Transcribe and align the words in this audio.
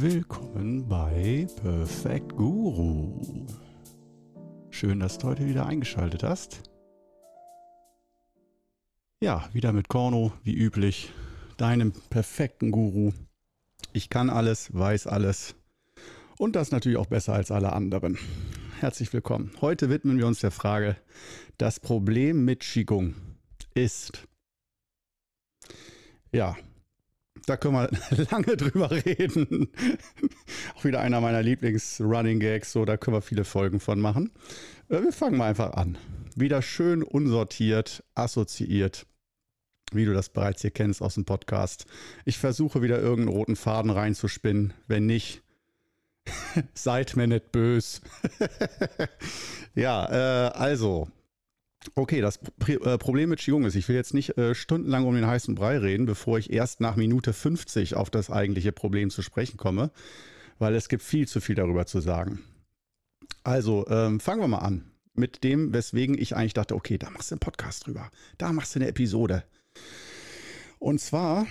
Willkommen 0.00 0.88
bei 0.88 1.48
Perfect 1.60 2.36
Guru. 2.36 3.20
Schön, 4.70 5.00
dass 5.00 5.18
du 5.18 5.26
heute 5.26 5.44
wieder 5.44 5.66
eingeschaltet 5.66 6.22
hast. 6.22 6.70
Ja, 9.20 9.48
wieder 9.52 9.72
mit 9.72 9.88
Korno, 9.88 10.32
wie 10.44 10.54
üblich, 10.54 11.12
deinem 11.56 11.90
perfekten 12.10 12.70
Guru. 12.70 13.10
Ich 13.92 14.08
kann 14.08 14.30
alles, 14.30 14.72
weiß 14.72 15.08
alles 15.08 15.56
und 16.38 16.54
das 16.54 16.70
natürlich 16.70 16.98
auch 16.98 17.06
besser 17.06 17.32
als 17.32 17.50
alle 17.50 17.72
anderen. 17.72 18.18
Herzlich 18.78 19.12
willkommen. 19.12 19.50
Heute 19.60 19.90
widmen 19.90 20.16
wir 20.16 20.28
uns 20.28 20.38
der 20.38 20.52
Frage, 20.52 20.96
das 21.56 21.80
Problem 21.80 22.44
mit 22.44 22.60
Qigong 22.60 23.16
ist. 23.74 24.28
Ja, 26.30 26.56
da 27.48 27.56
können 27.56 27.74
wir 27.74 28.26
lange 28.30 28.56
drüber 28.56 28.90
reden. 28.90 29.68
Auch 30.76 30.84
wieder 30.84 31.00
einer 31.00 31.20
meiner 31.20 31.42
Lieblings-Running-Gags, 31.42 32.72
so 32.72 32.84
da 32.84 32.96
können 32.96 33.16
wir 33.16 33.22
viele 33.22 33.44
Folgen 33.44 33.80
von 33.80 34.00
machen. 34.00 34.32
Äh, 34.88 35.02
wir 35.02 35.12
fangen 35.12 35.36
mal 35.36 35.48
einfach 35.48 35.72
an. 35.72 35.96
Wieder 36.34 36.62
schön 36.62 37.02
unsortiert, 37.02 38.04
assoziiert, 38.14 39.06
wie 39.92 40.04
du 40.04 40.12
das 40.12 40.28
bereits 40.28 40.62
hier 40.62 40.70
kennst 40.70 41.02
aus 41.02 41.14
dem 41.14 41.24
Podcast. 41.24 41.86
Ich 42.24 42.38
versuche 42.38 42.82
wieder 42.82 43.00
irgendeinen 43.00 43.36
roten 43.36 43.56
Faden 43.56 43.90
reinzuspinnen. 43.90 44.74
Wenn 44.86 45.06
nicht, 45.06 45.42
seid 46.74 47.16
mir 47.16 47.26
nicht 47.26 47.50
böse. 47.50 48.00
ja, 49.74 50.48
äh, 50.48 50.50
also, 50.52 51.08
Okay, 51.94 52.20
das 52.20 52.38
äh, 52.66 52.98
Problem 52.98 53.30
mit 53.30 53.40
Qigong 53.40 53.64
ist, 53.64 53.74
ich 53.74 53.88
will 53.88 53.96
jetzt 53.96 54.14
nicht 54.14 54.36
äh, 54.38 54.54
stundenlang 54.54 55.06
um 55.06 55.14
den 55.14 55.26
heißen 55.26 55.54
Brei 55.54 55.78
reden, 55.78 56.06
bevor 56.06 56.38
ich 56.38 56.52
erst 56.52 56.80
nach 56.80 56.96
Minute 56.96 57.32
50 57.32 57.94
auf 57.94 58.10
das 58.10 58.30
eigentliche 58.30 58.72
Problem 58.72 59.10
zu 59.10 59.22
sprechen 59.22 59.56
komme, 59.56 59.90
weil 60.58 60.74
es 60.74 60.88
gibt 60.88 61.02
viel 61.02 61.26
zu 61.26 61.40
viel 61.40 61.54
darüber 61.54 61.86
zu 61.86 62.00
sagen. 62.00 62.40
Also, 63.42 63.86
ähm, 63.88 64.20
fangen 64.20 64.40
wir 64.40 64.48
mal 64.48 64.58
an 64.58 64.84
mit 65.14 65.44
dem, 65.44 65.72
weswegen 65.74 66.16
ich 66.16 66.36
eigentlich 66.36 66.54
dachte, 66.54 66.74
okay, 66.74 66.96
da 66.96 67.10
machst 67.10 67.30
du 67.30 67.34
einen 67.34 67.40
Podcast 67.40 67.86
drüber, 67.86 68.10
da 68.38 68.52
machst 68.52 68.74
du 68.74 68.78
eine 68.78 68.88
Episode. 68.88 69.44
Und 70.78 71.00
zwar, 71.00 71.46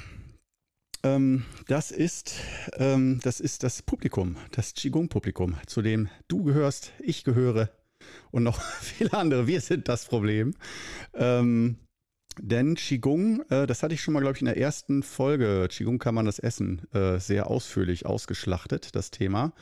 ähm, 1.03 1.45
das 1.67 1.91
ist, 1.91 2.35
ähm, 2.77 3.19
das 3.23 3.39
ist 3.39 3.63
das 3.63 3.81
Publikum, 3.81 4.37
das 4.51 4.73
Qigong-Publikum, 4.73 5.55
zu 5.65 5.81
dem 5.81 6.09
du 6.27 6.43
gehörst, 6.43 6.93
ich 6.99 7.23
gehöre, 7.23 7.69
und 8.31 8.43
noch 8.43 8.61
viele 8.81 9.13
andere. 9.13 9.47
Wir 9.47 9.61
sind 9.61 9.87
das 9.87 10.05
Problem. 10.05 10.53
Ähm, 11.13 11.77
denn 12.39 12.75
Qigong, 12.75 13.41
äh, 13.49 13.65
das 13.65 13.81
hatte 13.81 13.93
ich 13.95 14.01
schon 14.01 14.13
mal, 14.13 14.19
glaube 14.19 14.35
ich, 14.35 14.41
in 14.41 14.45
der 14.45 14.57
ersten 14.57 15.01
Folge, 15.01 15.67
Qigong 15.69 15.97
kann 15.97 16.13
man 16.13 16.25
das 16.25 16.39
essen, 16.39 16.81
äh, 16.93 17.19
sehr 17.19 17.49
ausführlich 17.49 18.05
ausgeschlachtet, 18.05 18.95
das 18.95 19.11
Thema. 19.11 19.53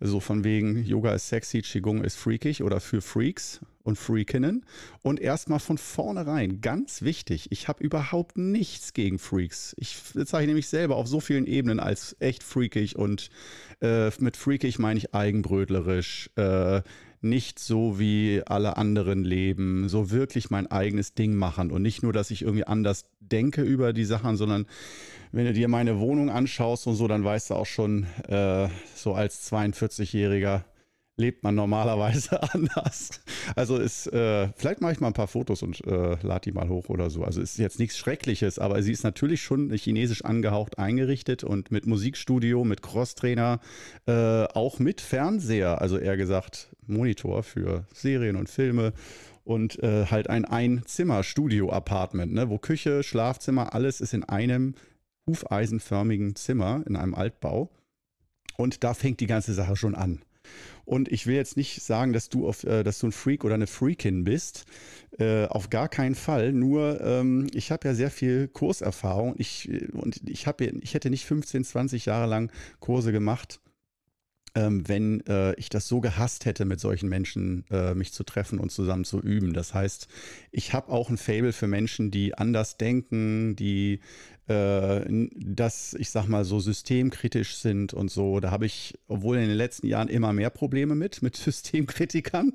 So 0.00 0.20
von 0.20 0.44
wegen, 0.44 0.84
Yoga 0.84 1.12
ist 1.14 1.28
sexy, 1.28 1.62
Qigong 1.62 2.04
ist 2.04 2.16
freakig 2.16 2.62
oder 2.62 2.80
für 2.80 3.00
Freaks 3.00 3.60
und 3.82 3.96
Freakinnen. 3.96 4.64
Und 5.02 5.20
erstmal 5.20 5.58
von 5.58 5.78
vornherein, 5.78 6.60
ganz 6.60 7.02
wichtig, 7.02 7.48
ich 7.50 7.66
habe 7.66 7.82
überhaupt 7.82 8.38
nichts 8.38 8.92
gegen 8.92 9.18
Freaks. 9.18 9.74
Ich 9.78 9.96
zeichne 10.24 10.54
mich 10.54 10.68
selber 10.68 10.96
auf 10.96 11.08
so 11.08 11.20
vielen 11.20 11.46
Ebenen 11.46 11.80
als 11.80 12.14
echt 12.20 12.42
freakig 12.42 12.96
und 12.96 13.30
äh, 13.80 14.10
mit 14.20 14.36
freakig 14.36 14.78
meine 14.78 14.98
ich 14.98 15.14
eigenbrötlerisch, 15.14 16.30
äh, 16.36 16.82
nicht 17.22 17.58
so 17.58 17.98
wie 17.98 18.42
alle 18.46 18.76
anderen 18.76 19.24
leben, 19.24 19.88
so 19.88 20.10
wirklich 20.10 20.50
mein 20.50 20.70
eigenes 20.70 21.14
Ding 21.14 21.34
machen 21.34 21.70
und 21.70 21.82
nicht 21.82 22.02
nur, 22.02 22.12
dass 22.12 22.30
ich 22.30 22.42
irgendwie 22.42 22.66
anders 22.66 23.04
denke 23.20 23.62
über 23.62 23.92
die 23.92 24.04
Sachen, 24.04 24.36
sondern 24.36 24.66
wenn 25.32 25.44
du 25.44 25.52
dir 25.52 25.68
meine 25.68 25.98
Wohnung 25.98 26.30
anschaust 26.30 26.86
und 26.86 26.94
so, 26.94 27.06
dann 27.08 27.22
weißt 27.22 27.50
du 27.50 27.54
auch 27.54 27.66
schon, 27.66 28.06
äh, 28.26 28.68
so 28.94 29.14
als 29.14 29.50
42-Jähriger, 29.52 30.64
lebt 31.20 31.44
man 31.44 31.54
normalerweise 31.54 32.42
anders. 32.54 33.20
Also 33.54 33.76
ist, 33.76 34.06
äh, 34.12 34.48
vielleicht 34.56 34.80
mache 34.80 34.92
ich 34.92 35.00
mal 35.00 35.08
ein 35.08 35.12
paar 35.12 35.28
Fotos 35.28 35.62
und 35.62 35.86
äh, 35.86 36.16
lade 36.22 36.40
die 36.44 36.52
mal 36.52 36.68
hoch 36.68 36.88
oder 36.88 37.10
so. 37.10 37.22
Also 37.22 37.40
ist 37.40 37.58
jetzt 37.58 37.78
nichts 37.78 37.96
Schreckliches, 37.98 38.58
aber 38.58 38.82
sie 38.82 38.92
ist 38.92 39.04
natürlich 39.04 39.42
schon 39.42 39.70
chinesisch 39.70 40.24
angehaucht 40.24 40.78
eingerichtet 40.78 41.44
und 41.44 41.70
mit 41.70 41.86
Musikstudio, 41.86 42.64
mit 42.64 42.82
Crosstrainer, 42.82 43.60
äh, 44.06 44.44
auch 44.44 44.78
mit 44.78 45.00
Fernseher, 45.00 45.80
also 45.80 45.98
eher 45.98 46.16
gesagt 46.16 46.74
Monitor 46.86 47.42
für 47.42 47.84
Serien 47.92 48.36
und 48.36 48.48
Filme 48.48 48.92
und 49.44 49.82
äh, 49.82 50.06
halt 50.06 50.28
ein 50.30 50.44
Ein-Zimmer-Studio-Apartment, 50.44 52.32
ne, 52.32 52.48
wo 52.48 52.58
Küche, 52.58 53.02
Schlafzimmer, 53.02 53.74
alles 53.74 54.00
ist 54.00 54.14
in 54.14 54.24
einem 54.24 54.74
hufeisenförmigen 55.26 56.34
Zimmer, 56.34 56.82
in 56.86 56.96
einem 56.96 57.14
Altbau. 57.14 57.70
Und 58.56 58.84
da 58.84 58.94
fängt 58.94 59.20
die 59.20 59.26
ganze 59.26 59.54
Sache 59.54 59.76
schon 59.76 59.94
an. 59.94 60.22
Und 60.90 61.06
ich 61.06 61.28
will 61.28 61.36
jetzt 61.36 61.56
nicht 61.56 61.84
sagen, 61.84 62.12
dass 62.12 62.30
du, 62.30 62.48
auf, 62.48 62.64
äh, 62.64 62.82
dass 62.82 62.98
du 62.98 63.06
ein 63.06 63.12
Freak 63.12 63.44
oder 63.44 63.54
eine 63.54 63.68
Freakin 63.68 64.24
bist. 64.24 64.64
Äh, 65.20 65.44
auf 65.46 65.70
gar 65.70 65.88
keinen 65.88 66.16
Fall. 66.16 66.52
Nur 66.52 67.00
ähm, 67.00 67.46
ich 67.54 67.70
habe 67.70 67.86
ja 67.86 67.94
sehr 67.94 68.10
viel 68.10 68.48
Kurserfahrung. 68.48 69.36
Ich, 69.38 69.70
und 69.92 70.20
ich, 70.28 70.48
hab, 70.48 70.60
ich 70.60 70.94
hätte 70.94 71.08
nicht 71.08 71.26
15, 71.26 71.62
20 71.62 72.06
Jahre 72.06 72.28
lang 72.28 72.50
Kurse 72.80 73.12
gemacht 73.12 73.60
ähm, 74.54 74.88
wenn 74.88 75.24
äh, 75.26 75.54
ich 75.54 75.68
das 75.68 75.86
so 75.86 76.00
gehasst 76.00 76.44
hätte, 76.44 76.64
mit 76.64 76.80
solchen 76.80 77.08
Menschen 77.08 77.64
äh, 77.70 77.94
mich 77.94 78.12
zu 78.12 78.24
treffen 78.24 78.58
und 78.58 78.72
zusammen 78.72 79.04
zu 79.04 79.20
üben. 79.20 79.52
Das 79.52 79.74
heißt, 79.74 80.08
ich 80.50 80.72
habe 80.72 80.90
auch 80.90 81.08
ein 81.08 81.18
Fable 81.18 81.52
für 81.52 81.68
Menschen, 81.68 82.10
die 82.10 82.36
anders 82.36 82.76
denken, 82.76 83.54
die 83.54 84.00
äh, 84.50 85.28
das, 85.36 85.94
ich 85.94 86.10
sag 86.10 86.26
mal, 86.26 86.44
so 86.44 86.58
systemkritisch 86.58 87.56
sind 87.56 87.94
und 87.94 88.10
so. 88.10 88.40
Da 88.40 88.50
habe 88.50 88.66
ich, 88.66 88.98
obwohl 89.06 89.36
in 89.36 89.48
den 89.48 89.56
letzten 89.56 89.86
Jahren 89.86 90.08
immer 90.08 90.32
mehr 90.32 90.50
Probleme 90.50 90.94
mit, 90.94 91.22
mit 91.22 91.36
Systemkritikern, 91.36 92.52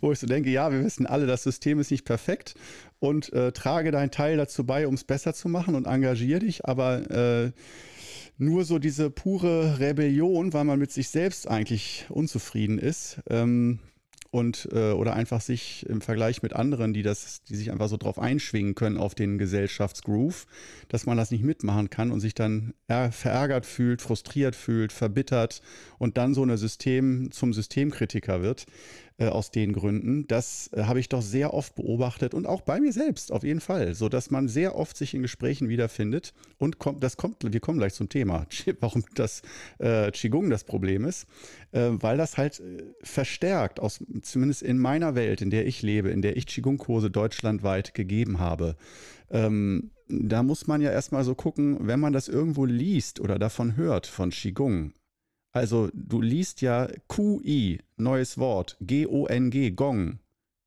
wo 0.00 0.12
ich 0.12 0.20
so 0.20 0.26
denke, 0.26 0.50
ja, 0.50 0.70
wir 0.70 0.84
wissen 0.84 1.06
alle, 1.06 1.26
das 1.26 1.42
System 1.42 1.80
ist 1.80 1.90
nicht 1.90 2.04
perfekt 2.04 2.54
und 3.00 3.32
äh, 3.32 3.50
trage 3.50 3.90
deinen 3.90 4.12
Teil 4.12 4.36
dazu 4.36 4.64
bei, 4.64 4.86
um 4.86 4.94
es 4.94 5.04
besser 5.04 5.34
zu 5.34 5.48
machen 5.48 5.74
und 5.74 5.86
engagiere 5.86 6.40
dich, 6.40 6.64
aber 6.64 7.10
äh, 7.10 7.50
nur 8.38 8.64
so 8.64 8.78
diese 8.78 9.10
pure 9.10 9.80
Rebellion, 9.80 10.52
weil 10.52 10.64
man 10.64 10.78
mit 10.78 10.92
sich 10.92 11.08
selbst 11.08 11.48
eigentlich 11.48 12.06
unzufrieden 12.08 12.78
ist. 12.78 13.20
Ähm, 13.28 13.80
und 14.30 14.68
äh, 14.72 14.92
oder 14.92 15.14
einfach 15.14 15.40
sich 15.40 15.86
im 15.88 16.00
Vergleich 16.00 16.42
mit 16.42 16.52
anderen, 16.52 16.92
die 16.92 17.02
das, 17.02 17.42
die 17.42 17.56
sich 17.56 17.72
einfach 17.72 17.88
so 17.88 17.96
drauf 17.96 18.18
einschwingen 18.18 18.74
können 18.74 18.96
auf 18.96 19.14
den 19.14 19.38
Gesellschaftsgroove, 19.38 20.46
dass 20.88 21.06
man 21.06 21.16
das 21.16 21.30
nicht 21.30 21.44
mitmachen 21.44 21.90
kann 21.90 22.12
und 22.12 22.20
sich 22.20 22.34
dann 22.34 22.74
verärgert 22.86 23.66
fühlt, 23.66 24.02
frustriert 24.02 24.56
fühlt, 24.56 24.92
verbittert 24.92 25.62
und 25.98 26.16
dann 26.16 26.34
so 26.34 26.42
eine 26.42 26.58
System 26.58 27.30
zum 27.30 27.52
Systemkritiker 27.52 28.42
wird 28.42 28.66
äh, 29.20 29.26
aus 29.26 29.50
den 29.50 29.74
Gründen. 29.74 30.26
Das 30.26 30.70
äh, 30.72 30.84
habe 30.84 30.98
ich 30.98 31.08
doch 31.08 31.20
sehr 31.20 31.52
oft 31.52 31.74
beobachtet 31.74 32.32
und 32.32 32.46
auch 32.46 32.62
bei 32.62 32.80
mir 32.80 32.92
selbst 32.92 33.30
auf 33.30 33.44
jeden 33.44 33.60
Fall, 33.60 33.94
so 33.94 34.08
dass 34.08 34.30
man 34.30 34.48
sehr 34.48 34.74
oft 34.74 34.96
sich 34.96 35.12
in 35.12 35.20
Gesprächen 35.22 35.68
wiederfindet 35.68 36.32
und 36.58 36.78
kommt, 36.78 37.04
das 37.04 37.18
kommt, 37.18 37.36
wir 37.40 37.60
kommen 37.60 37.78
gleich 37.78 37.92
zum 37.92 38.08
Thema, 38.08 38.46
warum 38.80 39.04
das 39.14 39.42
äh, 39.78 40.10
Qigong 40.10 40.48
das 40.48 40.64
Problem 40.64 41.04
ist, 41.04 41.26
äh, 41.72 41.90
weil 41.92 42.16
das 42.16 42.38
halt 42.38 42.60
äh, 42.60 42.82
verstärkt 43.02 43.78
aus, 43.78 44.02
zumindest 44.22 44.62
in 44.62 44.78
meiner 44.78 45.14
Welt, 45.14 45.42
in 45.42 45.50
der 45.50 45.66
ich 45.66 45.82
lebe, 45.82 46.08
in 46.08 46.22
der 46.22 46.36
ich 46.38 46.46
Qigong-Kurse 46.46 47.10
deutschlandweit 47.10 47.92
gegeben 47.92 48.40
habe. 48.40 48.76
Ähm, 49.30 49.90
da 50.08 50.42
muss 50.42 50.66
man 50.66 50.80
ja 50.80 50.90
erstmal 50.90 51.24
so 51.24 51.34
gucken, 51.34 51.76
wenn 51.86 52.00
man 52.00 52.12
das 52.12 52.26
irgendwo 52.26 52.64
liest 52.64 53.20
oder 53.20 53.38
davon 53.38 53.76
hört, 53.76 54.06
von 54.06 54.30
Qigong, 54.30 54.92
also 55.52 55.88
du 55.92 56.20
liest 56.20 56.60
ja 56.60 56.88
QI, 57.08 57.80
neues 57.96 58.38
Wort, 58.38 58.76
G-O-N-G, 58.80 59.72
Gong, 59.72 60.18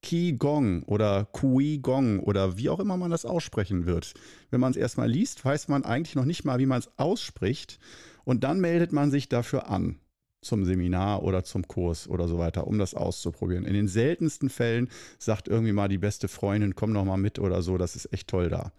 Qi 0.03 0.33
Gong 0.33 0.83
oder 0.83 1.25
Kui 1.31 1.80
Gong 1.80 2.19
oder 2.19 2.57
wie 2.57 2.69
auch 2.69 2.80
immer 2.80 2.97
man 2.97 3.09
das 3.09 3.25
aussprechen 3.25 3.85
wird. 3.85 4.13
Wenn 4.51 4.59
man 4.59 4.71
es 4.71 4.77
erstmal 4.77 5.09
liest, 5.09 5.44
weiß 5.44 5.69
man 5.69 5.85
eigentlich 5.85 6.15
noch 6.15 6.25
nicht 6.25 6.44
mal, 6.44 6.59
wie 6.59 6.65
man 6.65 6.80
es 6.80 6.89
ausspricht. 6.97 7.80
Und 8.25 8.44
dann 8.44 8.59
meldet 8.59 8.91
man 8.91 9.12
sich 9.12 9.30
dafür 9.30 9.69
an 9.69 10.00
zum 10.41 10.65
Seminar 10.65 11.24
oder 11.24 11.45
zum 11.45 11.65
Kurs 11.69 12.09
oder 12.09 12.27
so 12.27 12.38
weiter, 12.38 12.68
um 12.68 12.77
das 12.77 12.94
auszuprobieren. 12.94 13.63
In 13.63 13.74
den 13.74 13.88
seltensten 13.88 14.50
Fällen 14.50 14.89
sagt 15.18 15.47
irgendwie 15.47 15.71
mal 15.71 15.88
die 15.88 15.97
beste 15.97 16.27
Freundin, 16.27 16.75
komm 16.75 16.91
noch 16.91 17.06
mal 17.06 17.15
mit 17.15 17.39
oder 17.39 17.62
so, 17.62 17.77
das 17.77 17.95
ist 17.95 18.12
echt 18.12 18.27
toll 18.27 18.50
da. 18.50 18.74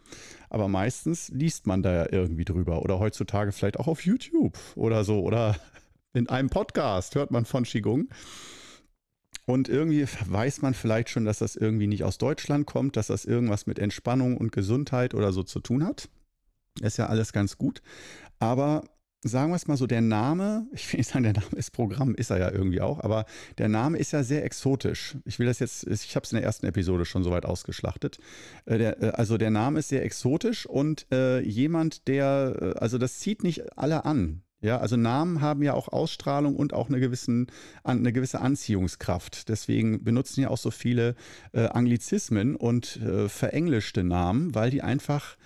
Aber 0.50 0.68
meistens 0.68 1.30
liest 1.30 1.66
man 1.66 1.82
da 1.82 1.92
ja 1.94 2.12
irgendwie 2.12 2.44
drüber 2.44 2.82
oder 2.82 2.98
heutzutage 2.98 3.52
vielleicht 3.52 3.80
auch 3.80 3.88
auf 3.88 4.04
YouTube 4.04 4.58
oder 4.76 5.04
so 5.04 5.22
oder 5.22 5.56
in 6.14 6.28
einem 6.28 6.48
Podcast 6.48 7.14
hört 7.14 7.30
man 7.30 7.44
von 7.44 7.64
Qigong. 7.64 8.08
Und 9.46 9.68
irgendwie 9.68 10.06
weiß 10.26 10.62
man 10.62 10.72
vielleicht 10.72 11.10
schon, 11.10 11.26
dass 11.26 11.38
das 11.38 11.54
irgendwie 11.54 11.86
nicht 11.86 12.04
aus 12.04 12.16
Deutschland 12.16 12.66
kommt, 12.66 12.96
dass 12.96 13.08
das 13.08 13.26
irgendwas 13.26 13.66
mit 13.66 13.78
Entspannung 13.78 14.38
und 14.38 14.52
Gesundheit 14.52 15.12
oder 15.12 15.32
so 15.32 15.42
zu 15.42 15.60
tun 15.60 15.84
hat. 15.84 16.08
Ist 16.80 16.96
ja 16.96 17.06
alles 17.06 17.32
ganz 17.32 17.58
gut. 17.58 17.82
Aber 18.38 18.84
sagen 19.24 19.50
wir 19.50 19.56
es 19.56 19.66
mal 19.66 19.76
so, 19.76 19.86
der 19.86 20.00
Name, 20.00 20.66
ich 20.72 20.90
will 20.92 20.98
nicht 20.98 21.10
sagen, 21.10 21.24
der 21.24 21.32
Name 21.32 21.56
ist 21.56 21.72
Programm, 21.72 22.14
ist 22.14 22.30
er 22.30 22.38
ja 22.38 22.50
irgendwie 22.50 22.80
auch, 22.80 23.00
aber 23.00 23.26
der 23.58 23.68
Name 23.68 23.98
ist 23.98 24.12
ja 24.12 24.22
sehr 24.22 24.44
exotisch. 24.44 25.16
Ich 25.24 25.38
will 25.38 25.46
das 25.46 25.58
jetzt, 25.58 25.86
ich 25.86 26.14
habe 26.14 26.24
es 26.24 26.32
in 26.32 26.36
der 26.36 26.44
ersten 26.44 26.66
Episode 26.66 27.04
schon 27.04 27.24
soweit 27.24 27.44
ausgeschlachtet. 27.44 28.18
Äh, 28.66 28.76
äh, 28.76 29.10
also 29.10 29.36
der 29.36 29.50
Name 29.50 29.80
ist 29.80 29.88
sehr 29.88 30.04
exotisch 30.04 30.66
und 30.66 31.06
äh, 31.10 31.40
jemand, 31.40 32.06
der, 32.06 32.76
also 32.78 32.98
das 32.98 33.18
zieht 33.18 33.42
nicht 33.42 33.76
alle 33.76 34.04
an. 34.04 34.43
Ja, 34.64 34.78
also 34.78 34.96
Namen 34.96 35.42
haben 35.42 35.62
ja 35.62 35.74
auch 35.74 35.88
Ausstrahlung 35.88 36.56
und 36.56 36.72
auch 36.72 36.88
eine, 36.88 36.98
gewissen, 36.98 37.48
eine 37.82 38.14
gewisse 38.14 38.40
Anziehungskraft. 38.40 39.50
Deswegen 39.50 40.02
benutzen 40.02 40.40
ja 40.40 40.48
auch 40.48 40.56
so 40.56 40.70
viele 40.70 41.16
äh, 41.52 41.66
Anglizismen 41.66 42.56
und 42.56 42.96
äh, 42.96 43.28
verenglischte 43.28 44.04
Namen, 44.04 44.54
weil 44.54 44.70
die 44.70 44.80
einfach, 44.80 45.36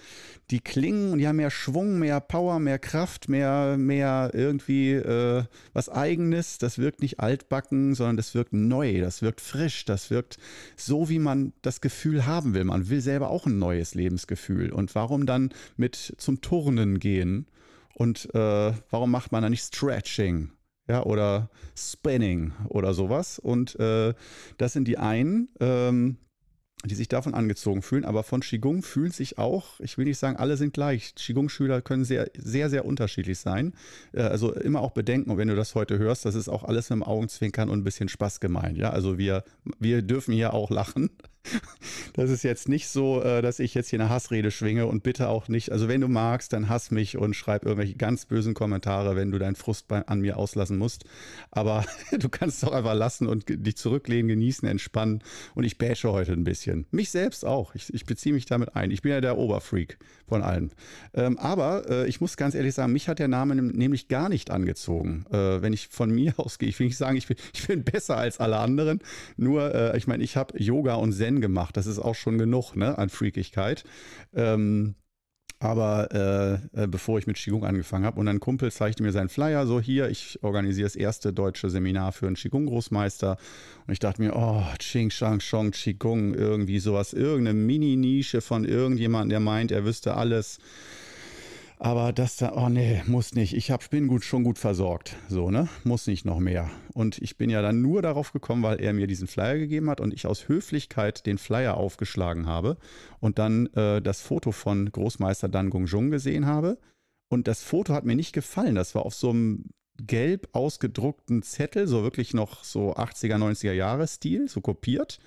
die 0.52 0.60
klingen 0.60 1.10
und 1.10 1.18
die 1.18 1.26
haben 1.26 1.34
mehr 1.34 1.50
Schwung, 1.50 1.98
mehr 1.98 2.20
Power, 2.20 2.60
mehr 2.60 2.78
Kraft, 2.78 3.28
mehr, 3.28 3.76
mehr 3.76 4.30
irgendwie 4.34 4.92
äh, 4.92 5.42
was 5.72 5.88
Eigenes. 5.88 6.58
Das 6.58 6.78
wirkt 6.78 7.02
nicht 7.02 7.18
altbacken, 7.18 7.96
sondern 7.96 8.18
das 8.18 8.36
wirkt 8.36 8.52
neu, 8.52 9.00
das 9.00 9.20
wirkt 9.20 9.40
frisch, 9.40 9.84
das 9.84 10.10
wirkt 10.10 10.36
so, 10.76 11.08
wie 11.08 11.18
man 11.18 11.52
das 11.62 11.80
Gefühl 11.80 12.24
haben 12.24 12.54
will. 12.54 12.62
Man 12.62 12.88
will 12.88 13.00
selber 13.00 13.30
auch 13.30 13.46
ein 13.46 13.58
neues 13.58 13.96
Lebensgefühl. 13.96 14.70
Und 14.70 14.94
warum 14.94 15.26
dann 15.26 15.50
mit 15.76 16.14
zum 16.18 16.40
Turnen 16.40 17.00
gehen? 17.00 17.48
Und 17.98 18.32
äh, 18.32 18.72
warum 18.90 19.10
macht 19.10 19.32
man 19.32 19.42
da 19.42 19.50
nicht 19.50 19.64
Stretching? 19.64 20.52
Ja, 20.88 21.02
oder 21.02 21.50
Spinning 21.76 22.52
oder 22.68 22.94
sowas. 22.94 23.38
Und 23.40 23.78
äh, 23.78 24.14
das 24.56 24.72
sind 24.72 24.86
die 24.86 24.98
einen, 24.98 25.48
ähm, 25.60 26.16
die 26.84 26.94
sich 26.94 27.08
davon 27.08 27.34
angezogen 27.34 27.82
fühlen, 27.82 28.04
aber 28.04 28.22
von 28.22 28.40
Qigong 28.40 28.82
fühlen 28.82 29.10
sich 29.10 29.36
auch, 29.36 29.80
ich 29.80 29.98
will 29.98 30.04
nicht 30.04 30.18
sagen, 30.18 30.36
alle 30.36 30.56
sind 30.56 30.72
gleich. 30.72 31.14
Qigong-Schüler 31.16 31.82
können 31.82 32.04
sehr, 32.04 32.30
sehr, 32.38 32.70
sehr 32.70 32.84
unterschiedlich 32.84 33.40
sein. 33.40 33.74
Äh, 34.12 34.22
also 34.22 34.54
immer 34.54 34.80
auch 34.80 34.92
bedenken, 34.92 35.36
wenn 35.36 35.48
du 35.48 35.56
das 35.56 35.74
heute 35.74 35.98
hörst, 35.98 36.24
das 36.24 36.36
ist 36.36 36.48
auch 36.48 36.62
alles 36.62 36.88
mit 36.90 36.98
dem 36.98 37.02
Augenzwinkern 37.02 37.68
und 37.68 37.80
ein 37.80 37.84
bisschen 37.84 38.08
Spaß 38.08 38.38
gemeint. 38.38 38.78
Ja, 38.78 38.90
also 38.90 39.18
wir, 39.18 39.42
wir 39.80 40.02
dürfen 40.02 40.32
hier 40.32 40.54
auch 40.54 40.70
lachen. 40.70 41.10
Das 42.14 42.30
ist 42.30 42.42
jetzt 42.42 42.68
nicht 42.68 42.88
so, 42.88 43.22
äh, 43.22 43.42
dass 43.42 43.60
ich 43.60 43.74
jetzt 43.74 43.90
hier 43.90 44.00
eine 44.00 44.10
Hassrede 44.10 44.50
schwinge 44.50 44.86
und 44.86 45.02
bitte 45.02 45.28
auch 45.28 45.48
nicht. 45.48 45.70
Also 45.70 45.86
wenn 45.86 46.00
du 46.00 46.08
magst, 46.08 46.52
dann 46.52 46.68
hass 46.68 46.90
mich 46.90 47.16
und 47.16 47.34
schreib 47.34 47.64
irgendwelche 47.64 47.94
ganz 47.94 48.26
bösen 48.26 48.54
Kommentare, 48.54 49.14
wenn 49.14 49.30
du 49.30 49.38
deinen 49.38 49.54
Frust 49.54 49.86
bei, 49.86 50.06
an 50.06 50.20
mir 50.20 50.36
auslassen 50.36 50.78
musst. 50.78 51.04
Aber 51.50 51.84
du 52.18 52.28
kannst 52.28 52.56
es 52.56 52.68
doch 52.68 52.72
einfach 52.72 52.94
lassen 52.94 53.26
und 53.26 53.44
dich 53.48 53.76
zurücklehnen, 53.76 54.28
genießen, 54.28 54.68
entspannen. 54.68 55.22
Und 55.54 55.64
ich 55.64 55.78
bashe 55.78 56.10
heute 56.10 56.32
ein 56.32 56.44
bisschen. 56.44 56.86
Mich 56.90 57.10
selbst 57.10 57.44
auch. 57.44 57.74
Ich, 57.74 57.92
ich 57.94 58.04
beziehe 58.04 58.34
mich 58.34 58.46
damit 58.46 58.74
ein. 58.74 58.90
Ich 58.90 59.02
bin 59.02 59.12
ja 59.12 59.20
der 59.20 59.38
Oberfreak 59.38 59.98
von 60.26 60.42
allen. 60.42 60.72
Ähm, 61.14 61.38
aber 61.38 61.88
äh, 61.88 62.08
ich 62.08 62.20
muss 62.20 62.36
ganz 62.36 62.54
ehrlich 62.54 62.74
sagen, 62.74 62.92
mich 62.92 63.08
hat 63.08 63.18
der 63.18 63.28
Name 63.28 63.54
nämlich 63.54 64.08
gar 64.08 64.28
nicht 64.28 64.50
angezogen. 64.50 65.24
Äh, 65.30 65.62
wenn 65.62 65.72
ich 65.72 65.88
von 65.88 66.10
mir 66.10 66.34
ausgehe, 66.38 66.68
ich 66.68 66.78
will 66.78 66.86
nicht 66.86 66.98
sagen, 66.98 67.16
ich 67.16 67.26
bin, 67.26 67.36
ich 67.54 67.66
bin 67.66 67.84
besser 67.84 68.16
als 68.16 68.38
alle 68.38 68.58
anderen. 68.58 69.00
Nur, 69.36 69.74
äh, 69.74 69.96
ich 69.96 70.06
meine, 70.06 70.22
ich 70.22 70.36
habe 70.36 70.58
Yoga 70.58 70.94
und 70.94 71.12
Zen 71.12 71.37
gemacht. 71.40 71.76
Das 71.76 71.86
ist 71.86 71.98
auch 71.98 72.14
schon 72.14 72.38
genug 72.38 72.74
ne, 72.76 72.98
an 72.98 73.08
Freakigkeit. 73.08 73.84
Ähm, 74.34 74.94
aber 75.60 76.60
äh, 76.74 76.84
äh, 76.84 76.86
bevor 76.86 77.18
ich 77.18 77.26
mit 77.26 77.36
Qigong 77.36 77.64
angefangen 77.64 78.04
habe. 78.04 78.20
Und 78.20 78.28
ein 78.28 78.38
Kumpel 78.38 78.70
zeigte 78.70 79.02
mir 79.02 79.10
seinen 79.10 79.28
Flyer, 79.28 79.66
so 79.66 79.80
hier, 79.80 80.08
ich 80.08 80.38
organisiere 80.42 80.86
das 80.86 80.94
erste 80.94 81.32
deutsche 81.32 81.68
Seminar 81.68 82.12
für 82.12 82.26
einen 82.26 82.36
Qigong-Großmeister. 82.36 83.36
Und 83.86 83.92
ich 83.92 83.98
dachte 83.98 84.22
mir, 84.22 84.36
oh, 84.36 84.62
Ching, 84.78 85.10
Shang, 85.10 85.40
Chong, 85.40 85.72
Qigong, 85.72 86.34
irgendwie 86.34 86.78
sowas, 86.78 87.12
irgendeine 87.12 87.58
Mini-Nische 87.58 88.40
von 88.40 88.64
irgendjemandem, 88.64 89.30
der 89.30 89.40
meint, 89.40 89.72
er 89.72 89.84
wüsste 89.84 90.14
alles. 90.14 90.58
Aber 91.80 92.12
das 92.12 92.36
da, 92.36 92.54
oh 92.56 92.68
nee, 92.68 93.02
muss 93.06 93.34
nicht. 93.34 93.54
Ich 93.54 93.70
hab, 93.70 93.88
bin 93.90 94.08
gut, 94.08 94.24
schon 94.24 94.42
gut 94.42 94.58
versorgt. 94.58 95.14
So, 95.28 95.50
ne? 95.50 95.68
Muss 95.84 96.08
nicht 96.08 96.24
noch 96.24 96.40
mehr. 96.40 96.70
Und 96.92 97.18
ich 97.18 97.36
bin 97.36 97.50
ja 97.50 97.62
dann 97.62 97.80
nur 97.82 98.02
darauf 98.02 98.32
gekommen, 98.32 98.64
weil 98.64 98.80
er 98.80 98.92
mir 98.92 99.06
diesen 99.06 99.28
Flyer 99.28 99.58
gegeben 99.58 99.88
hat 99.88 100.00
und 100.00 100.12
ich 100.12 100.26
aus 100.26 100.48
Höflichkeit 100.48 101.24
den 101.24 101.38
Flyer 101.38 101.76
aufgeschlagen 101.76 102.46
habe 102.46 102.78
und 103.20 103.38
dann 103.38 103.66
äh, 103.74 104.02
das 104.02 104.20
Foto 104.20 104.50
von 104.50 104.90
Großmeister 104.90 105.48
Dan 105.48 105.70
Gongzhong 105.70 106.10
gesehen 106.10 106.46
habe. 106.46 106.78
Und 107.28 107.46
das 107.46 107.62
Foto 107.62 107.94
hat 107.94 108.04
mir 108.04 108.16
nicht 108.16 108.32
gefallen. 108.32 108.74
Das 108.74 108.94
war 108.96 109.06
auf 109.06 109.14
so 109.14 109.30
einem 109.30 109.66
gelb 110.00 110.48
ausgedruckten 110.52 111.42
Zettel, 111.42 111.86
so 111.86 112.02
wirklich 112.02 112.32
noch 112.32 112.64
so 112.64 112.94
80er, 112.94 113.36
90er 113.36 113.72
Jahre 113.72 114.06
Stil, 114.06 114.48
so 114.48 114.60
kopiert, 114.60 115.18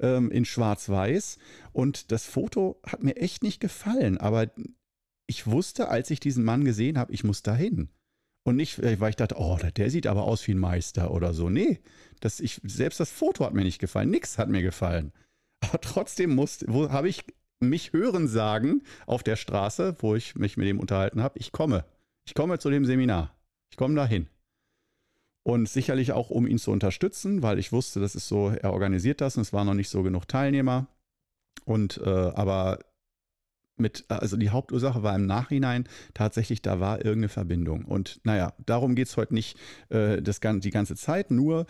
ähm, 0.00 0.30
in 0.30 0.44
schwarz-weiß. 0.44 1.38
Und 1.72 2.12
das 2.12 2.24
Foto 2.26 2.80
hat 2.86 3.02
mir 3.02 3.16
echt 3.16 3.42
nicht 3.42 3.60
gefallen. 3.60 4.18
Aber 4.18 4.46
ich 5.28 5.46
wusste, 5.46 5.88
als 5.88 6.10
ich 6.10 6.18
diesen 6.18 6.42
Mann 6.42 6.64
gesehen 6.64 6.98
habe, 6.98 7.12
ich 7.12 7.22
muss 7.22 7.42
dahin. 7.42 7.90
Und 8.44 8.56
nicht, 8.56 8.78
äh, 8.78 8.98
weil 8.98 9.10
ich 9.10 9.16
dachte, 9.16 9.36
oh, 9.38 9.58
der 9.76 9.90
sieht 9.90 10.06
aber 10.06 10.24
aus 10.24 10.46
wie 10.48 10.52
ein 10.52 10.58
Meister 10.58 11.12
oder 11.12 11.34
so. 11.34 11.50
Nee, 11.50 11.80
das, 12.20 12.40
ich, 12.40 12.60
selbst 12.64 12.98
das 12.98 13.10
Foto 13.10 13.44
hat 13.44 13.52
mir 13.52 13.62
nicht 13.62 13.78
gefallen. 13.78 14.10
Nichts 14.10 14.38
hat 14.38 14.48
mir 14.48 14.62
gefallen. 14.62 15.12
Aber 15.60 15.80
trotzdem 15.80 16.40
habe 16.40 17.08
ich 17.08 17.24
mich 17.60 17.92
hören 17.92 18.26
sagen 18.26 18.82
auf 19.06 19.22
der 19.22 19.36
Straße, 19.36 19.96
wo 19.98 20.14
ich 20.14 20.34
mich 20.34 20.56
mit 20.56 20.66
ihm 20.66 20.80
unterhalten 20.80 21.22
habe, 21.22 21.38
ich 21.38 21.52
komme. 21.52 21.84
Ich 22.26 22.34
komme 22.34 22.58
zu 22.58 22.70
dem 22.70 22.86
Seminar. 22.86 23.34
Ich 23.70 23.76
komme 23.76 23.94
dahin. 23.94 24.28
Und 25.42 25.68
sicherlich 25.68 26.12
auch, 26.12 26.30
um 26.30 26.46
ihn 26.46 26.58
zu 26.58 26.70
unterstützen, 26.70 27.42
weil 27.42 27.58
ich 27.58 27.72
wusste, 27.72 28.00
das 28.00 28.14
ist 28.14 28.28
so, 28.28 28.48
er 28.50 28.72
organisiert 28.72 29.20
das 29.20 29.36
und 29.36 29.42
es 29.42 29.52
waren 29.52 29.66
noch 29.66 29.74
nicht 29.74 29.88
so 29.88 30.02
genug 30.02 30.26
Teilnehmer. 30.26 30.86
Und 31.64 31.98
äh, 31.98 32.08
aber 32.08 32.78
mit, 33.80 34.04
also 34.08 34.36
die 34.36 34.50
Hauptursache 34.50 35.02
war 35.02 35.14
im 35.14 35.26
Nachhinein 35.26 35.84
tatsächlich, 36.14 36.62
da 36.62 36.80
war 36.80 36.98
irgendeine 36.98 37.28
Verbindung. 37.28 37.84
Und 37.84 38.20
naja, 38.24 38.52
darum 38.66 38.94
geht 38.94 39.08
es 39.08 39.16
heute 39.16 39.34
nicht 39.34 39.58
äh, 39.90 40.20
das, 40.22 40.40
die 40.40 40.70
ganze 40.70 40.96
Zeit, 40.96 41.30
nur 41.30 41.66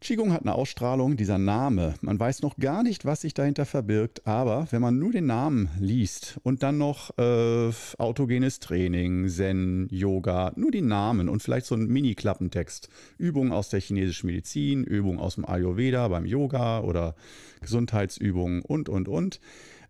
Qigong 0.00 0.32
hat 0.32 0.42
eine 0.42 0.54
Ausstrahlung, 0.54 1.16
dieser 1.16 1.38
Name. 1.38 1.94
Man 2.02 2.20
weiß 2.20 2.42
noch 2.42 2.56
gar 2.56 2.84
nicht, 2.84 3.04
was 3.04 3.22
sich 3.22 3.34
dahinter 3.34 3.66
verbirgt, 3.66 4.28
aber 4.28 4.68
wenn 4.70 4.80
man 4.80 4.98
nur 4.98 5.10
den 5.10 5.26
Namen 5.26 5.70
liest 5.80 6.38
und 6.44 6.62
dann 6.62 6.78
noch 6.78 7.18
äh, 7.18 7.70
autogenes 7.98 8.60
Training, 8.60 9.28
Zen, 9.28 9.88
Yoga, 9.90 10.52
nur 10.54 10.70
die 10.70 10.82
Namen 10.82 11.28
und 11.28 11.42
vielleicht 11.42 11.66
so 11.66 11.74
ein 11.74 11.88
Mini-Klappentext, 11.88 12.88
Übungen 13.18 13.50
aus 13.50 13.70
der 13.70 13.80
chinesischen 13.80 14.28
Medizin, 14.28 14.84
Übungen 14.84 15.18
aus 15.18 15.34
dem 15.34 15.44
Ayurveda 15.44 16.06
beim 16.06 16.26
Yoga 16.26 16.80
oder 16.80 17.16
Gesundheitsübungen 17.60 18.62
und, 18.62 18.88
und, 18.88 19.08
und 19.08 19.40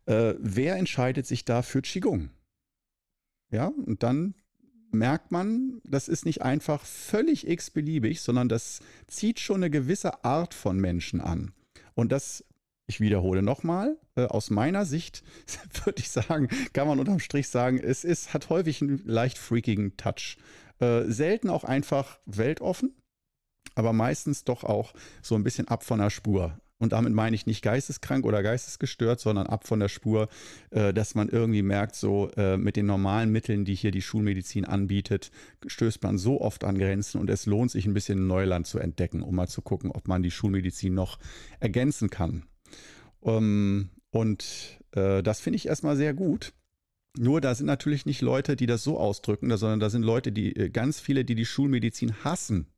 äh, 0.09 0.35
wer 0.39 0.77
entscheidet 0.77 1.27
sich 1.27 1.45
da 1.45 1.63
für 1.63 1.83
Qigong? 1.83 2.31
Ja, 3.51 3.67
und 3.67 4.03
dann 4.03 4.35
merkt 4.91 5.33
man, 5.33 5.81
das 5.85 6.09
ist 6.09 6.25
nicht 6.25 6.43
einfach 6.43 6.85
völlig 6.85 7.47
x-beliebig, 7.47 8.23
sondern 8.23 8.49
das 8.49 8.81
zieht 9.07 9.39
schon 9.39 9.57
eine 9.57 9.71
gewisse 9.71 10.25
Art 10.25 10.55
von 10.55 10.79
Menschen 10.79 11.21
an. 11.21 11.53
Und 11.95 12.11
das, 12.11 12.45
ich 12.87 13.01
wiederhole 13.01 13.43
nochmal, 13.43 13.99
äh, 14.17 14.25
aus 14.25 14.49
meiner 14.49 14.87
Sicht 14.87 15.23
würde 15.85 16.01
ich 16.01 16.09
sagen, 16.11 16.49
kann 16.73 16.89
man 16.89 16.99
unterm 16.99 17.21
Strich 17.21 17.49
sagen, 17.49 17.79
es 17.79 18.05
ist, 18.05 18.33
hat 18.33 18.49
häufig 18.49 18.81
einen 18.81 19.03
leicht 19.05 19.37
freakigen 19.37 19.97
Touch. 19.99 20.39
Äh, 20.81 21.05
selten 21.05 21.51
auch 21.51 21.65
einfach 21.65 22.19
weltoffen, 22.25 22.97
aber 23.75 23.93
meistens 23.93 24.45
doch 24.45 24.65
auch 24.65 24.95
so 25.21 25.35
ein 25.35 25.45
bisschen 25.45 25.69
ab 25.69 25.85
von 25.85 25.99
der 25.99 26.11
Spur. 26.11 26.59
Und 26.79 26.93
damit 26.93 27.13
meine 27.13 27.35
ich 27.35 27.47
nicht 27.47 27.63
geisteskrank 27.63 28.25
oder 28.25 28.43
geistesgestört, 28.43 29.19
sondern 29.19 29.49
ab 29.49 29.67
von 29.67 29.81
der 29.81 29.89
Spur, 29.89 30.29
äh, 30.71 30.95
dass 30.95 31.15
man 31.15 31.29
irgendwie 31.29 31.63
merkt, 31.63 31.97
so 31.97 32.31
äh, 32.37 32.57
mit 32.57 32.77
den 32.77 32.87
normalen 32.87 33.31
Mitteln, 33.33 33.65
die 33.65 33.75
hier 33.75 33.91
die 33.91 34.03
Schulmedizin 34.03 34.65
anbietet, 34.65 35.33
stößt 35.67 36.03
man 36.05 36.19
so 36.19 36.41
oft 36.41 36.63
an 36.63 36.79
Grenzen 36.79 37.21
und 37.21 37.31
es 37.31 37.47
lohnt 37.47 37.73
sich 37.73 37.87
ein 37.87 37.95
bisschen 37.95 38.29
Neuland 38.29 38.67
zu 38.67 38.79
entdecken, 38.79 39.23
um 39.23 39.35
mal 39.35 39.49
zu 39.49 39.61
gucken, 39.61 39.91
ob 39.91 40.07
man 40.07 40.23
die 40.23 40.31
Schulmedizin 40.31 40.95
noch 40.95 41.19
ergänzen 41.59 42.11
kann. 42.11 42.45
Um, 43.21 43.91
und 44.11 44.79
äh, 44.93 45.25
das 45.25 45.41
finde 45.41 45.57
ich 45.57 45.67
erstmal 45.67 45.97
sehr 45.97 46.15
gut. 46.15 46.53
Nur 47.19 47.41
da 47.41 47.57
sind 47.57 47.67
natürlich 47.67 48.07
nicht 48.07 48.21
Leute, 48.21 48.55
die 48.55 48.67
das 48.67 48.85
so 48.85 48.99
ausdrücken, 49.01 49.55
sondern 49.57 49.81
da 49.81 49.91
sind 49.91 50.05
Leute, 50.05 50.31
die 50.31 50.55
äh, 50.55 50.71
ganz 50.71 51.01
viele, 51.01 51.25
die 51.25 51.35
die 51.35 51.47
Schulmedizin 51.47 52.23
hassen 52.23 52.69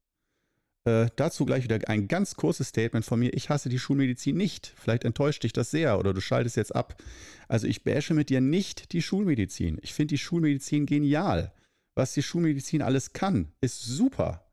äh, 0.85 1.09
dazu 1.17 1.45
gleich 1.45 1.65
wieder 1.65 1.79
ein 1.89 2.09
ganz 2.09 2.37
kurzes 2.37 2.69
Statement 2.69 3.05
von 3.05 3.21
mir. 3.21 3.35
Ich 3.35 3.51
hasse 3.51 3.69
die 3.69 3.79
Schulmedizin 3.79 4.37
nicht. 4.37 4.73
Vielleicht 4.77 5.05
enttäuscht 5.05 5.43
dich 5.43 5.53
das 5.53 5.71
sehr 5.71 5.99
oder 5.99 6.15
du 6.15 6.21
schaltest 6.21 6.57
jetzt 6.57 6.75
ab. 6.75 7.03
Also 7.49 7.67
ich 7.67 7.85
bashe 7.85 8.15
mit 8.15 8.31
dir 8.31 8.41
nicht 8.41 8.93
die 8.93 9.03
Schulmedizin. 9.03 9.79
Ich 9.83 9.93
finde 9.93 10.15
die 10.15 10.19
Schulmedizin 10.19 10.87
genial. 10.87 11.53
Was 11.95 12.15
die 12.15 12.23
Schulmedizin 12.23 12.83
alles 12.83 13.13
kann, 13.13 13.53
ist 13.61 13.83
super. 13.83 14.47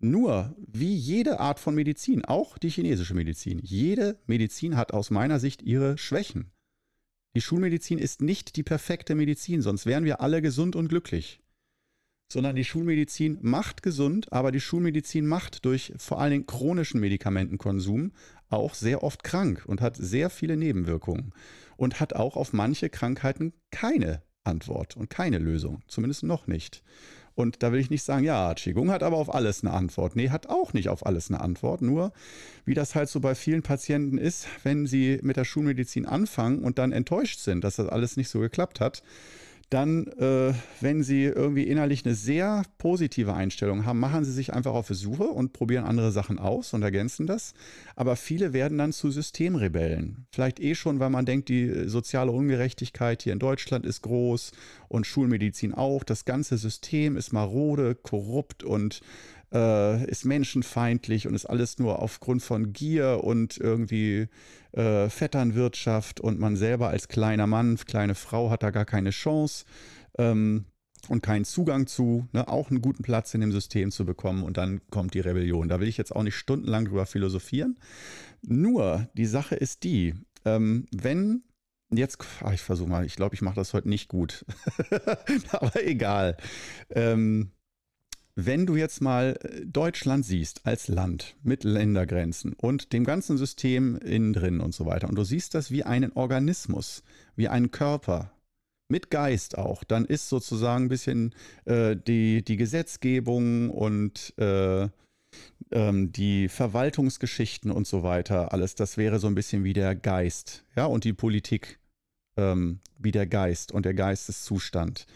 Nur, 0.00 0.54
wie 0.58 0.94
jede 0.94 1.40
Art 1.40 1.58
von 1.58 1.74
Medizin, 1.74 2.24
auch 2.24 2.56
die 2.56 2.68
chinesische 2.68 3.14
Medizin, 3.14 3.58
jede 3.58 4.20
Medizin 4.26 4.76
hat 4.76 4.92
aus 4.92 5.10
meiner 5.10 5.40
Sicht 5.40 5.62
ihre 5.62 5.98
Schwächen. 5.98 6.52
Die 7.34 7.40
Schulmedizin 7.40 7.98
ist 7.98 8.22
nicht 8.22 8.54
die 8.54 8.62
perfekte 8.62 9.16
Medizin, 9.16 9.60
sonst 9.60 9.86
wären 9.86 10.04
wir 10.04 10.20
alle 10.20 10.40
gesund 10.40 10.76
und 10.76 10.88
glücklich 10.88 11.40
sondern 12.28 12.56
die 12.56 12.64
Schulmedizin 12.64 13.38
macht 13.40 13.82
gesund, 13.82 14.32
aber 14.32 14.52
die 14.52 14.60
Schulmedizin 14.60 15.26
macht 15.26 15.64
durch 15.64 15.92
vor 15.96 16.20
allen 16.20 16.32
Dingen 16.32 16.46
chronischen 16.46 17.00
Medikamentenkonsum 17.00 18.12
auch 18.50 18.74
sehr 18.74 19.02
oft 19.02 19.24
krank 19.24 19.64
und 19.66 19.80
hat 19.80 19.96
sehr 19.96 20.30
viele 20.30 20.56
Nebenwirkungen 20.56 21.32
und 21.76 22.00
hat 22.00 22.14
auch 22.14 22.36
auf 22.36 22.52
manche 22.52 22.90
Krankheiten 22.90 23.52
keine 23.70 24.22
Antwort 24.44 24.96
und 24.96 25.10
keine 25.10 25.38
Lösung, 25.38 25.82
zumindest 25.86 26.22
noch 26.22 26.46
nicht. 26.46 26.82
Und 27.34 27.62
da 27.62 27.70
will 27.70 27.78
ich 27.78 27.88
nicht 27.88 28.02
sagen, 28.02 28.24
ja, 28.24 28.52
Qigong 28.52 28.90
hat 28.90 29.04
aber 29.04 29.16
auf 29.16 29.32
alles 29.32 29.62
eine 29.62 29.72
Antwort. 29.72 30.16
Nee, 30.16 30.30
hat 30.30 30.48
auch 30.48 30.72
nicht 30.72 30.88
auf 30.88 31.06
alles 31.06 31.30
eine 31.30 31.40
Antwort. 31.40 31.82
Nur, 31.82 32.12
wie 32.64 32.74
das 32.74 32.96
halt 32.96 33.08
so 33.08 33.20
bei 33.20 33.36
vielen 33.36 33.62
Patienten 33.62 34.18
ist, 34.18 34.48
wenn 34.64 34.86
sie 34.86 35.20
mit 35.22 35.36
der 35.36 35.44
Schulmedizin 35.44 36.04
anfangen 36.04 36.64
und 36.64 36.80
dann 36.80 36.90
enttäuscht 36.90 37.38
sind, 37.38 37.62
dass 37.62 37.76
das 37.76 37.88
alles 37.88 38.16
nicht 38.16 38.28
so 38.28 38.40
geklappt 38.40 38.80
hat, 38.80 39.04
dann, 39.70 40.06
äh, 40.18 40.54
wenn 40.80 41.02
Sie 41.02 41.24
irgendwie 41.24 41.64
innerlich 41.64 42.04
eine 42.04 42.14
sehr 42.14 42.62
positive 42.78 43.34
Einstellung 43.34 43.84
haben, 43.84 43.98
machen 43.98 44.24
Sie 44.24 44.32
sich 44.32 44.54
einfach 44.54 44.72
auf 44.72 44.86
die 44.86 44.94
Suche 44.94 45.24
und 45.24 45.52
probieren 45.52 45.84
andere 45.84 46.10
Sachen 46.10 46.38
aus 46.38 46.72
und 46.72 46.82
ergänzen 46.82 47.26
das. 47.26 47.52
Aber 47.94 48.16
viele 48.16 48.52
werden 48.52 48.78
dann 48.78 48.92
zu 48.92 49.10
Systemrebellen. 49.10 50.26
Vielleicht 50.32 50.58
eh 50.60 50.74
schon, 50.74 51.00
weil 51.00 51.10
man 51.10 51.26
denkt, 51.26 51.50
die 51.50 51.88
soziale 51.88 52.32
Ungerechtigkeit 52.32 53.22
hier 53.22 53.34
in 53.34 53.38
Deutschland 53.38 53.84
ist 53.84 54.02
groß 54.02 54.52
und 54.88 55.06
Schulmedizin 55.06 55.74
auch. 55.74 56.02
Das 56.02 56.24
ganze 56.24 56.56
System 56.56 57.16
ist 57.16 57.32
marode, 57.32 57.94
korrupt 57.94 58.64
und 58.64 59.02
äh, 59.52 60.04
ist 60.04 60.24
menschenfeindlich 60.24 61.26
und 61.26 61.34
ist 61.34 61.46
alles 61.46 61.78
nur 61.78 62.00
aufgrund 62.00 62.42
von 62.42 62.72
Gier 62.72 63.20
und 63.22 63.58
irgendwie 63.58 64.28
äh, 64.72 65.08
Vetternwirtschaft 65.08 66.20
und 66.20 66.38
man 66.38 66.56
selber 66.56 66.88
als 66.88 67.08
kleiner 67.08 67.46
Mann, 67.46 67.76
kleine 67.76 68.14
Frau 68.14 68.50
hat 68.50 68.62
da 68.62 68.70
gar 68.70 68.84
keine 68.84 69.10
Chance. 69.10 69.64
Ähm, 70.18 70.66
und 71.08 71.22
keinen 71.22 71.44
Zugang 71.44 71.86
zu, 71.86 72.28
ne, 72.32 72.48
auch 72.48 72.70
einen 72.70 72.82
guten 72.82 73.02
Platz 73.02 73.32
in 73.32 73.40
dem 73.40 73.52
System 73.52 73.90
zu 73.90 74.04
bekommen 74.04 74.42
und 74.42 74.56
dann 74.56 74.80
kommt 74.90 75.14
die 75.14 75.20
Rebellion. 75.20 75.68
Da 75.68 75.80
will 75.80 75.88
ich 75.88 75.96
jetzt 75.96 76.14
auch 76.14 76.22
nicht 76.22 76.34
stundenlang 76.34 76.86
drüber 76.86 77.06
philosophieren. 77.06 77.78
Nur 78.42 79.08
die 79.14 79.26
Sache 79.26 79.54
ist 79.54 79.84
die, 79.84 80.14
ähm, 80.44 80.86
wenn 80.90 81.44
jetzt, 81.90 82.18
ach, 82.42 82.52
ich 82.52 82.60
versuche 82.60 82.88
mal, 82.88 83.06
ich 83.06 83.16
glaube, 83.16 83.34
ich 83.34 83.42
mache 83.42 83.54
das 83.54 83.72
heute 83.74 83.88
nicht 83.88 84.08
gut, 84.08 84.44
aber 85.52 85.84
egal. 85.84 86.36
Ähm, 86.90 87.52
wenn 88.40 88.66
du 88.66 88.76
jetzt 88.76 89.00
mal 89.00 89.36
äh, 89.42 89.66
Deutschland 89.66 90.24
siehst 90.24 90.64
als 90.64 90.86
Land 90.86 91.34
mit 91.42 91.64
Ländergrenzen 91.64 92.52
und 92.52 92.92
dem 92.92 93.02
ganzen 93.02 93.36
System 93.36 93.96
innen 93.96 94.32
drin 94.32 94.60
und 94.60 94.72
so 94.72 94.86
weiter 94.86 95.08
und 95.08 95.16
du 95.16 95.24
siehst 95.24 95.54
das 95.54 95.72
wie 95.72 95.82
einen 95.82 96.12
Organismus, 96.12 97.02
wie 97.34 97.48
einen 97.48 97.72
Körper, 97.72 98.30
mit 98.90 99.10
Geist 99.10 99.58
auch, 99.58 99.82
dann 99.82 100.04
ist 100.04 100.28
sozusagen 100.28 100.84
ein 100.84 100.88
bisschen 100.88 101.34
äh, 101.64 101.96
die, 101.96 102.42
die 102.42 102.56
Gesetzgebung 102.56 103.70
und 103.70 104.32
äh, 104.38 104.88
ähm, 105.72 106.12
die 106.12 106.48
Verwaltungsgeschichten 106.48 107.72
und 107.72 107.86
so 107.88 108.04
weiter, 108.04 108.52
alles, 108.52 108.76
das 108.76 108.96
wäre 108.96 109.18
so 109.18 109.26
ein 109.26 109.34
bisschen 109.34 109.64
wie 109.64 109.74
der 109.74 109.94
Geist, 109.94 110.64
ja, 110.76 110.86
und 110.86 111.04
die 111.04 111.12
Politik 111.12 111.80
ähm, 112.38 112.78
wie 112.98 113.10
der 113.10 113.26
Geist 113.26 113.72
und 113.72 113.84
der 113.84 113.94
Geisteszustand. 113.94 115.06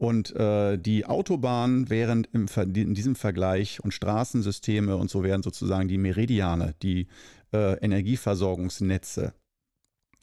Und 0.00 0.34
äh, 0.34 0.78
die 0.78 1.04
Autobahnen 1.04 1.90
wären 1.90 2.26
im, 2.32 2.46
in 2.74 2.94
diesem 2.94 3.16
Vergleich 3.16 3.84
und 3.84 3.92
Straßensysteme 3.92 4.96
und 4.96 5.10
so 5.10 5.22
wären 5.22 5.42
sozusagen 5.42 5.88
die 5.88 5.98
Meridiane, 5.98 6.74
die 6.82 7.06
äh, 7.52 7.74
Energieversorgungsnetze. 7.84 9.34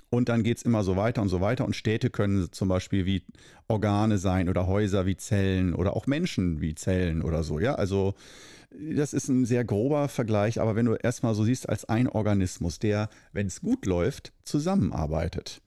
Und 0.09 0.29
dann 0.29 0.41
geht 0.41 0.57
es 0.57 0.63
immer 0.63 0.83
so 0.83 0.95
weiter 0.95 1.21
und 1.21 1.29
so 1.29 1.41
weiter. 1.41 1.63
Und 1.63 1.75
Städte 1.75 2.09
können 2.09 2.51
zum 2.51 2.69
Beispiel 2.69 3.05
wie 3.05 3.21
Organe 3.67 4.17
sein 4.17 4.49
oder 4.49 4.65
Häuser 4.65 5.05
wie 5.05 5.15
Zellen 5.15 5.75
oder 5.75 5.95
auch 5.95 6.07
Menschen 6.07 6.59
wie 6.59 6.73
Zellen 6.73 7.21
oder 7.21 7.43
so. 7.43 7.59
Ja, 7.59 7.75
also 7.75 8.15
das 8.71 9.13
ist 9.13 9.27
ein 9.27 9.45
sehr 9.45 9.63
grober 9.63 10.07
Vergleich, 10.07 10.59
aber 10.59 10.75
wenn 10.75 10.87
du 10.87 10.95
erstmal 10.95 11.35
so 11.35 11.43
siehst 11.43 11.69
als 11.69 11.85
ein 11.85 12.09
Organismus, 12.09 12.79
der, 12.79 13.09
wenn 13.31 13.45
es 13.45 13.61
gut 13.61 13.85
läuft, 13.85 14.33
zusammenarbeitet. 14.43 15.61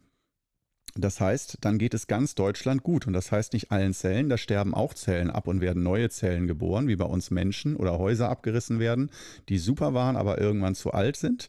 Das 0.96 1.20
heißt, 1.20 1.58
dann 1.60 1.78
geht 1.78 1.94
es 1.94 2.06
ganz 2.06 2.34
Deutschland 2.34 2.82
gut. 2.82 3.06
Und 3.06 3.12
das 3.12 3.30
heißt 3.30 3.52
nicht 3.52 3.70
allen 3.70 3.94
Zellen, 3.94 4.28
da 4.28 4.36
sterben 4.36 4.74
auch 4.74 4.94
Zellen 4.94 5.30
ab 5.30 5.46
und 5.46 5.60
werden 5.60 5.82
neue 5.82 6.10
Zellen 6.10 6.46
geboren, 6.46 6.88
wie 6.88 6.96
bei 6.96 7.04
uns 7.04 7.30
Menschen 7.30 7.76
oder 7.76 7.98
Häuser 7.98 8.28
abgerissen 8.28 8.80
werden, 8.80 9.10
die 9.48 9.58
super 9.58 9.94
waren, 9.94 10.16
aber 10.16 10.40
irgendwann 10.40 10.74
zu 10.74 10.92
alt 10.92 11.16
sind. 11.16 11.48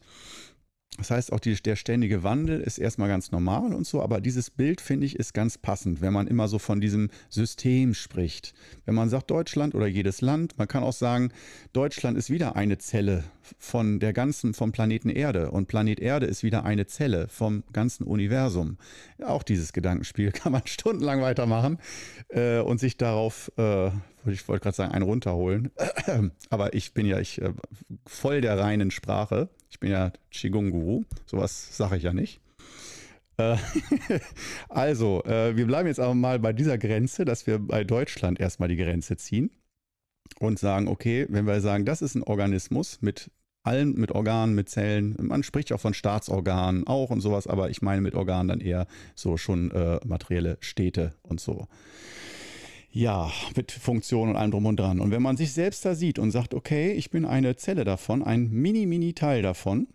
Das 0.98 1.10
heißt, 1.10 1.32
auch 1.32 1.40
die, 1.40 1.54
der 1.54 1.76
ständige 1.76 2.22
Wandel 2.22 2.60
ist 2.60 2.76
erstmal 2.76 3.08
ganz 3.08 3.32
normal 3.32 3.72
und 3.72 3.86
so, 3.86 4.02
aber 4.02 4.20
dieses 4.20 4.50
Bild, 4.50 4.80
finde 4.80 5.06
ich, 5.06 5.16
ist 5.16 5.32
ganz 5.32 5.56
passend, 5.56 6.02
wenn 6.02 6.12
man 6.12 6.26
immer 6.26 6.48
so 6.48 6.58
von 6.58 6.82
diesem 6.82 7.08
System 7.30 7.94
spricht. 7.94 8.52
Wenn 8.84 8.94
man 8.94 9.08
sagt 9.08 9.30
Deutschland 9.30 9.74
oder 9.74 9.86
jedes 9.86 10.20
Land, 10.20 10.58
man 10.58 10.68
kann 10.68 10.82
auch 10.82 10.92
sagen, 10.92 11.32
Deutschland 11.72 12.18
ist 12.18 12.28
wieder 12.28 12.56
eine 12.56 12.76
Zelle 12.76 13.24
von 13.58 14.00
der 14.00 14.12
ganzen, 14.12 14.52
vom 14.52 14.72
Planeten 14.72 15.08
Erde 15.08 15.50
und 15.50 15.66
Planet 15.66 15.98
Erde 15.98 16.26
ist 16.26 16.42
wieder 16.42 16.64
eine 16.64 16.86
Zelle 16.86 17.26
vom 17.26 17.64
ganzen 17.72 18.04
Universum. 18.04 18.76
Auch 19.24 19.42
dieses 19.42 19.72
Gedankenspiel 19.72 20.30
kann 20.32 20.52
man 20.52 20.66
stundenlang 20.66 21.22
weitermachen 21.22 21.78
äh, 22.28 22.58
und 22.58 22.80
sich 22.80 22.98
darauf 22.98 23.50
äh, 23.56 23.90
ich 24.26 24.46
wollte 24.48 24.62
gerade 24.62 24.76
sagen, 24.76 24.92
einen 24.92 25.04
runterholen. 25.04 25.70
Aber 26.50 26.74
ich 26.74 26.92
bin 26.94 27.06
ja 27.06 27.18
ich, 27.18 27.40
äh, 27.40 27.52
voll 28.06 28.40
der 28.40 28.58
reinen 28.58 28.90
Sprache. 28.90 29.48
Ich 29.70 29.80
bin 29.80 29.90
ja 29.90 30.12
Qigong-Guru. 30.30 31.04
Sowas 31.26 31.76
sage 31.76 31.96
ich 31.96 32.02
ja 32.02 32.12
nicht. 32.12 32.40
Äh, 33.36 33.56
also, 34.68 35.22
äh, 35.24 35.56
wir 35.56 35.66
bleiben 35.66 35.88
jetzt 35.88 36.00
aber 36.00 36.14
mal 36.14 36.38
bei 36.38 36.52
dieser 36.52 36.78
Grenze, 36.78 37.24
dass 37.24 37.46
wir 37.46 37.58
bei 37.58 37.84
Deutschland 37.84 38.40
erstmal 38.40 38.68
die 38.68 38.76
Grenze 38.76 39.16
ziehen 39.16 39.50
und 40.38 40.58
sagen, 40.58 40.88
okay, 40.88 41.26
wenn 41.28 41.46
wir 41.46 41.60
sagen, 41.60 41.84
das 41.84 42.02
ist 42.02 42.14
ein 42.14 42.22
Organismus 42.22 43.00
mit 43.00 43.30
allen, 43.64 43.94
mit 43.94 44.12
Organen, 44.12 44.54
mit 44.54 44.68
Zellen, 44.68 45.16
man 45.20 45.42
spricht 45.42 45.72
auch 45.72 45.80
von 45.80 45.94
Staatsorganen 45.94 46.86
auch 46.86 47.10
und 47.10 47.20
sowas, 47.20 47.46
aber 47.46 47.70
ich 47.70 47.80
meine 47.80 48.00
mit 48.00 48.14
Organen 48.14 48.48
dann 48.48 48.60
eher 48.60 48.86
so 49.14 49.36
schon 49.36 49.70
äh, 49.70 50.00
materielle 50.04 50.56
Städte 50.60 51.14
und 51.22 51.40
so. 51.40 51.68
Ja, 52.94 53.32
mit 53.56 53.72
Funktion 53.72 54.28
und 54.28 54.36
allem 54.36 54.50
drum 54.50 54.66
und 54.66 54.78
dran. 54.78 55.00
Und 55.00 55.10
wenn 55.10 55.22
man 55.22 55.38
sich 55.38 55.54
selbst 55.54 55.82
da 55.86 55.94
sieht 55.94 56.18
und 56.18 56.30
sagt, 56.30 56.52
okay, 56.52 56.92
ich 56.92 57.10
bin 57.10 57.24
eine 57.24 57.56
Zelle 57.56 57.84
davon, 57.84 58.22
ein 58.22 58.50
mini-mini-Teil 58.50 59.40
davon 59.40 59.88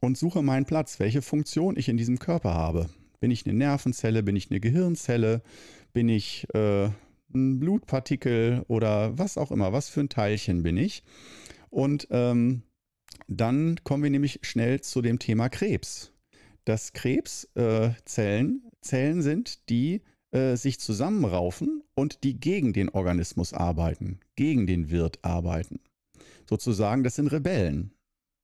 und 0.00 0.16
suche 0.16 0.40
meinen 0.42 0.64
Platz, 0.64 0.98
welche 0.98 1.20
Funktion 1.20 1.76
ich 1.76 1.90
in 1.90 1.98
diesem 1.98 2.18
Körper 2.18 2.54
habe. 2.54 2.88
Bin 3.20 3.30
ich 3.30 3.44
eine 3.44 3.54
Nervenzelle, 3.54 4.22
bin 4.22 4.34
ich 4.34 4.50
eine 4.50 4.60
Gehirnzelle, 4.60 5.42
bin 5.92 6.08
ich 6.08 6.46
äh, 6.54 6.88
ein 7.34 7.60
Blutpartikel 7.60 8.64
oder 8.66 9.18
was 9.18 9.36
auch 9.36 9.50
immer, 9.50 9.74
was 9.74 9.90
für 9.90 10.00
ein 10.00 10.08
Teilchen 10.08 10.62
bin 10.62 10.78
ich. 10.78 11.04
Und 11.68 12.08
ähm, 12.10 12.62
dann 13.28 13.76
kommen 13.84 14.02
wir 14.02 14.10
nämlich 14.10 14.40
schnell 14.40 14.80
zu 14.80 15.02
dem 15.02 15.18
Thema 15.18 15.50
Krebs. 15.50 16.14
Dass 16.64 16.94
Krebszellen 16.94 17.92
äh, 17.92 18.70
Zellen 18.80 19.22
sind, 19.22 19.68
die 19.68 20.00
äh, 20.32 20.56
sich 20.56 20.80
zusammenraufen 20.80 21.82
und 21.94 22.24
die 22.24 22.38
gegen 22.38 22.72
den 22.72 22.88
Organismus 22.88 23.52
arbeiten, 23.52 24.20
gegen 24.34 24.66
den 24.66 24.90
Wirt 24.90 25.18
arbeiten. 25.22 25.80
Sozusagen, 26.48 27.04
das 27.04 27.16
sind 27.16 27.28
Rebellen, 27.28 27.92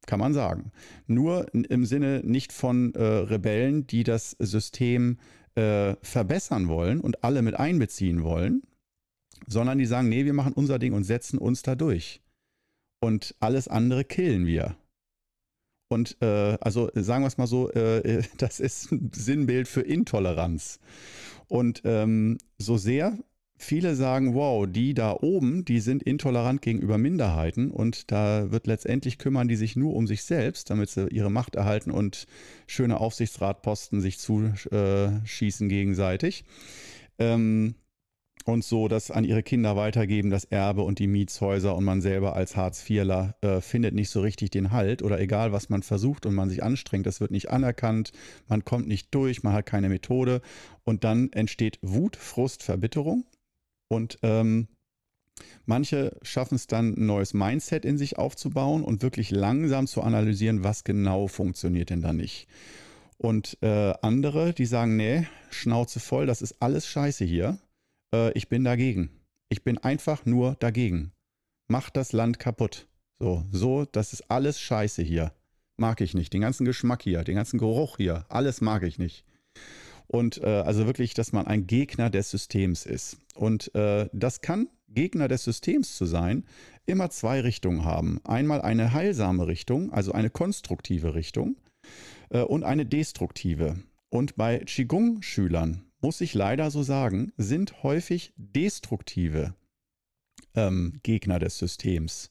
kann 0.07 0.21
man 0.21 0.35
sagen. 0.35 0.71
Nur 1.07 1.53
im 1.53 1.85
Sinne 1.85 2.23
nicht 2.25 2.53
von 2.53 2.95
äh, 2.95 3.03
Rebellen, 3.03 3.87
die 3.87 4.05
das 4.05 4.37
System 4.39 5.19
äh, 5.55 5.97
verbessern 6.03 6.69
wollen 6.69 7.01
und 7.01 7.25
alle 7.25 7.43
mit 7.43 7.59
einbeziehen 7.59 8.23
wollen, 8.23 8.63
sondern 9.47 9.79
die 9.79 9.87
sagen, 9.87 10.09
nee, 10.09 10.25
wir 10.25 10.35
machen 10.35 10.53
unser 10.53 10.79
Ding 10.79 10.93
und 10.93 11.05
setzen 11.05 11.39
uns 11.39 11.63
da 11.63 11.75
durch. 11.75 12.21
Und 13.01 13.35
alles 13.41 13.69
andere 13.69 14.05
killen 14.05 14.47
wir. 14.47 14.77
Und 15.89 16.19
äh, 16.21 16.59
also 16.61 16.91
sagen 16.95 17.25
wir 17.25 17.29
es 17.29 17.39
mal 17.39 17.47
so, 17.47 17.71
äh, 17.73 18.23
das 18.39 18.61
ist 18.61 18.93
ein 18.93 19.11
Sinnbild 19.15 19.69
für 19.69 19.81
Intoleranz. 19.81 20.81
Und 21.49 21.83
ähm, 21.85 22.39
so 22.59 22.77
sehr 22.77 23.19
viele 23.59 23.97
sagen, 23.97 24.35
wow, 24.35 24.67
die 24.69 24.95
da 24.95 25.17
oben, 25.21 25.65
die 25.65 25.81
sind 25.81 26.03
intolerant 26.03 26.63
gegenüber 26.63 26.97
Minderheiten 26.97 27.71
und 27.71 28.11
da 28.11 28.51
wird 28.53 28.67
letztendlich 28.67 29.19
kümmern 29.19 29.49
die 29.49 29.57
sich 29.57 29.75
nur 29.75 29.95
um 29.95 30.07
sich 30.07 30.23
selbst, 30.23 30.71
damit 30.71 30.91
sie 30.91 31.09
ihre 31.09 31.31
Macht 31.31 31.57
erhalten 31.57 31.91
und 31.91 32.27
schöne 32.67 33.01
Aufsichtsratposten 33.01 34.01
sich 34.01 34.19
zuschießen 34.19 35.69
gegenseitig. 35.69 36.45
Ähm, 37.19 37.75
und 38.49 38.65
so 38.65 38.89
das 38.89 39.11
an 39.11 39.25
ihre 39.25 39.43
Kinder 39.43 39.77
weitergeben, 39.77 40.31
das 40.31 40.45
Erbe 40.45 40.83
und 40.83 40.99
die 40.99 41.07
Mietshäuser 41.07 41.77
und 41.77 41.85
man 41.85 42.01
selber 42.01 42.35
als 42.35 42.57
Hartz-IVler 42.57 43.35
äh, 43.43 43.61
findet 43.61 43.95
nicht 43.95 44.09
so 44.09 44.23
richtig 44.23 44.51
den 44.51 44.71
Halt 44.73 45.03
oder 45.03 45.21
egal, 45.21 45.53
was 45.53 45.69
man 45.69 45.83
versucht 45.83 46.25
und 46.25 46.35
man 46.35 46.49
sich 46.49 46.63
anstrengt, 46.63 47.07
das 47.07 47.21
wird 47.21 47.31
nicht 47.31 47.51
anerkannt, 47.51 48.13
man 48.47 48.65
kommt 48.65 48.89
nicht 48.89 49.15
durch, 49.15 49.43
man 49.43 49.53
hat 49.53 49.67
keine 49.67 49.91
Methode 49.91 50.41
und 50.89 51.05
dann 51.05 51.33
entsteht 51.33 51.79
Wut, 51.83 52.17
Frust, 52.17 52.63
Verbitterung 52.63 53.25
und 53.89 54.19
ähm, 54.23 54.69
Manche 55.67 56.17
schaffen 56.23 56.57
es 56.57 56.67
dann, 56.67 56.95
ein 56.95 57.07
neues 57.07 57.33
Mindset 57.33 57.85
in 57.85 57.97
sich 57.97 58.19
aufzubauen 58.19 58.83
und 58.83 59.03
wirklich 59.03 59.31
langsam 59.31 59.87
zu 59.87 60.03
analysieren, 60.03 60.65
was 60.65 60.83
genau 60.83 61.29
funktioniert 61.29 61.91
denn 61.91 62.03
da 62.03 62.13
nicht. 62.13 62.49
Und 63.19 63.57
äh, 63.61 63.95
andere, 64.03 64.53
die 64.53 64.67
sagen, 64.67 64.97
nee, 64.97 65.29
Schnauze 65.51 66.01
voll, 66.01 66.27
das 66.27 66.43
ist 66.43 66.57
alles 66.61 66.89
scheiße 66.89 67.25
hier 67.25 67.61
äh, 68.13 68.33
ich 68.33 68.49
bin 68.49 68.65
dagegen. 68.65 69.11
Ich 69.49 69.63
bin 69.65 69.79
einfach 69.79 70.27
nur 70.27 70.57
dagegen. 70.57 71.13
Macht 71.69 71.97
das 71.97 72.13
Land 72.13 72.39
kaputt. 72.39 72.87
So, 73.19 73.45
so, 73.51 73.85
das 73.85 74.13
ist 74.13 74.31
alles 74.31 74.61
scheiße 74.61 75.03
hier. 75.03 75.33
Mag 75.77 76.01
ich 76.01 76.15
nicht. 76.15 76.33
Den 76.33 76.41
ganzen 76.41 76.65
Geschmack 76.65 77.03
hier, 77.03 77.25
den 77.25 77.37
ganzen 77.37 77.59
Geruch 77.59 77.97
hier, 77.97 78.25
alles 78.29 78.61
mag 78.61 78.83
ich 78.83 78.99
nicht. 78.99 79.25
Und 80.09 80.43
äh, 80.43 80.47
also 80.47 80.87
wirklich, 80.87 81.15
dass 81.15 81.33
man 81.33 81.47
ein 81.47 81.67
Gegner 81.67 82.11
des 82.11 82.31
Systems 82.31 82.87
ist. 82.87 83.19
Und 83.35 83.75
äh, 83.75 84.09
das 84.13 84.41
kann 84.41 84.69
Gegner 84.89 85.29
des 85.29 85.45
Systems 85.45 85.97
zu 85.97 86.07
sein, 86.07 86.45
immer 86.87 87.11
zwei 87.11 87.41
Richtungen 87.43 87.85
haben. 87.85 88.21
Einmal 88.25 88.63
eine 88.63 88.95
heilsame 88.95 89.47
Richtung, 89.47 89.93
also 89.93 90.13
eine 90.13 90.31
konstruktive 90.31 91.15
Richtung, 91.15 91.57
äh, 92.31 92.41
und 92.41 92.65
eine 92.65 92.87
destruktive. 92.87 93.77
Und 94.09 94.37
bei 94.37 94.59
Qigong-Schülern 94.61 95.85
muss 96.01 96.21
ich 96.21 96.33
leider 96.35 96.71
so 96.71 96.83
sagen, 96.83 97.33
sind 97.37 97.83
häufig 97.83 98.33
destruktive 98.37 99.55
ähm, 100.55 101.01
Gegner 101.03 101.39
des 101.39 101.59
Systems 101.59 102.31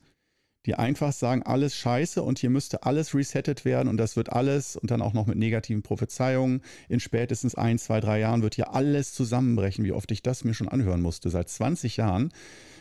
die 0.68 0.76
einfach 0.76 1.14
sagen, 1.14 1.44
alles 1.44 1.76
scheiße 1.76 2.22
und 2.22 2.40
hier 2.40 2.50
müsste 2.50 2.84
alles 2.84 3.16
resettet 3.16 3.64
werden 3.64 3.88
und 3.88 3.96
das 3.98 4.18
wird 4.18 4.34
alles 4.34 4.76
und 4.76 4.92
dann 4.92 5.02
auch 5.02 5.14
noch 5.14 5.26
mit 5.26 5.38
negativen 5.38 5.82
Prophezeiungen. 5.82 6.62
In 6.90 7.00
spätestens 7.00 7.56
ein, 7.56 7.80
zwei, 7.80 8.02
drei 8.02 8.20
Jahren 8.20 8.42
wird 8.42 8.56
hier 8.56 8.76
alles 8.76 9.14
zusammenbrechen, 9.14 9.86
wie 9.86 9.94
oft 9.94 10.12
ich 10.12 10.22
das 10.22 10.44
mir 10.44 10.54
schon 10.54 10.68
anhören 10.68 11.02
musste. 11.02 11.30
Seit 11.30 11.48
20 11.48 11.96
Jahren, 11.96 12.34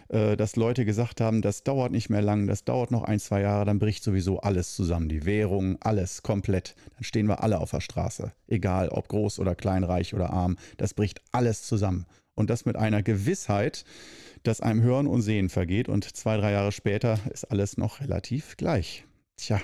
äh, 0.08 0.36
dass 0.36 0.56
Leute 0.56 0.84
gesagt 0.84 1.20
haben, 1.20 1.42
das 1.42 1.62
dauert 1.62 1.92
nicht 1.92 2.10
mehr 2.10 2.22
lang, 2.22 2.48
das 2.48 2.64
dauert 2.64 2.90
noch 2.90 3.04
ein, 3.04 3.20
zwei 3.20 3.42
Jahre, 3.42 3.64
dann 3.64 3.78
bricht 3.78 4.02
sowieso 4.02 4.40
alles 4.40 4.74
zusammen. 4.74 5.08
Die 5.08 5.24
Währung, 5.24 5.78
alles 5.80 6.24
komplett. 6.24 6.74
Dann 6.96 7.04
stehen 7.04 7.28
wir 7.28 7.44
alle 7.44 7.60
auf 7.60 7.70
der 7.70 7.80
Straße. 7.80 8.32
Egal 8.48 8.88
ob 8.88 9.06
groß 9.06 9.38
oder 9.38 9.54
klein, 9.54 9.84
reich 9.84 10.12
oder 10.12 10.30
arm, 10.30 10.56
das 10.76 10.92
bricht 10.92 11.20
alles 11.30 11.62
zusammen. 11.62 12.06
Und 12.34 12.50
das 12.50 12.66
mit 12.66 12.76
einer 12.76 13.02
Gewissheit, 13.02 13.84
dass 14.46 14.60
einem 14.60 14.82
Hören 14.82 15.06
und 15.06 15.22
Sehen 15.22 15.48
vergeht 15.48 15.88
und 15.88 16.04
zwei, 16.16 16.36
drei 16.36 16.52
Jahre 16.52 16.72
später 16.72 17.18
ist 17.32 17.44
alles 17.44 17.76
noch 17.76 18.00
relativ 18.00 18.56
gleich. 18.56 19.04
Tja. 19.36 19.60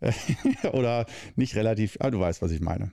Oder 0.72 1.06
nicht 1.36 1.54
relativ, 1.54 1.96
aber 2.00 2.10
du 2.10 2.20
weißt, 2.20 2.42
was 2.42 2.50
ich 2.50 2.60
meine. 2.60 2.90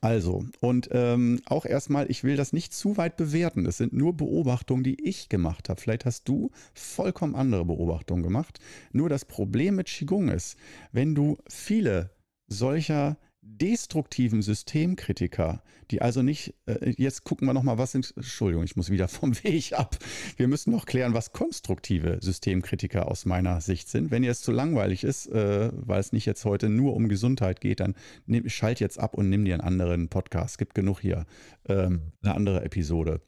Also, 0.00 0.44
und 0.60 0.88
ähm, 0.92 1.40
auch 1.46 1.64
erstmal, 1.64 2.10
ich 2.10 2.22
will 2.22 2.36
das 2.36 2.52
nicht 2.52 2.72
zu 2.72 2.96
weit 2.96 3.16
bewerten. 3.16 3.66
Es 3.66 3.78
sind 3.78 3.92
nur 3.92 4.16
Beobachtungen, 4.16 4.84
die 4.84 5.02
ich 5.02 5.28
gemacht 5.28 5.68
habe. 5.68 5.80
Vielleicht 5.80 6.04
hast 6.04 6.28
du 6.28 6.50
vollkommen 6.74 7.34
andere 7.34 7.64
Beobachtungen 7.64 8.22
gemacht. 8.22 8.60
Nur 8.92 9.08
das 9.08 9.24
Problem 9.24 9.76
mit 9.76 9.88
Qigong 9.88 10.28
ist, 10.28 10.56
wenn 10.92 11.14
du 11.14 11.38
viele 11.48 12.10
solcher 12.46 13.16
destruktiven 13.46 14.42
Systemkritiker, 14.42 15.62
die 15.90 16.02
also 16.02 16.22
nicht, 16.22 16.54
äh, 16.66 16.94
jetzt 16.96 17.24
gucken 17.24 17.46
wir 17.46 17.54
nochmal, 17.54 17.78
was 17.78 17.92
sind, 17.92 18.12
Entschuldigung, 18.16 18.64
ich 18.64 18.76
muss 18.76 18.90
wieder 18.90 19.08
vom 19.08 19.34
Weg 19.44 19.72
ab. 19.72 19.96
Wir 20.36 20.48
müssen 20.48 20.72
noch 20.72 20.86
klären, 20.86 21.14
was 21.14 21.32
konstruktive 21.32 22.18
Systemkritiker 22.20 23.08
aus 23.08 23.24
meiner 23.24 23.60
Sicht 23.60 23.88
sind. 23.88 24.10
Wenn 24.10 24.24
ihr 24.24 24.30
es 24.30 24.42
zu 24.42 24.52
langweilig 24.52 25.04
ist, 25.04 25.26
äh, 25.28 25.70
weil 25.72 26.00
es 26.00 26.12
nicht 26.12 26.26
jetzt 26.26 26.44
heute 26.44 26.68
nur 26.68 26.94
um 26.94 27.08
Gesundheit 27.08 27.60
geht, 27.60 27.80
dann 27.80 27.94
nehm, 28.26 28.48
schalt 28.48 28.80
jetzt 28.80 28.98
ab 28.98 29.14
und 29.14 29.28
nimm 29.28 29.44
dir 29.44 29.54
einen 29.54 29.62
anderen 29.62 30.08
Podcast. 30.08 30.52
Es 30.52 30.58
gibt 30.58 30.74
genug 30.74 31.00
hier, 31.00 31.26
ähm, 31.68 32.12
eine 32.22 32.34
andere 32.34 32.64
Episode 32.64 33.20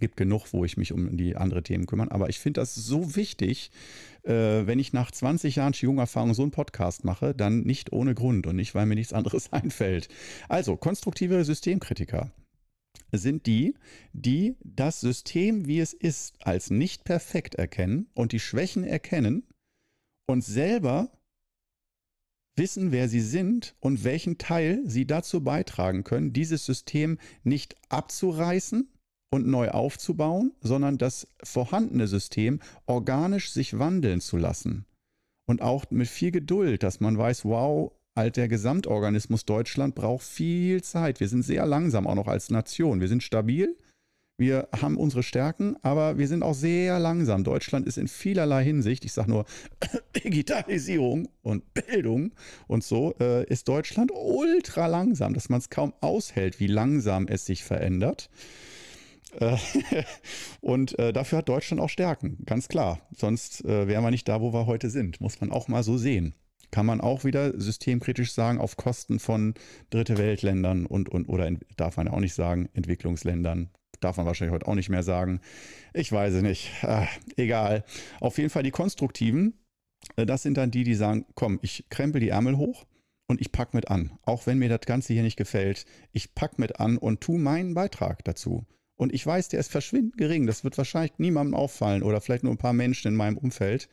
gibt 0.00 0.16
genug, 0.16 0.52
wo 0.52 0.64
ich 0.64 0.76
mich 0.76 0.92
um 0.92 1.16
die 1.16 1.36
anderen 1.36 1.64
Themen 1.64 1.86
kümmern. 1.86 2.08
Aber 2.08 2.28
ich 2.28 2.38
finde 2.38 2.60
das 2.60 2.74
so 2.74 3.16
wichtig, 3.16 3.70
äh, 4.24 4.66
wenn 4.66 4.78
ich 4.78 4.92
nach 4.92 5.10
20 5.10 5.56
Jahren 5.56 5.72
Qigong-Erfahrung 5.72 6.34
so 6.34 6.42
einen 6.42 6.50
Podcast 6.50 7.04
mache, 7.04 7.34
dann 7.34 7.62
nicht 7.62 7.92
ohne 7.92 8.14
Grund 8.14 8.46
und 8.46 8.56
nicht, 8.56 8.74
weil 8.74 8.86
mir 8.86 8.94
nichts 8.94 9.12
anderes 9.12 9.52
einfällt. 9.52 10.08
Also, 10.48 10.76
konstruktive 10.76 11.44
Systemkritiker 11.44 12.32
sind 13.12 13.46
die, 13.46 13.74
die 14.12 14.56
das 14.64 15.00
System, 15.00 15.66
wie 15.66 15.80
es 15.80 15.92
ist, 15.92 16.34
als 16.40 16.70
nicht 16.70 17.04
perfekt 17.04 17.54
erkennen 17.54 18.08
und 18.14 18.32
die 18.32 18.40
Schwächen 18.40 18.84
erkennen 18.84 19.44
und 20.26 20.42
selber 20.42 21.10
wissen, 22.56 22.92
wer 22.92 23.08
sie 23.08 23.20
sind 23.20 23.74
und 23.80 24.04
welchen 24.04 24.38
Teil 24.38 24.82
sie 24.84 25.06
dazu 25.06 25.42
beitragen 25.42 26.04
können, 26.04 26.32
dieses 26.32 26.66
System 26.66 27.18
nicht 27.44 27.76
abzureißen, 27.88 28.88
und 29.32 29.46
neu 29.46 29.70
aufzubauen, 29.70 30.52
sondern 30.60 30.98
das 30.98 31.26
vorhandene 31.42 32.06
System 32.06 32.60
organisch 32.84 33.50
sich 33.50 33.78
wandeln 33.78 34.20
zu 34.20 34.36
lassen. 34.36 34.84
Und 35.46 35.62
auch 35.62 35.86
mit 35.90 36.08
viel 36.08 36.30
Geduld, 36.30 36.82
dass 36.82 37.00
man 37.00 37.16
weiß, 37.16 37.46
wow, 37.46 37.92
halt 38.14 38.36
der 38.36 38.48
Gesamtorganismus 38.48 39.46
Deutschland 39.46 39.94
braucht 39.94 40.24
viel 40.24 40.82
Zeit. 40.82 41.18
Wir 41.18 41.28
sind 41.28 41.44
sehr 41.44 41.64
langsam 41.64 42.06
auch 42.06 42.14
noch 42.14 42.28
als 42.28 42.50
Nation. 42.50 43.00
Wir 43.00 43.08
sind 43.08 43.22
stabil, 43.22 43.74
wir 44.36 44.68
haben 44.78 44.98
unsere 44.98 45.22
Stärken, 45.22 45.76
aber 45.80 46.18
wir 46.18 46.28
sind 46.28 46.42
auch 46.42 46.54
sehr 46.54 46.98
langsam. 46.98 47.42
Deutschland 47.42 47.86
ist 47.86 47.96
in 47.96 48.08
vielerlei 48.08 48.62
Hinsicht, 48.62 49.02
ich 49.06 49.14
sage 49.14 49.30
nur 49.30 49.46
Digitalisierung 50.22 51.26
und 51.40 51.72
Bildung 51.72 52.32
und 52.66 52.84
so, 52.84 53.14
äh, 53.18 53.46
ist 53.46 53.66
Deutschland 53.66 54.12
ultra 54.14 54.88
langsam, 54.88 55.32
dass 55.32 55.48
man 55.48 55.60
es 55.60 55.70
kaum 55.70 55.94
aushält, 56.02 56.60
wie 56.60 56.66
langsam 56.66 57.28
es 57.28 57.46
sich 57.46 57.64
verändert. 57.64 58.28
Äh, 59.38 59.56
und 60.60 60.98
äh, 60.98 61.12
dafür 61.12 61.38
hat 61.38 61.48
Deutschland 61.48 61.80
auch 61.80 61.88
Stärken, 61.88 62.38
ganz 62.44 62.68
klar. 62.68 63.00
Sonst 63.16 63.64
äh, 63.64 63.88
wären 63.88 64.04
wir 64.04 64.10
nicht 64.10 64.28
da, 64.28 64.40
wo 64.40 64.52
wir 64.52 64.66
heute 64.66 64.90
sind. 64.90 65.20
Muss 65.20 65.40
man 65.40 65.50
auch 65.50 65.68
mal 65.68 65.82
so 65.82 65.96
sehen. 65.98 66.34
Kann 66.70 66.86
man 66.86 67.00
auch 67.00 67.24
wieder 67.24 67.58
systemkritisch 67.60 68.32
sagen, 68.32 68.58
auf 68.58 68.76
Kosten 68.76 69.18
von 69.18 69.54
Dritte 69.90 70.16
Weltländern 70.16 70.86
und, 70.86 71.08
und 71.10 71.28
oder 71.28 71.50
darf 71.76 71.98
man 71.98 72.08
auch 72.08 72.20
nicht 72.20 72.34
sagen, 72.34 72.68
Entwicklungsländern. 72.72 73.70
Darf 74.00 74.16
man 74.16 74.26
wahrscheinlich 74.26 74.54
heute 74.54 74.66
auch 74.66 74.74
nicht 74.74 74.88
mehr 74.88 75.02
sagen. 75.02 75.40
Ich 75.92 76.10
weiß 76.10 76.34
es 76.34 76.42
nicht. 76.42 76.70
Ah, 76.82 77.06
egal. 77.36 77.84
Auf 78.20 78.38
jeden 78.38 78.48
Fall 78.48 78.62
die 78.62 78.70
Konstruktiven, 78.70 79.54
das 80.16 80.42
sind 80.42 80.56
dann 80.56 80.70
die, 80.70 80.84
die 80.84 80.94
sagen, 80.94 81.26
komm, 81.34 81.58
ich 81.62 81.84
krempel 81.90 82.20
die 82.20 82.30
Ärmel 82.30 82.56
hoch 82.56 82.86
und 83.28 83.40
ich 83.40 83.52
pack 83.52 83.74
mit 83.74 83.88
an. 83.88 84.18
Auch 84.22 84.46
wenn 84.46 84.58
mir 84.58 84.68
das 84.68 84.80
Ganze 84.80 85.12
hier 85.12 85.22
nicht 85.22 85.36
gefällt, 85.36 85.84
ich 86.12 86.34
pack 86.34 86.58
mit 86.58 86.80
an 86.80 86.96
und 86.96 87.20
tu 87.20 87.36
meinen 87.36 87.74
Beitrag 87.74 88.24
dazu. 88.24 88.64
Und 89.02 89.12
ich 89.12 89.26
weiß, 89.26 89.48
der 89.48 89.58
ist 89.58 89.72
verschwindend 89.72 90.16
gering. 90.16 90.46
Das 90.46 90.62
wird 90.62 90.78
wahrscheinlich 90.78 91.18
niemandem 91.18 91.54
auffallen 91.54 92.04
oder 92.04 92.20
vielleicht 92.20 92.44
nur 92.44 92.52
ein 92.52 92.58
paar 92.58 92.72
Menschen 92.72 93.08
in 93.08 93.16
meinem 93.16 93.36
Umfeld. 93.36 93.88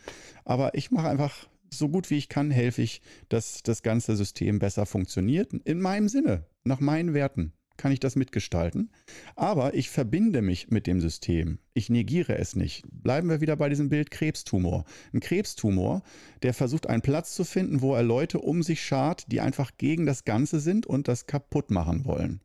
Aber 0.46 0.76
ich 0.76 0.92
mache 0.92 1.10
einfach 1.10 1.50
so 1.72 1.90
gut 1.90 2.12
wie 2.12 2.18
ich 2.18 2.30
kann, 2.30 2.52
helfe 2.52 2.84
ich, 2.84 3.02
dass 3.28 3.64
das 3.64 3.82
ganze 3.82 4.16
System 4.16 4.60
besser 4.60 4.86
funktioniert. 4.86 5.52
In 5.66 5.82
meinem 5.82 6.10
Sinne, 6.10 6.46
nach 6.64 6.80
meinen 6.80 7.16
Werten 7.16 7.54
kann 7.76 7.92
ich 7.92 8.00
das 8.00 8.18
mitgestalten. 8.18 8.92
Aber 9.36 9.74
ich 9.74 9.90
verbinde 9.90 10.44
mich 10.44 10.70
mit 10.70 10.86
dem 10.86 11.02
System. 11.02 11.58
Ich 11.74 11.90
negiere 11.90 12.38
es 12.38 12.56
nicht. 12.56 12.86
Bleiben 12.92 13.30
wir 13.30 13.42
wieder 13.42 13.56
bei 13.56 13.68
diesem 13.68 13.90
Bild 13.90 14.12
Krebstumor. 14.12 14.86
Ein 15.12 15.22
Krebstumor, 15.22 16.04
der 16.44 16.54
versucht 16.54 16.86
einen 16.86 17.02
Platz 17.02 17.34
zu 17.34 17.46
finden, 17.46 17.82
wo 17.82 17.96
er 17.96 18.04
Leute 18.04 18.38
um 18.38 18.62
sich 18.62 18.84
schart, 18.84 19.26
die 19.32 19.42
einfach 19.42 19.72
gegen 19.80 20.06
das 20.06 20.24
Ganze 20.24 20.60
sind 20.60 20.86
und 20.86 21.08
das 21.08 21.26
kaputt 21.26 21.72
machen 21.72 22.06
wollen. 22.06 22.42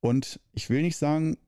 Und 0.00 0.40
ich 0.52 0.68
will 0.68 0.82
nicht 0.82 0.98
sagen, 0.98 1.38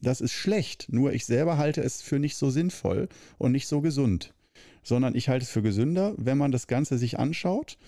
das 0.00 0.20
ist 0.20 0.32
schlecht, 0.32 0.86
nur 0.90 1.12
ich 1.12 1.26
selber 1.26 1.58
halte 1.58 1.82
es 1.82 2.02
für 2.02 2.18
nicht 2.18 2.36
so 2.36 2.50
sinnvoll 2.50 3.08
und 3.38 3.52
nicht 3.52 3.66
so 3.66 3.80
gesund, 3.80 4.34
sondern 4.82 5.14
ich 5.14 5.28
halte 5.28 5.44
es 5.44 5.50
für 5.50 5.62
gesünder, 5.62 6.14
wenn 6.16 6.38
man 6.38 6.52
das 6.52 6.66
Ganze 6.66 6.98
sich 6.98 7.18
anschaut, 7.18 7.78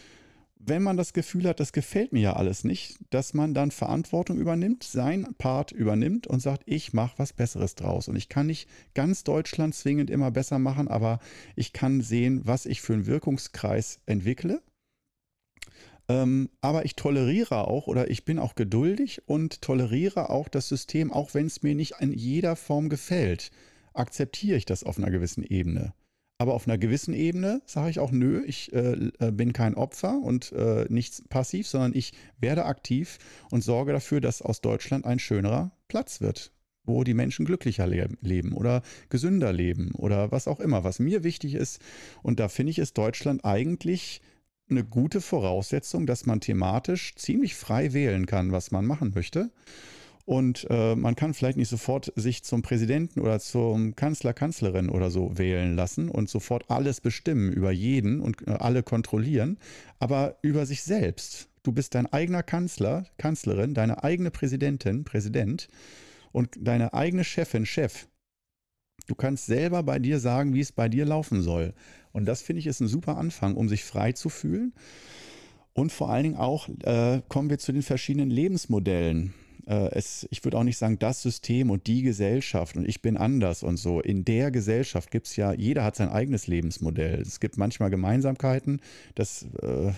wenn 0.64 0.82
man 0.82 0.96
das 0.96 1.12
Gefühl 1.12 1.48
hat, 1.48 1.58
das 1.58 1.72
gefällt 1.72 2.12
mir 2.12 2.20
ja 2.20 2.32
alles 2.34 2.62
nicht, 2.62 2.98
dass 3.10 3.34
man 3.34 3.52
dann 3.52 3.72
Verantwortung 3.72 4.38
übernimmt, 4.38 4.84
sein 4.84 5.34
Part 5.36 5.72
übernimmt 5.72 6.28
und 6.28 6.40
sagt, 6.40 6.62
ich 6.66 6.92
mache 6.92 7.18
was 7.18 7.32
Besseres 7.32 7.74
draus. 7.74 8.06
Und 8.06 8.14
ich 8.14 8.28
kann 8.28 8.46
nicht 8.46 8.68
ganz 8.94 9.24
Deutschland 9.24 9.74
zwingend 9.74 10.08
immer 10.08 10.30
besser 10.30 10.60
machen, 10.60 10.86
aber 10.86 11.18
ich 11.56 11.72
kann 11.72 12.00
sehen, 12.00 12.42
was 12.44 12.66
ich 12.66 12.80
für 12.80 12.92
einen 12.92 13.06
Wirkungskreis 13.06 13.98
entwickle 14.06 14.62
ähm, 16.12 16.50
aber 16.60 16.84
ich 16.84 16.94
toleriere 16.94 17.66
auch 17.66 17.86
oder 17.86 18.10
ich 18.10 18.24
bin 18.24 18.38
auch 18.38 18.54
geduldig 18.54 19.22
und 19.26 19.62
toleriere 19.62 20.28
auch 20.28 20.48
das 20.48 20.68
System, 20.68 21.10
auch 21.10 21.32
wenn 21.32 21.46
es 21.46 21.62
mir 21.62 21.74
nicht 21.74 21.94
in 22.00 22.12
jeder 22.12 22.54
Form 22.54 22.88
gefällt. 22.88 23.50
Akzeptiere 23.94 24.58
ich 24.58 24.66
das 24.66 24.84
auf 24.84 24.98
einer 24.98 25.10
gewissen 25.10 25.42
Ebene. 25.42 25.94
Aber 26.38 26.54
auf 26.54 26.66
einer 26.66 26.76
gewissen 26.76 27.14
Ebene 27.14 27.62
sage 27.66 27.90
ich 27.90 27.98
auch, 27.98 28.10
nö, 28.10 28.42
ich 28.44 28.72
äh, 28.72 29.10
äh 29.20 29.30
bin 29.30 29.52
kein 29.52 29.74
Opfer 29.74 30.20
und 30.22 30.52
äh, 30.52 30.86
nicht 30.88 31.28
passiv, 31.30 31.68
sondern 31.68 31.94
ich 31.94 32.12
werde 32.38 32.64
aktiv 32.64 33.18
und 33.50 33.62
sorge 33.62 33.92
dafür, 33.92 34.20
dass 34.20 34.42
aus 34.42 34.60
Deutschland 34.60 35.04
ein 35.04 35.18
schönerer 35.18 35.70
Platz 35.88 36.20
wird, 36.20 36.52
wo 36.84 37.04
die 37.04 37.14
Menschen 37.14 37.46
glücklicher 37.46 37.86
le 37.86 38.08
leben 38.20 38.52
oder 38.52 38.82
gesünder 39.08 39.52
leben 39.52 39.92
oder 39.92 40.32
was 40.32 40.48
auch 40.48 40.58
immer, 40.58 40.84
was 40.84 40.98
mir 40.98 41.22
wichtig 41.22 41.54
ist. 41.54 41.78
Und 42.22 42.40
da 42.40 42.48
finde 42.48 42.72
ich, 42.72 42.78
ist 42.80 42.98
Deutschland 42.98 43.44
eigentlich 43.44 44.20
eine 44.72 44.84
gute 44.84 45.20
Voraussetzung, 45.20 46.06
dass 46.06 46.26
man 46.26 46.40
thematisch 46.40 47.14
ziemlich 47.14 47.54
frei 47.54 47.92
wählen 47.92 48.26
kann, 48.26 48.52
was 48.52 48.70
man 48.70 48.84
machen 48.84 49.12
möchte. 49.14 49.50
Und 50.24 50.66
äh, 50.70 50.94
man 50.94 51.16
kann 51.16 51.34
vielleicht 51.34 51.56
nicht 51.56 51.68
sofort 51.68 52.12
sich 52.14 52.44
zum 52.44 52.62
Präsidenten 52.62 53.20
oder 53.20 53.40
zum 53.40 53.96
Kanzler, 53.96 54.32
Kanzlerin 54.32 54.88
oder 54.88 55.10
so 55.10 55.36
wählen 55.36 55.74
lassen 55.74 56.08
und 56.08 56.28
sofort 56.28 56.70
alles 56.70 57.00
bestimmen 57.00 57.52
über 57.52 57.72
jeden 57.72 58.20
und 58.20 58.46
äh, 58.46 58.52
alle 58.52 58.82
kontrollieren, 58.82 59.58
aber 59.98 60.36
über 60.42 60.64
sich 60.64 60.82
selbst. 60.84 61.48
Du 61.64 61.72
bist 61.72 61.94
dein 61.94 62.06
eigener 62.12 62.42
Kanzler, 62.42 63.06
Kanzlerin, 63.18 63.74
deine 63.74 64.04
eigene 64.04 64.30
Präsidentin, 64.30 65.04
Präsident 65.04 65.68
und 66.30 66.56
deine 66.60 66.94
eigene 66.94 67.24
Chefin, 67.24 67.66
Chef. 67.66 68.06
Du 69.08 69.16
kannst 69.16 69.46
selber 69.46 69.82
bei 69.82 69.98
dir 69.98 70.20
sagen, 70.20 70.54
wie 70.54 70.60
es 70.60 70.70
bei 70.70 70.88
dir 70.88 71.04
laufen 71.04 71.42
soll. 71.42 71.74
Und 72.12 72.26
das 72.26 72.42
finde 72.42 72.60
ich 72.60 72.66
ist 72.66 72.80
ein 72.80 72.88
super 72.88 73.16
Anfang, 73.16 73.56
um 73.56 73.68
sich 73.68 73.84
frei 73.84 74.12
zu 74.12 74.28
fühlen. 74.28 74.72
Und 75.74 75.90
vor 75.90 76.10
allen 76.10 76.24
Dingen 76.24 76.36
auch 76.36 76.68
äh, 76.82 77.22
kommen 77.28 77.48
wir 77.50 77.58
zu 77.58 77.72
den 77.72 77.82
verschiedenen 77.82 78.30
Lebensmodellen. 78.30 79.32
Äh, 79.66 79.90
es, 79.92 80.26
ich 80.30 80.44
würde 80.44 80.58
auch 80.58 80.64
nicht 80.64 80.78
sagen, 80.78 80.98
das 80.98 81.22
System 81.22 81.70
und 81.70 81.86
die 81.86 82.02
Gesellschaft 82.02 82.76
und 82.76 82.88
ich 82.88 83.02
bin 83.02 83.16
anders 83.16 83.62
und 83.62 83.76
so. 83.76 84.00
In 84.00 84.24
der 84.24 84.50
Gesellschaft 84.50 85.10
gibt 85.10 85.26
es 85.26 85.36
ja, 85.36 85.52
jeder 85.52 85.84
hat 85.84 85.96
sein 85.96 86.08
eigenes 86.08 86.46
Lebensmodell. 86.46 87.20
Es 87.20 87.40
gibt 87.40 87.56
manchmal 87.56 87.90
Gemeinsamkeiten, 87.90 88.80
dass 89.14 89.46
äh, 89.62 89.92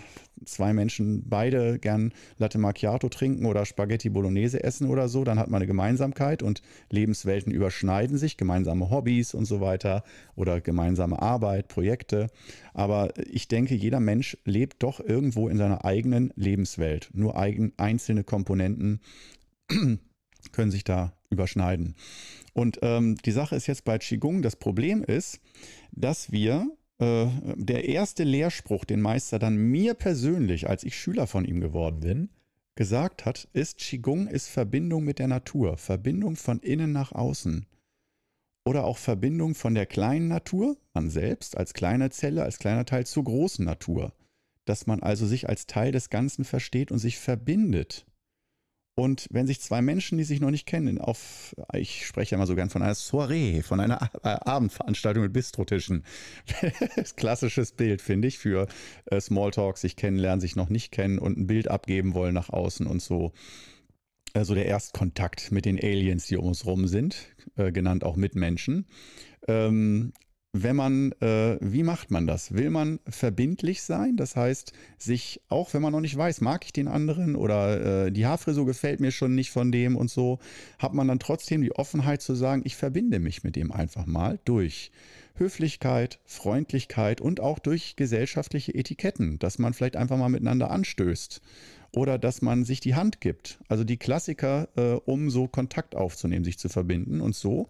zwei 0.44 0.72
Menschen 0.72 1.28
beide 1.28 1.78
gern 1.78 2.12
Latte 2.38 2.58
Macchiato 2.58 3.08
trinken 3.08 3.46
oder 3.46 3.64
Spaghetti 3.64 4.08
Bolognese 4.10 4.62
essen 4.62 4.88
oder 4.88 5.08
so, 5.08 5.24
dann 5.24 5.38
hat 5.38 5.48
man 5.48 5.58
eine 5.58 5.66
Gemeinsamkeit 5.66 6.42
und 6.42 6.62
Lebenswelten 6.90 7.52
überschneiden 7.52 8.18
sich, 8.18 8.36
gemeinsame 8.36 8.90
Hobbys 8.90 9.34
und 9.34 9.44
so 9.44 9.60
weiter 9.60 10.04
oder 10.36 10.60
gemeinsame 10.60 11.20
Arbeit, 11.20 11.68
Projekte. 11.68 12.28
Aber 12.72 13.12
ich 13.30 13.48
denke, 13.48 13.74
jeder 13.74 14.00
Mensch 14.00 14.36
lebt 14.44 14.82
doch 14.82 15.00
irgendwo 15.00 15.48
in 15.48 15.56
seiner 15.56 15.84
eigenen 15.84 16.32
Lebenswelt. 16.36 17.10
Nur 17.14 17.38
eigen, 17.38 17.72
einzelne 17.76 18.24
Komponenten 18.24 19.00
können 20.52 20.70
sich 20.70 20.84
da 20.84 21.12
überschneiden. 21.30 21.94
Und 22.52 22.78
ähm, 22.82 23.16
die 23.24 23.32
Sache 23.32 23.56
ist 23.56 23.66
jetzt 23.66 23.84
bei 23.84 23.98
Qigong, 23.98 24.42
das 24.42 24.56
Problem 24.56 25.02
ist, 25.02 25.40
dass 25.92 26.30
wir 26.32 26.68
äh, 26.98 27.26
der 27.56 27.88
erste 27.88 28.24
Lehrspruch, 28.24 28.84
den 28.84 29.00
Meister 29.00 29.38
dann 29.38 29.56
mir 29.56 29.94
persönlich, 29.94 30.68
als 30.68 30.84
ich 30.84 30.96
Schüler 30.96 31.26
von 31.26 31.44
ihm 31.44 31.60
geworden 31.60 32.00
bin, 32.00 32.30
gesagt 32.76 33.24
hat, 33.24 33.48
ist 33.52 33.78
Qigong 33.78 34.26
ist 34.26 34.48
Verbindung 34.48 35.04
mit 35.04 35.18
der 35.18 35.28
Natur, 35.28 35.76
Verbindung 35.76 36.36
von 36.36 36.60
innen 36.60 36.92
nach 36.92 37.12
außen. 37.12 37.66
Oder 38.66 38.84
auch 38.84 38.98
Verbindung 38.98 39.54
von 39.54 39.74
der 39.74 39.86
kleinen 39.86 40.28
Natur, 40.28 40.76
man 40.94 41.10
selbst 41.10 41.56
als 41.56 41.74
kleine 41.74 42.10
Zelle, 42.10 42.42
als 42.42 42.58
kleiner 42.58 42.86
Teil 42.86 43.06
zur 43.06 43.24
großen 43.24 43.64
Natur. 43.64 44.14
Dass 44.64 44.86
man 44.86 45.02
also 45.02 45.26
sich 45.26 45.48
als 45.48 45.66
Teil 45.66 45.92
des 45.92 46.08
Ganzen 46.08 46.44
versteht 46.44 46.90
und 46.90 46.98
sich 46.98 47.18
verbindet. 47.18 48.06
Und 48.96 49.26
wenn 49.30 49.46
sich 49.46 49.60
zwei 49.60 49.82
Menschen, 49.82 50.18
die 50.18 50.24
sich 50.24 50.40
noch 50.40 50.52
nicht 50.52 50.66
kennen, 50.66 50.98
auf, 51.00 51.54
ich 51.72 52.06
spreche 52.06 52.32
ja 52.32 52.38
mal 52.38 52.46
so 52.46 52.54
gern 52.54 52.70
von 52.70 52.82
einer 52.82 52.94
Soiree, 52.94 53.62
von 53.62 53.80
einer 53.80 54.10
äh, 54.22 54.28
Abendveranstaltung 54.28 55.24
mit 55.24 55.32
Bistrotischen. 55.32 56.04
Klassisches 57.16 57.72
Bild, 57.72 58.00
finde 58.00 58.28
ich, 58.28 58.38
für 58.38 58.68
äh, 59.06 59.20
Smalltalk, 59.20 59.78
sich 59.78 59.96
kennenlernen, 59.96 60.40
sich 60.40 60.54
noch 60.54 60.68
nicht 60.68 60.92
kennen 60.92 61.18
und 61.18 61.36
ein 61.36 61.48
Bild 61.48 61.68
abgeben 61.68 62.14
wollen 62.14 62.34
nach 62.34 62.50
außen 62.50 62.86
und 62.86 63.02
so. 63.02 63.32
Also 64.32 64.54
der 64.54 64.66
Erstkontakt 64.66 65.50
mit 65.50 65.64
den 65.64 65.78
Aliens, 65.78 66.26
die 66.26 66.36
um 66.36 66.46
uns 66.46 66.64
rum 66.64 66.86
sind, 66.86 67.34
äh, 67.56 67.72
genannt 67.72 68.04
auch 68.04 68.16
Mitmenschen. 68.16 68.86
Ähm, 69.48 70.12
wenn 70.56 70.76
man, 70.76 71.10
äh, 71.20 71.58
wie 71.60 71.82
macht 71.82 72.12
man 72.12 72.28
das? 72.28 72.54
Will 72.54 72.70
man 72.70 73.00
verbindlich 73.08 73.82
sein? 73.82 74.16
Das 74.16 74.36
heißt, 74.36 74.72
sich, 74.98 75.40
auch 75.48 75.74
wenn 75.74 75.82
man 75.82 75.90
noch 75.90 76.00
nicht 76.00 76.16
weiß, 76.16 76.40
mag 76.42 76.64
ich 76.64 76.72
den 76.72 76.86
anderen 76.86 77.34
oder 77.34 78.06
äh, 78.06 78.12
die 78.12 78.24
Haarfrisur 78.24 78.64
gefällt 78.64 79.00
mir 79.00 79.10
schon 79.10 79.34
nicht 79.34 79.50
von 79.50 79.72
dem 79.72 79.96
und 79.96 80.10
so, 80.10 80.38
hat 80.78 80.94
man 80.94 81.08
dann 81.08 81.18
trotzdem 81.18 81.60
die 81.60 81.72
Offenheit 81.72 82.22
zu 82.22 82.36
sagen, 82.36 82.62
ich 82.64 82.76
verbinde 82.76 83.18
mich 83.18 83.42
mit 83.42 83.56
dem 83.56 83.72
einfach 83.72 84.06
mal 84.06 84.38
durch 84.44 84.92
Höflichkeit, 85.34 86.20
Freundlichkeit 86.24 87.20
und 87.20 87.40
auch 87.40 87.58
durch 87.58 87.96
gesellschaftliche 87.96 88.76
Etiketten, 88.76 89.40
dass 89.40 89.58
man 89.58 89.74
vielleicht 89.74 89.96
einfach 89.96 90.16
mal 90.16 90.28
miteinander 90.28 90.70
anstößt 90.70 91.42
oder 91.90 92.16
dass 92.16 92.42
man 92.42 92.64
sich 92.64 92.78
die 92.78 92.94
Hand 92.94 93.20
gibt. 93.20 93.58
Also 93.66 93.82
die 93.82 93.96
Klassiker, 93.96 94.68
äh, 94.76 94.92
um 95.04 95.30
so 95.30 95.48
Kontakt 95.48 95.96
aufzunehmen, 95.96 96.44
sich 96.44 96.60
zu 96.60 96.68
verbinden 96.68 97.20
und 97.20 97.34
so 97.34 97.68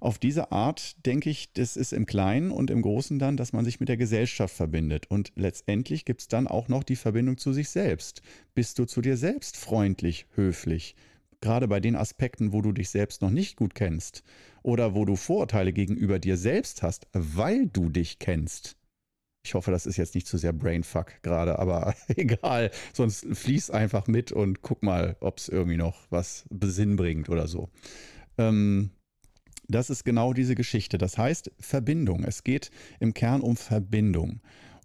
auf 0.00 0.18
diese 0.18 0.52
Art 0.52 1.04
denke 1.06 1.30
ich, 1.30 1.52
das 1.52 1.76
ist 1.76 1.92
im 1.92 2.06
Kleinen 2.06 2.50
und 2.50 2.70
im 2.70 2.82
Großen 2.82 3.18
dann, 3.18 3.36
dass 3.36 3.52
man 3.52 3.64
sich 3.64 3.80
mit 3.80 3.88
der 3.88 3.96
Gesellschaft 3.96 4.54
verbindet. 4.54 5.06
Und 5.08 5.32
letztendlich 5.36 6.04
gibt 6.04 6.20
es 6.22 6.28
dann 6.28 6.46
auch 6.46 6.68
noch 6.68 6.82
die 6.82 6.96
Verbindung 6.96 7.38
zu 7.38 7.52
sich 7.52 7.68
selbst. 7.68 8.22
Bist 8.54 8.78
du 8.78 8.84
zu 8.84 9.00
dir 9.00 9.16
selbst 9.16 9.56
freundlich, 9.56 10.26
höflich? 10.34 10.96
Gerade 11.40 11.68
bei 11.68 11.80
den 11.80 11.96
Aspekten, 11.96 12.52
wo 12.52 12.62
du 12.62 12.72
dich 12.72 12.90
selbst 12.90 13.20
noch 13.22 13.30
nicht 13.30 13.56
gut 13.56 13.74
kennst 13.74 14.22
oder 14.62 14.94
wo 14.94 15.04
du 15.04 15.16
Vorurteile 15.16 15.72
gegenüber 15.72 16.18
dir 16.18 16.36
selbst 16.36 16.82
hast, 16.82 17.06
weil 17.12 17.66
du 17.66 17.90
dich 17.90 18.18
kennst. 18.18 18.76
Ich 19.44 19.52
hoffe, 19.52 19.70
das 19.70 19.84
ist 19.84 19.98
jetzt 19.98 20.14
nicht 20.14 20.26
zu 20.26 20.38
sehr 20.38 20.54
Brainfuck 20.54 21.22
gerade, 21.22 21.58
aber 21.58 21.94
egal. 22.08 22.70
Sonst 22.94 23.26
fließ 23.30 23.70
einfach 23.70 24.06
mit 24.06 24.32
und 24.32 24.62
guck 24.62 24.82
mal, 24.82 25.16
ob 25.20 25.38
es 25.38 25.50
irgendwie 25.50 25.76
noch 25.76 26.06
was 26.08 26.46
Besinn 26.48 26.96
bringt 26.96 27.28
oder 27.28 27.46
so. 27.46 27.68
Ähm, 28.38 28.90
das 29.68 29.90
ist 29.90 30.04
genau 30.04 30.32
diese 30.32 30.54
Geschichte. 30.54 30.98
Das 30.98 31.18
heißt 31.18 31.50
Verbindung. 31.58 32.24
Es 32.24 32.44
geht 32.44 32.70
im 33.00 33.14
Kern 33.14 33.40
um 33.40 33.56
Verbindung 33.56 34.40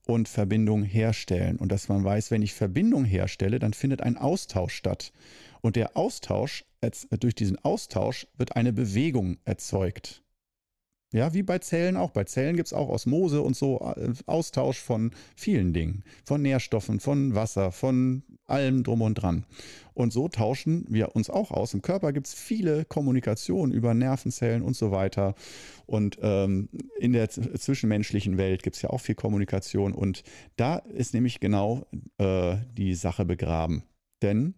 und 0.06 0.28
Verbindung 0.28 0.84
herstellen. 0.84 1.58
Und 1.58 1.72
dass 1.72 1.90
man 1.90 2.04
weiß, 2.04 2.32
wenn 2.32 2.42
ich 2.42 2.54
Verbindung 2.54 3.06
herstelle, 3.06 3.60
dann 3.60 3.74
findet 3.74 4.02
ein 4.02 4.18
Austausch 4.18 4.74
statt. 4.74 5.12
Und 5.62 5.76
der 5.76 5.96
Austausch, 5.98 6.66
durch 7.20 7.36
diesen 7.36 7.60
Austausch 7.64 8.28
wird 8.38 8.56
eine 8.56 8.74
Bewegung 8.74 9.38
erzeugt. 9.46 10.24
Ja, 11.12 11.34
wie 11.34 11.42
bei 11.42 11.58
Zellen 11.58 11.98
auch. 11.98 12.12
Bei 12.12 12.24
Zellen 12.24 12.56
gibt 12.56 12.68
es 12.68 12.74
auch 12.74 12.88
Osmose 12.88 13.42
und 13.42 13.56
so 13.56 13.80
äh, 13.96 14.14
Austausch 14.28 14.78
von 14.80 15.12
vielen 15.36 15.74
Dingen. 15.74 16.04
Von 16.24 16.44
Nährstoffen, 16.44 17.00
von 17.00 17.34
Wasser, 17.34 17.72
von 17.72 18.22
allem 18.46 18.84
drum 18.84 19.02
und 19.02 19.16
dran. 19.16 19.46
Und 19.96 20.14
so 20.14 20.28
tauschen 20.28 20.86
wir 20.88 21.16
uns 21.16 21.30
auch 21.30 21.50
aus. 21.52 21.74
Im 21.74 21.82
Körper 21.82 22.14
gibt 22.14 22.28
es 22.28 22.34
viele 22.36 22.86
Kommunikationen 22.86 23.74
über 23.74 23.94
Nervenzellen 23.96 24.62
und 24.62 24.76
so 24.76 24.92
weiter. 24.92 25.34
Und 25.88 26.20
ähm, 26.22 26.70
in 27.00 27.14
der 27.14 27.30
zwischenmenschlichen 27.30 28.38
Welt 28.38 28.62
gibt 28.62 28.76
es 28.76 28.82
ja 28.84 28.92
auch 28.92 29.02
viel 29.02 29.16
Kommunikation. 29.16 29.94
Und 29.94 30.24
da 30.58 30.78
ist 30.78 31.16
nämlich 31.16 31.40
genau 31.40 31.88
äh, 32.20 32.58
die 32.78 32.94
Sache 32.94 33.26
begraben. 33.26 33.84
Denn 34.22 34.54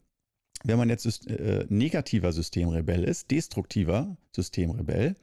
wenn 0.64 0.78
man 0.78 0.90
jetzt 0.90 1.28
äh, 1.28 1.66
negativer 1.70 2.34
Systemrebell 2.34 3.06
ist, 3.06 3.32
destruktiver 3.32 4.18
Systemrebell, 4.36 5.16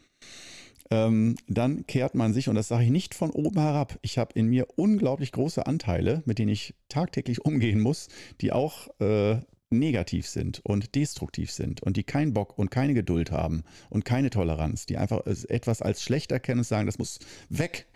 ähm, 0.91 1.37
dann 1.47 1.87
kehrt 1.87 2.15
man 2.15 2.33
sich, 2.33 2.49
und 2.49 2.55
das 2.55 2.69
sage 2.69 2.85
ich 2.85 2.91
nicht 2.91 3.15
von 3.15 3.31
oben 3.31 3.61
herab, 3.61 3.99
ich 4.03 4.19
habe 4.19 4.33
in 4.35 4.47
mir 4.47 4.67
unglaublich 4.77 5.33
große 5.33 5.67
Anteile, 5.67 6.23
mit 6.25 6.39
denen 6.39 6.51
ich 6.51 6.75
tagtäglich 6.89 7.45
umgehen 7.45 7.81
muss, 7.81 8.09
die 8.41 8.53
auch 8.53 8.89
äh, 9.01 9.39
negativ 9.71 10.27
sind 10.27 10.61
und 10.65 10.95
destruktiv 10.95 11.51
sind 11.51 11.83
und 11.83 11.97
die 11.97 12.05
keinen 12.05 12.33
Bock 12.33 12.59
und 12.59 12.71
keine 12.71 12.95
Geduld 12.95 13.31
haben 13.31 13.65
und 13.91 14.05
keine 14.05 14.31
Toleranz, 14.31 14.87
die 14.87 14.97
einfach 14.97 15.27
etwas 15.27 15.83
als 15.83 16.03
schlecht 16.03 16.33
erkennen 16.33 16.61
und 16.61 16.65
sagen, 16.65 16.87
das 16.87 16.99
muss 16.99 17.19
weg. 17.49 17.87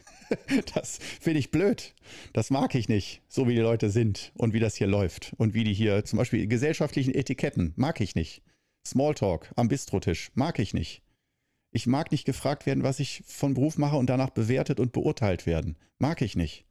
Das 0.74 0.98
finde 1.20 1.40
ich 1.40 1.50
blöd. 1.50 1.94
Das 2.32 2.48
mag 2.48 2.74
ich 2.74 2.88
nicht, 2.88 3.20
so 3.28 3.46
wie 3.48 3.54
die 3.54 3.60
Leute 3.60 3.90
sind 3.90 4.32
und 4.38 4.54
wie 4.54 4.60
das 4.60 4.76
hier 4.76 4.86
läuft 4.86 5.34
und 5.36 5.52
wie 5.52 5.62
die 5.62 5.74
hier 5.74 6.06
zum 6.06 6.16
Beispiel 6.18 6.46
gesellschaftlichen 6.46 7.14
Etiketten 7.14 7.74
mag 7.76 8.00
ich 8.00 8.14
nicht. 8.14 8.40
Smalltalk 8.86 9.52
am 9.56 9.68
Bistrotisch 9.68 10.30
mag 10.34 10.58
ich 10.58 10.72
nicht. 10.72 11.02
Ich 11.72 11.86
mag 11.86 12.12
nicht 12.12 12.26
gefragt 12.26 12.66
werden, 12.66 12.84
was 12.84 13.00
ich 13.00 13.22
von 13.26 13.54
Beruf 13.54 13.78
mache 13.78 13.96
und 13.96 14.08
danach 14.08 14.30
bewertet 14.30 14.78
und 14.78 14.92
beurteilt 14.92 15.46
werden. 15.46 15.76
Mag 15.98 16.20
ich 16.20 16.36
nicht. 16.36 16.66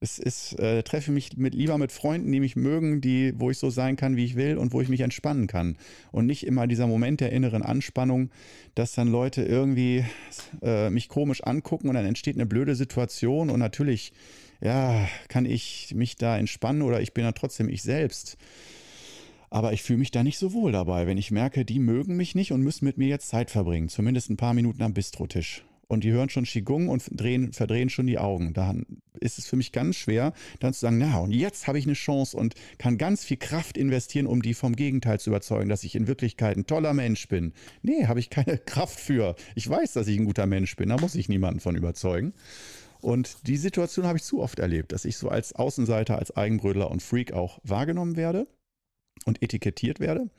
Es 0.00 0.20
ist, 0.20 0.56
äh, 0.60 0.84
treffe 0.84 1.10
mich 1.10 1.36
mit, 1.36 1.54
lieber 1.54 1.76
mit 1.76 1.90
Freunden, 1.90 2.30
die 2.30 2.38
mich 2.38 2.54
mögen, 2.54 3.00
die, 3.00 3.32
wo 3.36 3.50
ich 3.50 3.58
so 3.58 3.68
sein 3.68 3.96
kann, 3.96 4.14
wie 4.14 4.24
ich 4.24 4.36
will 4.36 4.56
und 4.56 4.72
wo 4.72 4.80
ich 4.80 4.88
mich 4.88 5.00
entspannen 5.00 5.48
kann. 5.48 5.76
Und 6.12 6.26
nicht 6.26 6.46
immer 6.46 6.68
dieser 6.68 6.86
Moment 6.86 7.20
der 7.20 7.32
inneren 7.32 7.62
Anspannung, 7.62 8.30
dass 8.76 8.92
dann 8.92 9.08
Leute 9.08 9.42
irgendwie 9.42 10.04
äh, 10.62 10.88
mich 10.90 11.08
komisch 11.08 11.42
angucken 11.42 11.88
und 11.88 11.96
dann 11.96 12.06
entsteht 12.06 12.36
eine 12.36 12.46
blöde 12.46 12.76
Situation 12.76 13.50
und 13.50 13.58
natürlich, 13.58 14.12
ja, 14.60 15.08
kann 15.26 15.46
ich 15.46 15.92
mich 15.96 16.16
da 16.16 16.38
entspannen 16.38 16.82
oder 16.82 17.00
ich 17.00 17.12
bin 17.12 17.24
dann 17.24 17.34
trotzdem 17.34 17.68
ich 17.68 17.82
selbst. 17.82 18.36
Aber 19.50 19.72
ich 19.72 19.82
fühle 19.82 19.98
mich 19.98 20.10
da 20.10 20.22
nicht 20.22 20.38
so 20.38 20.52
wohl 20.52 20.72
dabei, 20.72 21.06
wenn 21.06 21.18
ich 21.18 21.30
merke, 21.30 21.64
die 21.64 21.78
mögen 21.78 22.16
mich 22.16 22.34
nicht 22.34 22.52
und 22.52 22.62
müssen 22.62 22.84
mit 22.84 22.98
mir 22.98 23.08
jetzt 23.08 23.28
Zeit 23.28 23.50
verbringen. 23.50 23.88
Zumindest 23.88 24.30
ein 24.30 24.36
paar 24.36 24.54
Minuten 24.54 24.82
am 24.82 24.94
Bistrotisch. 24.94 25.64
Und 25.88 26.04
die 26.04 26.12
hören 26.12 26.28
schon 26.28 26.44
Qigong 26.44 26.88
und 26.88 27.02
drehen, 27.10 27.54
verdrehen 27.54 27.88
schon 27.88 28.06
die 28.06 28.18
Augen. 28.18 28.52
Da 28.52 28.74
ist 29.20 29.38
es 29.38 29.46
für 29.46 29.56
mich 29.56 29.72
ganz 29.72 29.96
schwer, 29.96 30.34
dann 30.60 30.74
zu 30.74 30.80
sagen, 30.80 30.98
na, 30.98 31.18
und 31.18 31.32
jetzt 31.32 31.66
habe 31.66 31.78
ich 31.78 31.86
eine 31.86 31.94
Chance 31.94 32.36
und 32.36 32.54
kann 32.76 32.98
ganz 32.98 33.24
viel 33.24 33.38
Kraft 33.38 33.78
investieren, 33.78 34.26
um 34.26 34.42
die 34.42 34.52
vom 34.52 34.76
Gegenteil 34.76 35.18
zu 35.18 35.30
überzeugen, 35.30 35.70
dass 35.70 35.84
ich 35.84 35.94
in 35.94 36.06
Wirklichkeit 36.06 36.58
ein 36.58 36.66
toller 36.66 36.92
Mensch 36.92 37.26
bin. 37.28 37.54
Nee, 37.80 38.06
habe 38.06 38.20
ich 38.20 38.28
keine 38.28 38.58
Kraft 38.66 39.00
für. 39.00 39.34
Ich 39.54 39.66
weiß, 39.66 39.94
dass 39.94 40.08
ich 40.08 40.18
ein 40.18 40.26
guter 40.26 40.46
Mensch 40.46 40.76
bin. 40.76 40.90
Da 40.90 40.98
muss 40.98 41.14
ich 41.14 41.30
niemanden 41.30 41.60
von 41.60 41.74
überzeugen. 41.74 42.34
Und 43.00 43.46
die 43.46 43.56
Situation 43.56 44.06
habe 44.06 44.18
ich 44.18 44.24
zu 44.24 44.42
oft 44.42 44.58
erlebt, 44.58 44.92
dass 44.92 45.06
ich 45.06 45.16
so 45.16 45.30
als 45.30 45.54
Außenseiter, 45.54 46.18
als 46.18 46.36
Eigenbrödler 46.36 46.90
und 46.90 47.02
Freak 47.02 47.32
auch 47.32 47.60
wahrgenommen 47.62 48.16
werde 48.16 48.46
und 49.24 49.42
etikettiert 49.42 50.00
werde. 50.00 50.30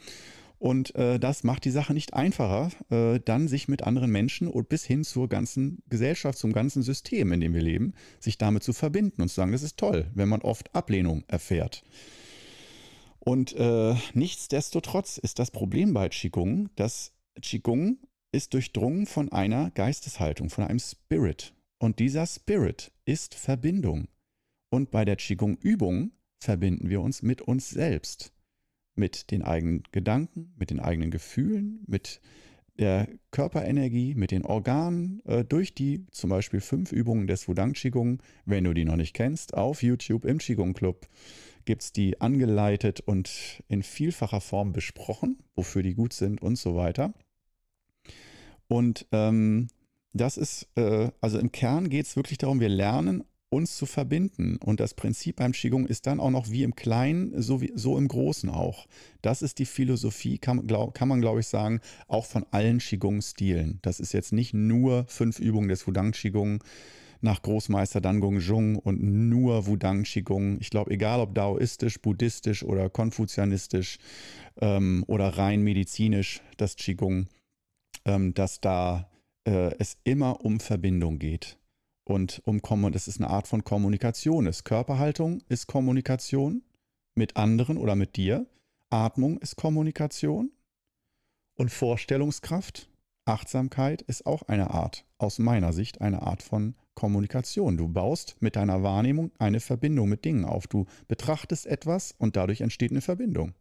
Und 0.60 0.94
äh, 0.96 1.20
das 1.20 1.46
macht 1.46 1.64
die 1.64 1.72
Sache 1.72 1.94
nicht 1.94 2.14
einfacher, 2.14 2.70
äh, 2.92 3.22
dann 3.24 3.48
sich 3.48 3.70
mit 3.70 3.84
anderen 3.84 4.12
Menschen 4.12 4.50
und 4.50 4.68
bis 4.68 4.84
hin 4.84 5.06
zur 5.06 5.30
ganzen 5.30 5.82
Gesellschaft, 5.90 6.38
zum 6.38 6.52
ganzen 6.52 6.84
System, 6.84 7.32
in 7.32 7.40
dem 7.40 7.54
wir 7.54 7.62
leben, 7.62 7.94
sich 8.20 8.38
damit 8.38 8.64
zu 8.64 8.74
verbinden 8.74 9.22
und 9.22 9.30
zu 9.30 9.36
sagen, 9.36 9.54
das 9.54 9.64
ist 9.64 9.78
toll, 9.78 10.12
wenn 10.14 10.28
man 10.28 10.42
oft 10.42 10.76
Ablehnung 10.76 11.24
erfährt. 11.30 11.84
Und 13.20 13.56
äh, 13.56 13.96
nichtsdestotrotz 14.14 15.18
ist 15.18 15.40
das 15.40 15.50
Problem 15.50 15.94
bei 15.94 16.10
Qigong, 16.10 16.70
dass 16.76 17.14
Qigong 17.42 17.98
ist 18.34 18.54
durchdrungen 18.54 19.06
von 19.06 19.32
einer 19.32 19.72
Geisteshaltung, 19.72 20.50
von 20.50 20.66
einem 20.66 20.80
Spirit. 20.80 21.54
Und 21.80 22.00
dieser 22.00 22.28
Spirit 22.28 22.92
ist 23.06 23.34
Verbindung. 23.34 24.10
Und 24.70 24.92
bei 24.92 25.06
der 25.06 25.16
Qigong-Übung 25.16 26.12
verbinden 26.42 26.90
wir 26.90 27.02
uns 27.02 27.22
mit 27.22 27.42
uns 27.42 27.70
selbst 27.70 28.34
mit 29.00 29.32
den 29.32 29.42
eigenen 29.42 29.84
Gedanken, 29.92 30.54
mit 30.58 30.70
den 30.70 30.80
eigenen 30.80 31.10
Gefühlen, 31.10 31.84
mit 31.88 32.22
der 32.78 33.10
Körperenergie, 33.32 34.16
mit 34.16 34.32
den 34.32 34.46
Organen 34.46 35.22
äh, 35.26 35.44
durch 35.44 35.74
die 35.74 36.06
zum 36.12 36.30
Beispiel 36.30 36.62
fünf 36.62 36.92
Übungen 36.92 37.28
des 37.28 37.48
Wudang 37.48 37.74
Qigong, 37.74 38.22
wenn 38.46 38.64
du 38.64 38.74
die 38.74 38.86
noch 38.86 38.96
nicht 38.96 39.14
kennst, 39.14 39.54
auf 39.54 39.84
YouTube 39.84 40.26
im 40.26 40.38
Qigong 40.38 40.74
Club 40.74 41.08
gibt 41.66 41.84
es 41.84 41.92
die 41.92 42.20
angeleitet 42.22 43.02
und 43.02 43.64
in 43.68 43.84
vielfacher 43.84 44.42
Form 44.42 44.72
besprochen, 44.72 45.38
wofür 45.56 45.84
die 45.84 45.94
gut 45.94 46.14
sind 46.14 46.42
und 46.42 46.56
so 46.56 46.76
weiter. 46.76 47.14
Und 48.68 49.06
ähm, 49.12 49.68
das 50.14 50.38
ist, 50.38 50.68
äh, 50.76 51.10
also 51.22 51.38
im 51.38 51.52
Kern 51.52 51.90
geht 51.90 52.06
es 52.06 52.16
wirklich 52.16 52.38
darum, 52.38 52.60
wir 52.60 52.70
lernen 52.70 53.24
uns 53.50 53.78
zu 53.78 53.86
verbinden. 53.86 54.58
Und 54.58 54.80
das 54.80 54.94
Prinzip 54.94 55.38
beim 55.38 55.52
Qigong 55.52 55.86
ist 55.86 56.08
dann 56.08 56.20
auch 56.20 56.30
noch 56.30 56.50
wie 56.50 56.64
im 56.64 56.76
Kleinen, 56.76 57.42
so, 57.42 57.62
wie, 57.62 57.72
so 57.76 57.98
im 57.98 58.08
Großen 58.08 58.50
auch. 58.50 58.88
Das 59.22 59.42
ist 59.42 59.60
die 59.60 59.66
Philosophie, 59.66 60.38
kann, 60.38 60.68
glaub, 60.68 60.94
kann 60.94 61.08
man 61.08 61.22
glaube 61.22 61.40
ich 61.40 61.48
sagen, 61.48 61.82
auch 62.08 62.26
von 62.26 62.46
allen 62.52 62.80
Qigong-Stilen. 62.80 63.80
Das 63.82 64.00
ist 64.00 64.14
jetzt 64.14 64.34
nicht 64.34 64.54
nur 64.54 65.06
fünf 65.08 65.40
Übungen 65.40 65.70
des 65.70 65.88
Wudang 65.88 66.12
Qigong 66.12 66.64
nach 67.22 67.42
Großmeister 67.42 68.00
Dan 68.00 68.22
Gong 68.22 68.40
Zhong 68.40 68.78
und 68.78 69.02
nur 69.02 69.68
Wudang 69.68 70.04
Qigong. 70.04 70.58
Ich 70.62 70.70
glaube, 70.70 70.92
egal 70.92 71.20
ob 71.20 71.36
daoistisch, 71.36 72.00
buddhistisch 72.00 72.64
oder 72.64 72.90
konfuzianistisch 72.90 73.98
ähm, 74.62 75.04
oder 75.08 75.38
rein 75.38 75.62
medizinisch, 75.62 76.42
das 76.58 76.76
Qigong, 76.76 77.28
ähm, 78.06 78.34
dass 78.34 78.62
da 78.62 79.10
äh, 79.46 79.76
es 79.80 79.98
immer 80.06 80.46
um 80.46 80.60
Verbindung 80.60 81.20
geht 81.20 81.60
und 82.10 82.42
um 82.46 82.62
das 82.92 83.08
ist 83.08 83.20
eine 83.20 83.30
Art 83.30 83.48
von 83.48 83.64
Kommunikation 83.64 84.48
ist. 84.48 84.64
Körperhaltung 84.66 85.44
ist 85.48 85.68
Kommunikation 85.68 86.64
mit 87.14 87.38
anderen 87.38 87.78
oder 87.78 87.96
mit 87.96 88.16
dir. 88.16 88.48
Atmung 88.90 89.38
ist 89.38 89.56
Kommunikation. 89.58 90.52
Und 91.56 91.70
Vorstellungskraft, 91.70 92.90
Achtsamkeit 93.26 94.02
ist 94.02 94.26
auch 94.26 94.44
eine 94.44 94.72
Art, 94.72 95.06
aus 95.20 95.38
meiner 95.38 95.72
Sicht, 95.72 96.02
eine 96.02 96.24
Art 96.24 96.42
von 96.42 96.74
Kommunikation. 96.96 97.78
Du 97.78 97.88
baust 97.88 98.38
mit 98.40 98.56
deiner 98.56 98.82
Wahrnehmung 98.82 99.32
eine 99.38 99.60
Verbindung 99.60 100.10
mit 100.10 100.26
Dingen 100.26 100.46
auf. 100.46 100.66
Du 100.66 100.86
betrachtest 101.08 101.68
etwas 101.68 102.16
und 102.18 102.36
dadurch 102.36 102.62
entsteht 102.62 102.92
eine 102.92 103.02
Verbindung. 103.02 103.54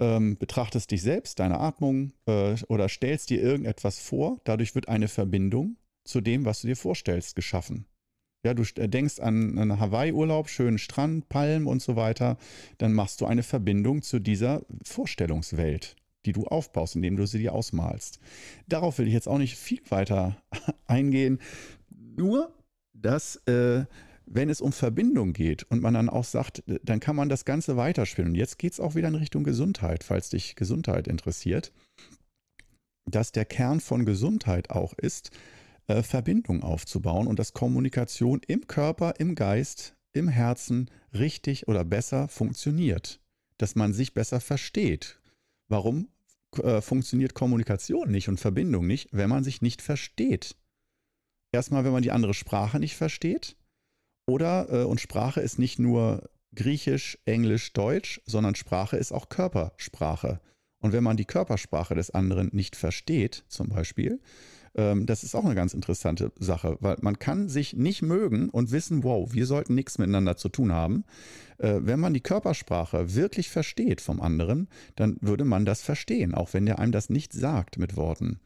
Ähm, 0.00 0.36
betrachtest 0.36 0.90
dich 0.90 1.00
selbst, 1.00 1.38
deine 1.38 1.60
Atmung 1.60 2.12
äh, 2.26 2.56
oder 2.68 2.90
stellst 2.90 3.30
dir 3.30 3.40
irgendetwas 3.40 3.98
vor, 3.98 4.38
dadurch 4.44 4.74
wird 4.74 4.88
eine 4.88 5.08
Verbindung 5.08 5.76
zu 6.08 6.20
dem, 6.20 6.44
was 6.44 6.62
du 6.62 6.68
dir 6.68 6.76
vorstellst, 6.76 7.36
geschaffen. 7.36 7.86
Ja, 8.44 8.54
du 8.54 8.62
äh, 8.76 8.88
denkst 8.88 9.20
an 9.20 9.58
einen 9.58 9.80
Hawaii-Urlaub, 9.80 10.48
schönen 10.48 10.78
Strand, 10.78 11.28
Palmen 11.28 11.66
und 11.66 11.82
so 11.82 11.96
weiter, 11.96 12.38
dann 12.78 12.92
machst 12.92 13.20
du 13.20 13.26
eine 13.26 13.42
Verbindung 13.42 14.02
zu 14.02 14.18
dieser 14.18 14.62
Vorstellungswelt, 14.84 15.96
die 16.24 16.32
du 16.32 16.44
aufbaust, 16.44 16.96
indem 16.96 17.16
du 17.16 17.26
sie 17.26 17.38
dir 17.38 17.52
ausmalst. 17.52 18.20
Darauf 18.68 18.98
will 18.98 19.08
ich 19.08 19.14
jetzt 19.14 19.28
auch 19.28 19.38
nicht 19.38 19.56
viel 19.56 19.82
weiter 19.90 20.40
eingehen. 20.86 21.40
Nur, 21.90 22.52
dass 22.94 23.36
äh, 23.46 23.84
wenn 24.30 24.50
es 24.50 24.60
um 24.60 24.72
Verbindung 24.72 25.32
geht 25.32 25.64
und 25.64 25.82
man 25.82 25.94
dann 25.94 26.08
auch 26.08 26.24
sagt, 26.24 26.62
dann 26.66 27.00
kann 27.00 27.16
man 27.16 27.28
das 27.28 27.44
Ganze 27.44 27.76
weiterspielen. 27.76 28.30
Und 28.30 28.36
jetzt 28.36 28.58
geht 28.58 28.72
es 28.72 28.80
auch 28.80 28.94
wieder 28.94 29.08
in 29.08 29.14
Richtung 29.14 29.42
Gesundheit, 29.42 30.04
falls 30.04 30.30
dich 30.30 30.54
Gesundheit 30.54 31.08
interessiert, 31.08 31.72
dass 33.06 33.32
der 33.32 33.46
Kern 33.46 33.80
von 33.80 34.04
Gesundheit 34.04 34.70
auch 34.70 34.92
ist, 34.94 35.30
äh, 35.88 36.02
Verbindung 36.02 36.62
aufzubauen 36.62 37.26
und 37.26 37.38
dass 37.38 37.52
Kommunikation 37.52 38.40
im 38.46 38.66
Körper, 38.66 39.14
im 39.18 39.34
Geist, 39.34 39.96
im 40.12 40.28
Herzen 40.28 40.90
richtig 41.12 41.68
oder 41.68 41.84
besser 41.84 42.28
funktioniert. 42.28 43.20
Dass 43.56 43.74
man 43.74 43.92
sich 43.92 44.14
besser 44.14 44.40
versteht. 44.40 45.20
Warum 45.68 46.08
äh, 46.62 46.80
funktioniert 46.80 47.34
Kommunikation 47.34 48.10
nicht 48.10 48.28
und 48.28 48.38
Verbindung 48.38 48.86
nicht, 48.86 49.08
wenn 49.12 49.28
man 49.28 49.44
sich 49.44 49.62
nicht 49.62 49.82
versteht? 49.82 50.56
Erstmal, 51.52 51.84
wenn 51.84 51.92
man 51.92 52.02
die 52.02 52.12
andere 52.12 52.34
Sprache 52.34 52.78
nicht 52.78 52.96
versteht. 52.96 53.56
Oder, 54.28 54.68
äh, 54.70 54.84
und 54.84 55.00
Sprache 55.00 55.40
ist 55.40 55.58
nicht 55.58 55.78
nur 55.78 56.30
Griechisch, 56.54 57.18
Englisch, 57.24 57.72
Deutsch, 57.72 58.20
sondern 58.26 58.54
Sprache 58.54 58.96
ist 58.96 59.12
auch 59.12 59.28
Körpersprache. 59.28 60.40
Und 60.80 60.92
wenn 60.92 61.04
man 61.04 61.16
die 61.16 61.24
Körpersprache 61.24 61.94
des 61.94 62.10
anderen 62.10 62.50
nicht 62.52 62.76
versteht, 62.76 63.44
zum 63.48 63.68
Beispiel, 63.68 64.20
ähm, 64.74 65.06
das 65.06 65.24
ist 65.24 65.34
auch 65.34 65.44
eine 65.44 65.54
ganz 65.54 65.74
interessante 65.74 66.32
Sache, 66.38 66.76
weil 66.80 66.96
man 67.00 67.18
kann 67.18 67.48
sich 67.48 67.74
nicht 67.74 68.02
mögen 68.02 68.48
und 68.50 68.70
wissen, 68.70 69.04
wow, 69.04 69.32
wir 69.32 69.46
sollten 69.46 69.74
nichts 69.74 69.98
miteinander 69.98 70.36
zu 70.36 70.48
tun 70.48 70.72
haben. 70.72 71.04
Äh, 71.58 71.80
wenn 71.80 72.00
man 72.00 72.14
die 72.14 72.20
Körpersprache 72.20 73.14
wirklich 73.14 73.50
versteht 73.50 74.00
vom 74.00 74.20
anderen, 74.20 74.68
dann 74.96 75.16
würde 75.20 75.44
man 75.44 75.64
das 75.64 75.82
verstehen, 75.82 76.34
auch 76.34 76.54
wenn 76.54 76.66
der 76.66 76.78
einem 76.78 76.92
das 76.92 77.10
nicht 77.10 77.32
sagt 77.32 77.78
mit 77.78 77.96
Worten 77.96 78.40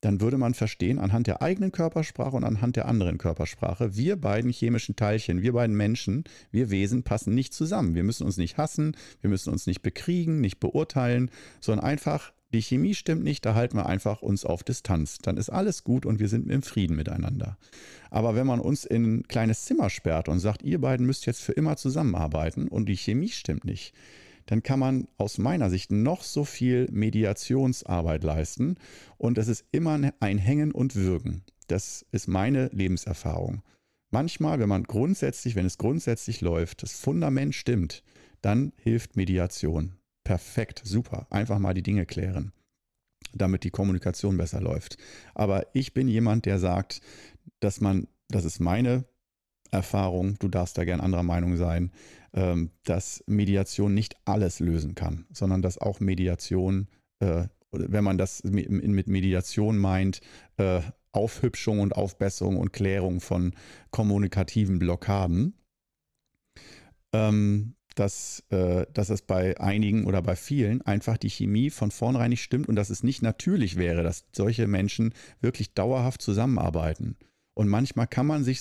dann 0.00 0.20
würde 0.20 0.38
man 0.38 0.54
verstehen 0.54 0.98
anhand 0.98 1.26
der 1.26 1.42
eigenen 1.42 1.72
Körpersprache 1.72 2.36
und 2.36 2.44
anhand 2.44 2.76
der 2.76 2.86
anderen 2.86 3.18
Körpersprache, 3.18 3.96
wir 3.96 4.16
beiden 4.16 4.50
chemischen 4.50 4.96
Teilchen, 4.96 5.42
wir 5.42 5.52
beiden 5.52 5.76
Menschen, 5.76 6.24
wir 6.50 6.70
Wesen 6.70 7.02
passen 7.02 7.34
nicht 7.34 7.52
zusammen. 7.52 7.94
Wir 7.94 8.04
müssen 8.04 8.24
uns 8.24 8.36
nicht 8.36 8.56
hassen, 8.56 8.96
wir 9.20 9.30
müssen 9.30 9.50
uns 9.50 9.66
nicht 9.66 9.82
bekriegen, 9.82 10.40
nicht 10.40 10.60
beurteilen, 10.60 11.30
sondern 11.60 11.84
einfach 11.84 12.32
die 12.52 12.62
Chemie 12.62 12.94
stimmt 12.94 13.24
nicht, 13.24 13.44
da 13.44 13.54
halten 13.54 13.76
wir 13.76 13.86
einfach 13.86 14.22
uns 14.22 14.44
auf 14.46 14.62
Distanz. 14.62 15.18
Dann 15.18 15.36
ist 15.36 15.50
alles 15.50 15.84
gut 15.84 16.06
und 16.06 16.18
wir 16.18 16.28
sind 16.28 16.50
im 16.50 16.62
Frieden 16.62 16.96
miteinander. 16.96 17.58
Aber 18.10 18.34
wenn 18.34 18.46
man 18.46 18.60
uns 18.60 18.84
in 18.84 19.18
ein 19.18 19.22
kleines 19.28 19.66
Zimmer 19.66 19.90
sperrt 19.90 20.28
und 20.28 20.38
sagt, 20.38 20.62
ihr 20.62 20.80
beiden 20.80 21.06
müsst 21.06 21.26
jetzt 21.26 21.42
für 21.42 21.52
immer 21.52 21.76
zusammenarbeiten 21.76 22.68
und 22.68 22.88
die 22.88 22.96
Chemie 22.96 23.28
stimmt 23.28 23.64
nicht, 23.64 23.92
dann 24.46 24.62
kann 24.62 24.78
man 24.78 25.08
aus 25.18 25.36
meiner 25.36 25.68
Sicht 25.68 25.92
noch 25.92 26.22
so 26.22 26.44
viel 26.44 26.88
Mediationsarbeit 26.90 28.24
leisten 28.24 28.76
und 29.18 29.36
es 29.36 29.48
ist 29.48 29.66
immer 29.72 30.00
ein 30.20 30.38
Hängen 30.38 30.72
und 30.72 30.96
Würgen. 30.96 31.42
Das 31.66 32.06
ist 32.12 32.28
meine 32.28 32.68
Lebenserfahrung. 32.68 33.60
Manchmal, 34.10 34.58
wenn 34.58 34.70
man 34.70 34.84
grundsätzlich, 34.84 35.54
wenn 35.54 35.66
es 35.66 35.76
grundsätzlich 35.76 36.40
läuft, 36.40 36.82
das 36.82 36.92
Fundament 36.94 37.54
stimmt, 37.54 38.02
dann 38.40 38.72
hilft 38.78 39.16
Mediation 39.16 39.97
perfekt, 40.28 40.82
super. 40.84 41.26
Einfach 41.30 41.58
mal 41.58 41.72
die 41.72 41.82
Dinge 41.82 42.04
klären, 42.04 42.52
damit 43.32 43.64
die 43.64 43.70
Kommunikation 43.70 44.36
besser 44.36 44.60
läuft. 44.60 44.98
Aber 45.34 45.66
ich 45.72 45.94
bin 45.94 46.06
jemand, 46.06 46.44
der 46.44 46.58
sagt, 46.58 47.00
dass 47.60 47.80
man, 47.80 48.08
das 48.28 48.44
ist 48.44 48.60
meine 48.60 49.06
Erfahrung, 49.70 50.38
du 50.38 50.48
darfst 50.48 50.76
da 50.76 50.84
gern 50.84 51.00
anderer 51.00 51.22
Meinung 51.22 51.56
sein, 51.56 51.92
ähm, 52.34 52.72
dass 52.84 53.24
Mediation 53.26 53.94
nicht 53.94 54.16
alles 54.26 54.60
lösen 54.60 54.94
kann, 54.94 55.24
sondern 55.32 55.62
dass 55.62 55.78
auch 55.78 55.98
Mediation, 55.98 56.88
äh, 57.20 57.46
wenn 57.70 58.04
man 58.04 58.18
das 58.18 58.44
mit 58.44 59.06
Mediation 59.08 59.78
meint, 59.78 60.20
äh, 60.58 60.82
Aufhübschung 61.12 61.80
und 61.80 61.96
Aufbesserung 61.96 62.58
und 62.58 62.74
Klärung 62.74 63.22
von 63.22 63.54
kommunikativen 63.90 64.78
Blockaden, 64.78 65.54
ähm, 67.14 67.76
dass, 67.98 68.44
äh, 68.50 68.86
dass 68.92 69.10
es 69.10 69.22
bei 69.22 69.58
einigen 69.60 70.06
oder 70.06 70.22
bei 70.22 70.36
vielen 70.36 70.82
einfach 70.82 71.16
die 71.16 71.30
Chemie 71.30 71.70
von 71.70 71.90
vornherein 71.90 72.30
nicht 72.30 72.42
stimmt 72.42 72.68
und 72.68 72.76
dass 72.76 72.90
es 72.90 73.02
nicht 73.02 73.22
natürlich 73.22 73.76
wäre, 73.76 74.02
dass 74.02 74.24
solche 74.32 74.66
Menschen 74.66 75.12
wirklich 75.40 75.74
dauerhaft 75.74 76.22
zusammenarbeiten. 76.22 77.16
Und 77.54 77.68
manchmal 77.68 78.06
kann 78.06 78.26
man 78.26 78.44
sich 78.44 78.60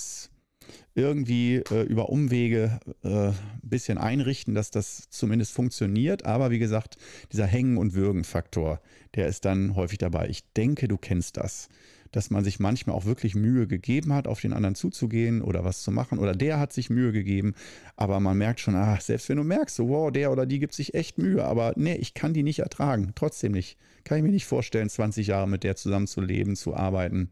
irgendwie 0.95 1.58
äh, 1.58 1.84
über 1.84 2.10
Umwege 2.10 2.80
äh, 3.04 3.28
ein 3.30 3.36
bisschen 3.62 3.97
einrichten, 3.97 4.56
dass 4.56 4.71
das 4.71 5.10
zumindest 5.10 5.54
funktioniert. 5.54 6.26
Aber 6.26 6.50
wie 6.50 6.60
gesagt, 6.60 6.97
dieser 7.32 7.45
Hängen- 7.45 7.78
und 7.78 7.93
Würgen-Faktor, 7.93 8.82
der 9.15 9.28
ist 9.28 9.45
dann 9.45 9.76
häufig 9.76 10.00
dabei. 10.00 10.28
Ich 10.30 10.52
denke, 10.54 10.88
du 10.88 10.97
kennst 10.97 11.38
das 11.38 11.69
dass 12.11 12.29
man 12.29 12.43
sich 12.43 12.59
manchmal 12.59 12.95
auch 12.95 13.05
wirklich 13.05 13.35
Mühe 13.35 13.67
gegeben 13.67 14.13
hat, 14.13 14.27
auf 14.27 14.41
den 14.41 14.53
anderen 14.53 14.75
zuzugehen 14.75 15.41
oder 15.41 15.63
was 15.63 15.81
zu 15.81 15.91
machen. 15.91 16.19
Oder 16.19 16.33
der 16.33 16.59
hat 16.59 16.73
sich 16.73 16.89
Mühe 16.89 17.11
gegeben, 17.11 17.53
aber 17.95 18.19
man 18.19 18.37
merkt 18.37 18.59
schon, 18.59 18.75
ach, 18.75 19.01
selbst 19.01 19.29
wenn 19.29 19.37
du 19.37 19.43
merkst, 19.43 19.75
so, 19.75 19.89
wow, 19.89 20.11
der 20.11 20.31
oder 20.31 20.45
die 20.45 20.59
gibt 20.59 20.73
sich 20.73 20.93
echt 20.93 21.17
Mühe, 21.17 21.43
aber 21.43 21.73
nee, 21.75 21.95
ich 21.95 22.13
kann 22.13 22.33
die 22.33 22.43
nicht 22.43 22.59
ertragen. 22.59 23.11
Trotzdem 23.15 23.51
nicht. 23.51 23.77
Kann 24.03 24.17
ich 24.17 24.23
mir 24.23 24.31
nicht 24.31 24.45
vorstellen, 24.45 24.89
20 24.89 25.27
Jahre 25.27 25.47
mit 25.47 25.63
der 25.63 25.75
zusammen 25.75 26.07
zu 26.07 26.21
leben, 26.21 26.55
zu 26.55 26.75
arbeiten, 26.75 27.29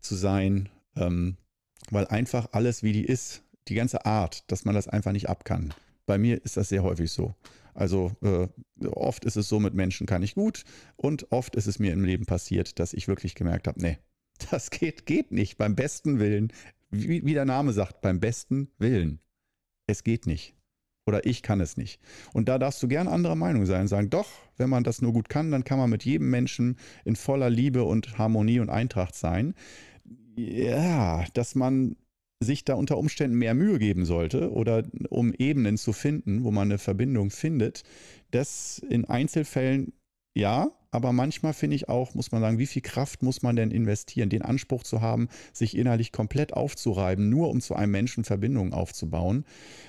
zu 0.00 0.14
sein. 0.14 0.68
Ähm, 0.96 1.36
weil 1.90 2.06
einfach 2.06 2.48
alles, 2.52 2.82
wie 2.82 2.92
die 2.92 3.04
ist, 3.04 3.42
die 3.68 3.74
ganze 3.74 4.06
Art, 4.06 4.50
dass 4.50 4.64
man 4.64 4.74
das 4.74 4.88
einfach 4.88 5.12
nicht 5.12 5.28
ab 5.28 5.44
kann. 5.44 5.74
Bei 6.06 6.18
mir 6.18 6.42
ist 6.44 6.56
das 6.56 6.68
sehr 6.68 6.82
häufig 6.82 7.10
so. 7.10 7.34
Also 7.76 8.12
äh, 8.22 8.48
oft 8.86 9.26
ist 9.26 9.36
es 9.36 9.48
so, 9.48 9.60
mit 9.60 9.74
Menschen 9.74 10.06
kann 10.06 10.22
ich 10.22 10.34
gut 10.34 10.64
und 10.96 11.30
oft 11.30 11.54
ist 11.56 11.66
es 11.66 11.78
mir 11.78 11.92
im 11.92 12.04
Leben 12.04 12.24
passiert, 12.24 12.78
dass 12.78 12.94
ich 12.94 13.06
wirklich 13.06 13.34
gemerkt 13.34 13.68
habe, 13.68 13.80
nee, 13.80 13.98
das 14.50 14.70
geht, 14.70 15.04
geht 15.04 15.30
nicht. 15.30 15.58
Beim 15.58 15.76
besten 15.76 16.18
Willen, 16.18 16.52
wie, 16.90 17.24
wie 17.24 17.34
der 17.34 17.44
Name 17.44 17.72
sagt, 17.72 18.00
beim 18.00 18.18
besten 18.18 18.70
Willen. 18.78 19.20
Es 19.86 20.04
geht 20.04 20.26
nicht. 20.26 20.54
Oder 21.06 21.24
ich 21.26 21.42
kann 21.42 21.60
es 21.60 21.76
nicht. 21.76 22.00
Und 22.32 22.48
da 22.48 22.58
darfst 22.58 22.82
du 22.82 22.88
gern 22.88 23.06
anderer 23.06 23.36
Meinung 23.36 23.66
sein 23.66 23.82
und 23.82 23.88
sagen, 23.88 24.10
doch, 24.10 24.28
wenn 24.56 24.70
man 24.70 24.82
das 24.82 25.02
nur 25.02 25.12
gut 25.12 25.28
kann, 25.28 25.52
dann 25.52 25.62
kann 25.62 25.78
man 25.78 25.90
mit 25.90 26.04
jedem 26.04 26.30
Menschen 26.30 26.78
in 27.04 27.14
voller 27.14 27.50
Liebe 27.50 27.84
und 27.84 28.18
Harmonie 28.18 28.58
und 28.58 28.70
Eintracht 28.70 29.14
sein. 29.14 29.54
Ja, 30.34 31.24
dass 31.34 31.54
man 31.54 31.96
sich 32.40 32.64
da 32.64 32.74
unter 32.74 32.98
Umständen 32.98 33.38
mehr 33.38 33.54
Mühe 33.54 33.78
geben 33.78 34.04
sollte 34.04 34.52
oder 34.52 34.82
um 35.08 35.32
Ebenen 35.32 35.78
zu 35.78 35.92
finden, 35.92 36.44
wo 36.44 36.50
man 36.50 36.68
eine 36.68 36.78
Verbindung 36.78 37.30
findet, 37.30 37.82
das 38.30 38.78
in 38.78 39.04
Einzelfällen 39.06 39.92
ja, 40.36 40.70
aber 40.90 41.14
manchmal 41.14 41.54
finde 41.54 41.76
ich 41.76 41.88
auch, 41.88 42.14
muss 42.14 42.30
man 42.30 42.42
sagen, 42.42 42.58
wie 42.58 42.66
viel 42.66 42.82
Kraft 42.82 43.22
muss 43.22 43.40
man 43.40 43.56
denn 43.56 43.70
investieren, 43.70 44.28
den 44.28 44.42
Anspruch 44.42 44.82
zu 44.82 45.00
haben, 45.00 45.28
sich 45.54 45.74
innerlich 45.76 46.12
komplett 46.12 46.52
aufzureiben, 46.52 47.30
nur 47.30 47.48
um 47.48 47.62
zu 47.62 47.74
einem 47.74 47.92
Menschen 47.92 48.22
Verbindungen 48.22 48.74
aufzubauen. 48.74 49.46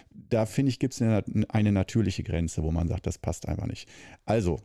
Da 0.10 0.46
finde 0.46 0.70
ich, 0.70 0.80
gibt 0.80 0.94
es 0.94 1.02
eine, 1.02 1.24
eine 1.50 1.74
natürliche 1.74 2.24
Grenze, 2.24 2.64
wo 2.64 2.72
man 2.72 2.88
sagt, 2.88 3.08
das 3.08 3.18
passt 3.18 3.46
einfach 3.48 3.68
nicht. 3.68 3.90
Also, 4.26 4.62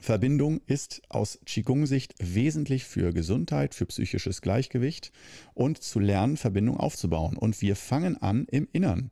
Verbindung 0.00 0.60
ist 0.66 1.02
aus 1.08 1.38
Qigong-Sicht 1.46 2.14
wesentlich 2.18 2.84
für 2.84 3.12
Gesundheit, 3.12 3.74
für 3.74 3.86
psychisches 3.86 4.42
Gleichgewicht 4.42 5.12
und 5.54 5.82
zu 5.82 5.98
lernen, 5.98 6.36
Verbindung 6.36 6.76
aufzubauen. 6.76 7.36
Und 7.36 7.60
wir 7.62 7.74
fangen 7.74 8.16
an 8.20 8.46
im 8.50 8.68
Innern. 8.72 9.10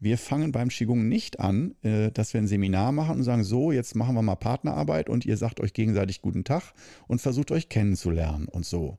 Wir 0.00 0.16
fangen 0.16 0.52
beim 0.52 0.68
Qigong 0.68 1.08
nicht 1.08 1.40
an, 1.40 1.74
äh, 1.82 2.12
dass 2.12 2.32
wir 2.32 2.40
ein 2.40 2.46
Seminar 2.46 2.92
machen 2.92 3.16
und 3.16 3.24
sagen, 3.24 3.42
so, 3.42 3.72
jetzt 3.72 3.96
machen 3.96 4.14
wir 4.14 4.22
mal 4.22 4.36
Partnerarbeit 4.36 5.08
und 5.08 5.26
ihr 5.26 5.36
sagt 5.36 5.60
euch 5.60 5.72
gegenseitig 5.72 6.22
guten 6.22 6.44
Tag 6.44 6.72
und 7.08 7.20
versucht 7.20 7.50
euch 7.50 7.68
kennenzulernen 7.68 8.46
und 8.46 8.64
so. 8.64 8.98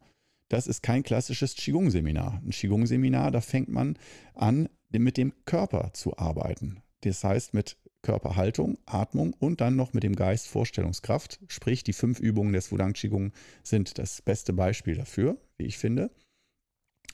Das 0.49 0.67
ist 0.67 0.81
kein 0.81 1.03
klassisches 1.03 1.55
Qigong-Seminar. 1.55 2.41
Ein 2.43 2.49
Qigong-Seminar, 2.49 3.31
da 3.31 3.39
fängt 3.39 3.69
man 3.69 3.97
an, 4.33 4.67
mit 4.91 5.15
dem 5.15 5.33
Körper 5.45 5.91
zu 5.93 6.17
arbeiten. 6.17 6.81
Das 7.01 7.23
heißt, 7.23 7.53
mit 7.53 7.77
Körperhaltung, 8.01 8.77
Atmung 8.85 9.33
und 9.33 9.62
dann 9.62 9.75
noch 9.75 9.93
mit 9.93 10.03
dem 10.03 10.15
Geist 10.15 10.47
Vorstellungskraft. 10.47 11.39
Sprich, 11.47 11.83
die 11.83 11.93
fünf 11.93 12.19
Übungen 12.19 12.53
des 12.53 12.71
Wudang 12.71 12.93
Qigong 12.93 13.33
sind 13.63 13.97
das 13.97 14.21
beste 14.21 14.53
Beispiel 14.53 14.95
dafür, 14.95 15.38
wie 15.57 15.65
ich 15.65 15.77
finde. 15.77 16.12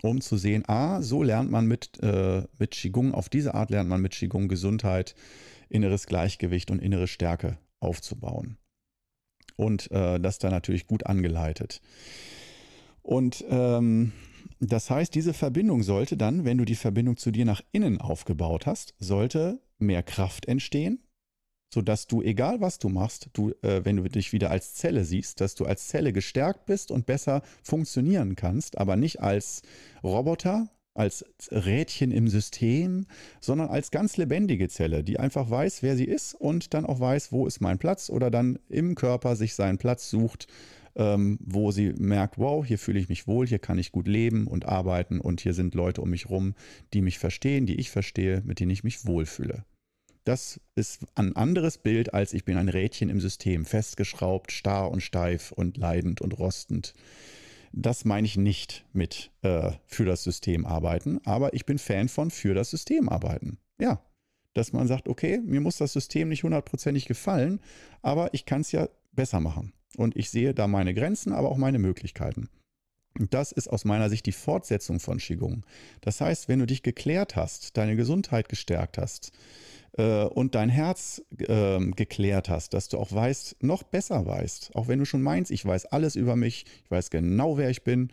Um 0.02 0.22
zu 0.22 0.38
sehen, 0.38 0.64
ah, 0.68 1.02
so 1.02 1.24
lernt 1.24 1.50
man 1.50 1.66
mit, 1.66 2.02
äh, 2.04 2.44
mit 2.60 2.72
Qigong, 2.72 3.14
auf 3.14 3.30
diese 3.30 3.56
Art 3.56 3.72
lernt 3.72 3.90
man 3.90 4.02
mit 4.02 4.14
Qigong 4.14 4.48
Gesundheit, 4.48 5.16
inneres 5.70 6.06
Gleichgewicht 6.06 6.70
und 6.70 6.80
innere 6.80 7.08
Stärke 7.08 7.58
aufzubauen. 7.80 8.58
Und 9.56 9.90
äh, 9.92 10.20
das 10.20 10.38
dann 10.38 10.52
natürlich 10.52 10.86
gut 10.86 11.06
angeleitet. 11.06 11.82
Und 13.02 13.46
ähm, 13.50 14.12
das 14.60 14.90
heißt, 14.90 15.14
diese 15.14 15.34
Verbindung 15.34 15.84
sollte 15.84 16.18
dann, 16.18 16.46
wenn 16.46 16.58
du 16.58 16.66
die 16.66 16.76
Verbindung 16.76 17.18
zu 17.18 17.32
dir 17.32 17.46
nach 17.46 17.62
innen 17.72 18.00
aufgebaut 18.00 18.66
hast, 18.66 18.94
sollte 19.00 19.60
mehr 19.78 20.04
Kraft 20.04 20.48
entstehen, 20.48 21.04
sodass 21.74 22.08
du, 22.08 22.22
egal 22.22 22.62
was 22.62 22.80
du 22.80 22.90
machst, 22.90 23.30
du, 23.34 23.52
äh, 23.62 23.84
wenn 23.84 23.98
du 23.98 24.04
dich 24.04 24.32
wieder 24.32 24.50
als 24.50 24.76
Zelle 24.76 25.04
siehst, 25.04 25.42
dass 25.42 25.56
du 25.56 25.66
als 25.66 25.88
Zelle 25.88 26.14
gestärkt 26.14 26.66
bist 26.66 26.92
und 26.92 27.06
besser 27.06 27.42
funktionieren 27.64 28.36
kannst, 28.36 28.78
aber 28.78 28.96
nicht 28.96 29.20
als 29.20 29.62
Roboter, 30.04 30.70
als 30.94 31.26
Rädchen 31.52 32.12
im 32.12 32.30
System, 32.30 33.06
sondern 33.42 33.68
als 33.68 33.92
ganz 33.92 34.16
lebendige 34.16 34.70
Zelle, 34.70 35.04
die 35.04 35.20
einfach 35.20 35.50
weiß, 35.50 35.84
wer 35.84 35.98
sie 35.98 36.06
ist 36.06 36.34
und 36.34 36.74
dann 36.74 36.86
auch 36.86 37.02
weiß, 37.02 37.34
wo 37.34 37.46
ist 37.46 37.60
mein 37.60 37.78
Platz 37.78 38.10
oder 38.10 38.32
dann 38.32 38.58
im 38.70 38.96
Körper 38.96 39.36
sich 39.36 39.56
seinen 39.56 39.78
Platz 39.78 40.10
sucht, 40.10 40.48
ähm, 40.96 41.38
wo 41.42 41.72
sie 41.72 41.94
merkt, 41.98 42.38
wow, 42.38 42.66
hier 42.66 42.80
fühle 42.80 43.00
ich 43.00 43.10
mich 43.10 43.28
wohl, 43.28 43.48
hier 43.48 43.60
kann 43.60 43.78
ich 43.78 43.92
gut 43.92 44.08
leben 44.08 44.48
und 44.48 44.66
arbeiten 44.66 45.20
und 45.20 45.42
hier 45.42 45.54
sind 45.54 45.76
Leute 45.76 46.02
um 46.02 46.10
mich 46.10 46.30
rum, 46.30 46.56
die 46.94 47.02
mich 47.02 47.20
verstehen, 47.20 47.66
die 47.66 47.76
ich 47.76 47.90
verstehe, 47.90 48.42
mit 48.46 48.60
denen 48.60 48.72
ich 48.72 48.84
mich 48.84 49.06
wohlfühle. 49.06 49.66
Das 50.24 50.60
ist 50.74 51.06
ein 51.14 51.36
anderes 51.36 51.78
Bild, 51.78 52.14
als 52.14 52.34
ich 52.34 52.46
bin 52.46 52.58
ein 52.58 52.70
Rädchen 52.70 53.10
im 53.10 53.22
System, 53.22 53.64
festgeschraubt, 53.64 54.52
starr 54.52 54.90
und 54.90 55.02
steif 55.02 55.52
und 55.52 55.78
leidend 55.78 56.20
und 56.20 56.40
rostend. 56.40 56.96
Das 57.72 58.06
meine 58.06 58.26
ich 58.26 58.38
nicht 58.38 58.86
mit 58.94 59.32
äh, 59.44 59.72
für 59.86 60.06
das 60.06 60.24
System 60.24 60.66
arbeiten, 60.66 61.20
aber 61.26 61.54
ich 61.54 61.66
bin 61.66 61.78
Fan 61.78 62.08
von 62.08 62.32
für 62.32 62.54
das 62.54 62.72
System 62.72 63.10
arbeiten. 63.10 63.60
Ja, 63.80 64.02
dass 64.54 64.74
man 64.74 64.88
sagt, 64.88 65.08
okay, 65.08 65.42
mir 65.44 65.62
muss 65.62 65.78
das 65.78 65.94
System 65.94 66.30
nicht 66.30 66.44
hundertprozentig 66.44 67.06
gefallen, 67.06 67.60
aber 68.02 68.34
ich 68.34 68.46
kann 68.46 68.62
es 68.62 68.72
ja 68.72 68.88
besser 69.12 69.42
machen. 69.42 69.74
Und 69.98 70.16
ich 70.16 70.30
sehe 70.30 70.54
da 70.54 70.68
meine 70.68 70.94
Grenzen, 70.94 71.34
aber 71.34 71.50
auch 71.50 71.58
meine 71.58 71.80
Möglichkeiten. 71.80 72.50
Das 73.18 73.52
ist 73.52 73.70
aus 73.70 73.86
meiner 73.86 74.10
Sicht 74.10 74.26
die 74.26 74.34
Fortsetzung 74.34 75.00
von 75.00 75.20
Qigong. 75.20 75.66
Das 76.02 76.20
heißt, 76.20 76.50
wenn 76.50 76.60
du 76.60 76.66
dich 76.66 76.84
geklärt 76.84 77.36
hast, 77.36 77.78
deine 77.78 77.96
Gesundheit 77.96 78.50
gestärkt 78.50 78.98
hast, 78.98 79.32
äh, 79.98 80.26
und 80.26 80.56
dein 80.56 80.70
Herz 80.70 81.22
äh, 81.38 81.80
geklärt 81.92 82.50
hast, 82.50 82.74
dass 82.74 82.90
du 82.90 82.98
auch 82.98 83.12
weißt, 83.12 83.64
noch 83.64 83.84
besser 83.84 84.26
weißt, 84.26 84.76
auch 84.76 84.88
wenn 84.88 85.00
du 85.00 85.06
schon 85.06 85.22
meinst, 85.22 85.52
ich 85.52 85.66
weiß 85.66 85.88
alles 85.88 86.16
über 86.16 86.36
mich, 86.36 86.66
ich 86.84 86.92
weiß 86.92 87.10
genau, 87.10 87.58
wer 87.58 87.70
ich 87.70 87.84
bin, 87.84 88.10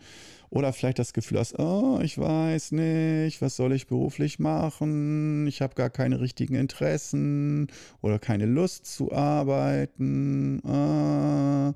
oder 0.49 0.71
vielleicht 0.71 0.99
das 0.99 1.13
Gefühl 1.13 1.39
hast, 1.39 1.57
oh, 1.59 1.99
ich 2.01 2.17
weiß 2.17 2.73
nicht, 2.73 3.41
was 3.41 3.55
soll 3.55 3.73
ich 3.73 3.87
beruflich 3.87 4.39
machen, 4.39 5.47
ich 5.47 5.61
habe 5.61 5.75
gar 5.75 5.89
keine 5.89 6.21
richtigen 6.21 6.55
Interessen 6.55 7.67
oder 8.01 8.19
keine 8.19 8.45
Lust 8.45 8.85
zu 8.85 9.11
arbeiten. 9.11 10.59
Äh, 10.59 11.73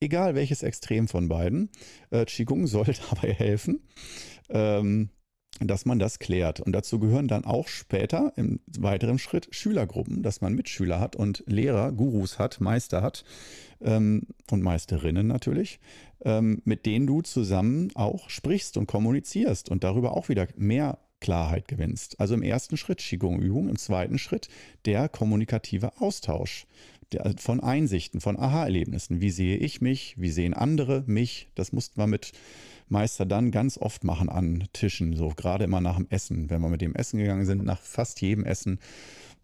egal 0.00 0.34
welches 0.34 0.62
Extrem 0.62 1.08
von 1.08 1.28
beiden, 1.28 1.70
äh, 2.10 2.24
Qigong 2.24 2.66
soll 2.66 2.86
dabei 3.10 3.32
helfen. 3.32 3.80
Ähm, 4.48 5.10
dass 5.60 5.86
man 5.86 5.98
das 5.98 6.18
klärt. 6.18 6.60
Und 6.60 6.72
dazu 6.72 6.98
gehören 6.98 7.28
dann 7.28 7.44
auch 7.44 7.68
später 7.68 8.32
im 8.36 8.60
weiteren 8.78 9.18
Schritt 9.18 9.48
Schülergruppen, 9.52 10.22
dass 10.22 10.40
man 10.40 10.54
Mitschüler 10.54 11.00
hat 11.00 11.16
und 11.16 11.44
Lehrer, 11.46 11.92
Gurus 11.92 12.38
hat, 12.38 12.60
Meister 12.60 13.02
hat 13.02 13.24
ähm, 13.80 14.26
und 14.50 14.62
Meisterinnen 14.62 15.26
natürlich, 15.26 15.80
ähm, 16.24 16.60
mit 16.64 16.84
denen 16.86 17.06
du 17.06 17.22
zusammen 17.22 17.90
auch 17.94 18.28
sprichst 18.28 18.76
und 18.76 18.86
kommunizierst 18.86 19.70
und 19.70 19.84
darüber 19.84 20.16
auch 20.16 20.28
wieder 20.28 20.46
mehr 20.56 20.98
Klarheit 21.20 21.68
gewinnst. 21.68 22.20
Also 22.20 22.34
im 22.34 22.42
ersten 22.42 22.76
Schritt 22.76 22.98
Qigong-Übung, 22.98 23.70
im 23.70 23.78
zweiten 23.78 24.18
Schritt 24.18 24.48
der 24.84 25.08
kommunikative 25.08 25.98
Austausch 26.00 26.66
von 27.38 27.60
Einsichten, 27.60 28.20
von 28.20 28.38
Aha-Erlebnissen. 28.38 29.20
Wie 29.20 29.30
sehe 29.30 29.56
ich 29.56 29.80
mich? 29.80 30.14
Wie 30.18 30.30
sehen 30.30 30.54
andere 30.54 31.04
mich? 31.06 31.48
Das 31.54 31.72
mussten 31.72 32.00
wir 32.00 32.06
mit 32.06 32.32
Meister 32.88 33.26
dann 33.26 33.50
ganz 33.50 33.78
oft 33.78 34.04
machen 34.04 34.28
an 34.28 34.64
Tischen, 34.72 35.14
so 35.14 35.28
gerade 35.28 35.64
immer 35.64 35.80
nach 35.80 35.96
dem 35.96 36.06
Essen. 36.10 36.50
Wenn 36.50 36.60
wir 36.60 36.68
mit 36.68 36.80
dem 36.80 36.94
Essen 36.94 37.18
gegangen 37.18 37.46
sind, 37.46 37.64
nach 37.64 37.80
fast 37.80 38.20
jedem 38.20 38.44
Essen, 38.44 38.78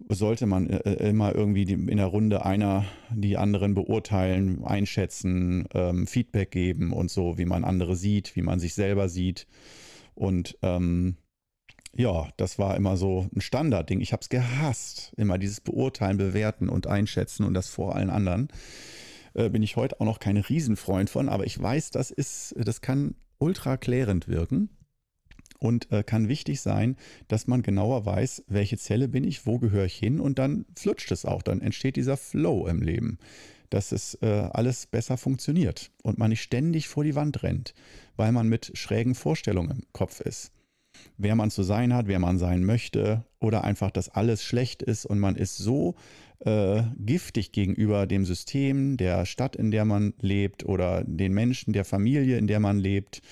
sollte 0.08 0.46
man 0.46 0.68
äh, 0.68 0.78
äh, 0.78 1.10
immer 1.10 1.34
irgendwie 1.34 1.62
in 1.62 1.96
der 1.96 2.06
Runde 2.06 2.44
einer 2.44 2.84
die 3.10 3.36
anderen 3.36 3.74
beurteilen, 3.74 4.64
einschätzen, 4.64 5.66
ähm, 5.74 6.06
Feedback 6.06 6.50
geben 6.50 6.92
und 6.92 7.10
so, 7.10 7.38
wie 7.38 7.44
man 7.44 7.64
andere 7.64 7.96
sieht, 7.96 8.36
wie 8.36 8.42
man 8.42 8.60
sich 8.60 8.74
selber 8.74 9.08
sieht. 9.08 9.46
Und 10.14 10.58
ähm, 10.62 11.16
ja, 11.94 12.28
das 12.36 12.58
war 12.58 12.76
immer 12.76 12.96
so 12.96 13.28
ein 13.34 13.40
Standardding. 13.40 14.00
Ich 14.00 14.12
habe 14.12 14.22
es 14.22 14.28
gehasst, 14.28 15.12
immer 15.16 15.38
dieses 15.38 15.60
Beurteilen, 15.60 16.16
Bewerten 16.16 16.68
und 16.68 16.86
Einschätzen 16.86 17.44
und 17.44 17.54
das 17.54 17.68
vor 17.68 17.94
allen 17.94 18.10
anderen. 18.10 18.48
Äh, 19.34 19.50
bin 19.50 19.62
ich 19.62 19.76
heute 19.76 20.00
auch 20.00 20.06
noch 20.06 20.18
kein 20.18 20.36
Riesenfreund 20.36 21.10
von, 21.10 21.28
aber 21.28 21.44
ich 21.44 21.60
weiß, 21.60 21.90
das 21.90 22.10
ist, 22.10 22.54
das 22.58 22.80
kann 22.80 23.14
ultra 23.38 23.76
klärend 23.76 24.28
wirken 24.28 24.70
und 25.58 25.92
äh, 25.92 26.02
kann 26.02 26.28
wichtig 26.28 26.60
sein, 26.60 26.96
dass 27.28 27.46
man 27.46 27.62
genauer 27.62 28.06
weiß, 28.06 28.44
welche 28.48 28.78
Zelle 28.78 29.08
bin 29.08 29.24
ich, 29.24 29.46
wo 29.46 29.58
gehöre 29.58 29.84
ich 29.84 29.94
hin 29.94 30.20
und 30.20 30.38
dann 30.38 30.64
flutscht 30.76 31.12
es 31.12 31.24
auch, 31.24 31.42
dann 31.42 31.60
entsteht 31.60 31.96
dieser 31.96 32.16
Flow 32.16 32.66
im 32.66 32.82
Leben, 32.82 33.18
dass 33.70 33.92
es 33.92 34.14
äh, 34.22 34.48
alles 34.52 34.86
besser 34.86 35.16
funktioniert 35.16 35.90
und 36.02 36.18
man 36.18 36.30
nicht 36.30 36.42
ständig 36.42 36.88
vor 36.88 37.04
die 37.04 37.14
Wand 37.14 37.42
rennt, 37.42 37.74
weil 38.16 38.32
man 38.32 38.48
mit 38.48 38.72
schrägen 38.76 39.14
Vorstellungen 39.14 39.70
im 39.70 39.92
Kopf 39.92 40.20
ist. 40.20 40.52
Wer 41.18 41.34
man 41.34 41.50
zu 41.50 41.62
sein 41.62 41.94
hat, 41.94 42.06
wer 42.06 42.18
man 42.18 42.38
sein 42.38 42.64
möchte 42.64 43.24
oder 43.40 43.64
einfach, 43.64 43.90
dass 43.90 44.08
alles 44.08 44.42
schlecht 44.42 44.82
ist 44.82 45.06
und 45.06 45.18
man 45.18 45.36
ist 45.36 45.56
so 45.56 45.94
äh, 46.40 46.82
giftig 46.98 47.52
gegenüber 47.52 48.06
dem 48.06 48.24
System, 48.24 48.96
der 48.96 49.26
Stadt, 49.26 49.56
in 49.56 49.70
der 49.70 49.84
man 49.84 50.14
lebt 50.20 50.64
oder 50.64 51.04
den 51.04 51.32
Menschen, 51.32 51.72
der 51.72 51.84
Familie, 51.84 52.38
in 52.38 52.46
der 52.46 52.60
man 52.60 52.78
lebt, 52.78 53.22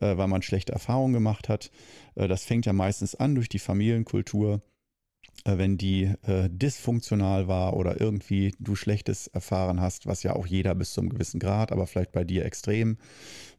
äh, 0.00 0.16
weil 0.16 0.28
man 0.28 0.42
schlechte 0.42 0.72
Erfahrungen 0.72 1.14
gemacht 1.14 1.48
hat. 1.48 1.70
Äh, 2.14 2.28
das 2.28 2.44
fängt 2.44 2.66
ja 2.66 2.72
meistens 2.72 3.14
an 3.14 3.34
durch 3.34 3.48
die 3.48 3.58
Familienkultur. 3.58 4.62
Äh, 5.44 5.58
wenn 5.58 5.78
die 5.78 6.04
äh, 6.22 6.48
dysfunktional 6.50 7.48
war 7.48 7.74
oder 7.74 8.00
irgendwie 8.00 8.52
du 8.58 8.74
Schlechtes 8.74 9.26
erfahren 9.28 9.80
hast, 9.80 10.06
was 10.06 10.22
ja 10.22 10.34
auch 10.34 10.46
jeder 10.46 10.74
bis 10.74 10.92
zum 10.92 11.08
gewissen 11.08 11.40
Grad, 11.40 11.72
aber 11.72 11.86
vielleicht 11.86 12.12
bei 12.12 12.24
dir 12.24 12.44
extrem, 12.44 12.98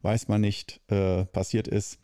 weiß 0.01 0.27
man 0.27 0.41
nicht, 0.41 0.81
äh, 0.89 1.25
passiert 1.25 1.67
ist, 1.67 1.97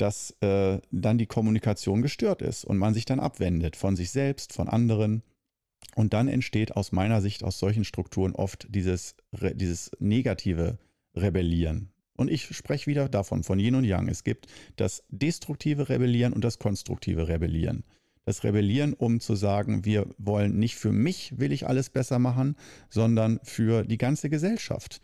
dass 0.00 0.34
dann 0.40 1.18
die 1.18 1.26
Kommunikation 1.26 2.02
gestört 2.02 2.42
ist 2.42 2.64
und 2.64 2.78
man 2.78 2.94
sich 2.94 3.04
dann 3.04 3.20
abwendet 3.20 3.76
von 3.76 3.96
sich 3.96 4.10
selbst, 4.10 4.52
von 4.52 4.68
anderen 4.68 5.22
und 5.94 6.12
dann 6.12 6.28
entsteht 6.28 6.76
aus 6.76 6.92
meiner 6.92 7.20
Sicht 7.20 7.42
aus 7.44 7.58
solchen 7.58 7.84
Strukturen 7.84 8.34
oft 8.34 8.66
dieses, 8.70 9.16
dieses 9.32 9.90
negative 9.98 10.78
Rebellieren. 11.14 11.90
Und 12.16 12.30
ich 12.30 12.54
spreche 12.54 12.86
wieder 12.86 13.08
davon, 13.08 13.42
von 13.42 13.58
Yin 13.58 13.74
und 13.74 13.84
Yang. 13.84 14.08
Es 14.08 14.24
gibt 14.24 14.46
das 14.76 15.02
destruktive 15.08 15.88
Rebellieren 15.88 16.32
und 16.32 16.44
das 16.44 16.58
konstruktive 16.58 17.28
Rebellieren. 17.28 17.84
Das 18.26 18.44
Rebellieren, 18.44 18.92
um 18.92 19.20
zu 19.20 19.34
sagen, 19.34 19.84
wir 19.84 20.06
wollen 20.18 20.58
nicht 20.58 20.76
für 20.76 20.92
mich 20.92 21.38
will 21.38 21.50
ich 21.50 21.66
alles 21.66 21.88
besser 21.88 22.18
machen, 22.18 22.56
sondern 22.90 23.40
für 23.42 23.84
die 23.84 23.98
ganze 23.98 24.28
Gesellschaft. 24.28 25.00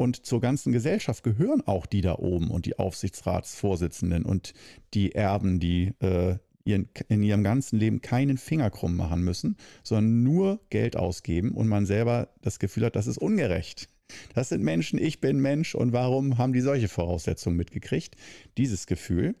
Und 0.00 0.24
zur 0.24 0.40
ganzen 0.40 0.72
Gesellschaft 0.72 1.22
gehören 1.22 1.60
auch 1.66 1.84
die 1.84 2.00
da 2.00 2.14
oben 2.14 2.50
und 2.50 2.64
die 2.64 2.78
Aufsichtsratsvorsitzenden 2.78 4.24
und 4.24 4.54
die 4.94 5.14
Erben, 5.14 5.60
die 5.60 5.92
äh, 6.00 6.38
ihren, 6.64 6.88
in 7.08 7.22
ihrem 7.22 7.44
ganzen 7.44 7.78
Leben 7.78 8.00
keinen 8.00 8.38
Finger 8.38 8.70
krumm 8.70 8.96
machen 8.96 9.20
müssen, 9.20 9.58
sondern 9.82 10.22
nur 10.22 10.58
Geld 10.70 10.96
ausgeben 10.96 11.52
und 11.52 11.68
man 11.68 11.84
selber 11.84 12.30
das 12.40 12.58
Gefühl 12.58 12.86
hat, 12.86 12.96
das 12.96 13.06
ist 13.06 13.18
ungerecht. 13.18 13.90
Das 14.32 14.48
sind 14.48 14.62
Menschen, 14.62 14.98
ich 14.98 15.20
bin 15.20 15.38
Mensch 15.38 15.74
und 15.74 15.92
warum 15.92 16.38
haben 16.38 16.54
die 16.54 16.62
solche 16.62 16.88
Voraussetzungen 16.88 17.58
mitgekriegt? 17.58 18.16
Dieses 18.56 18.86
Gefühl, 18.86 19.34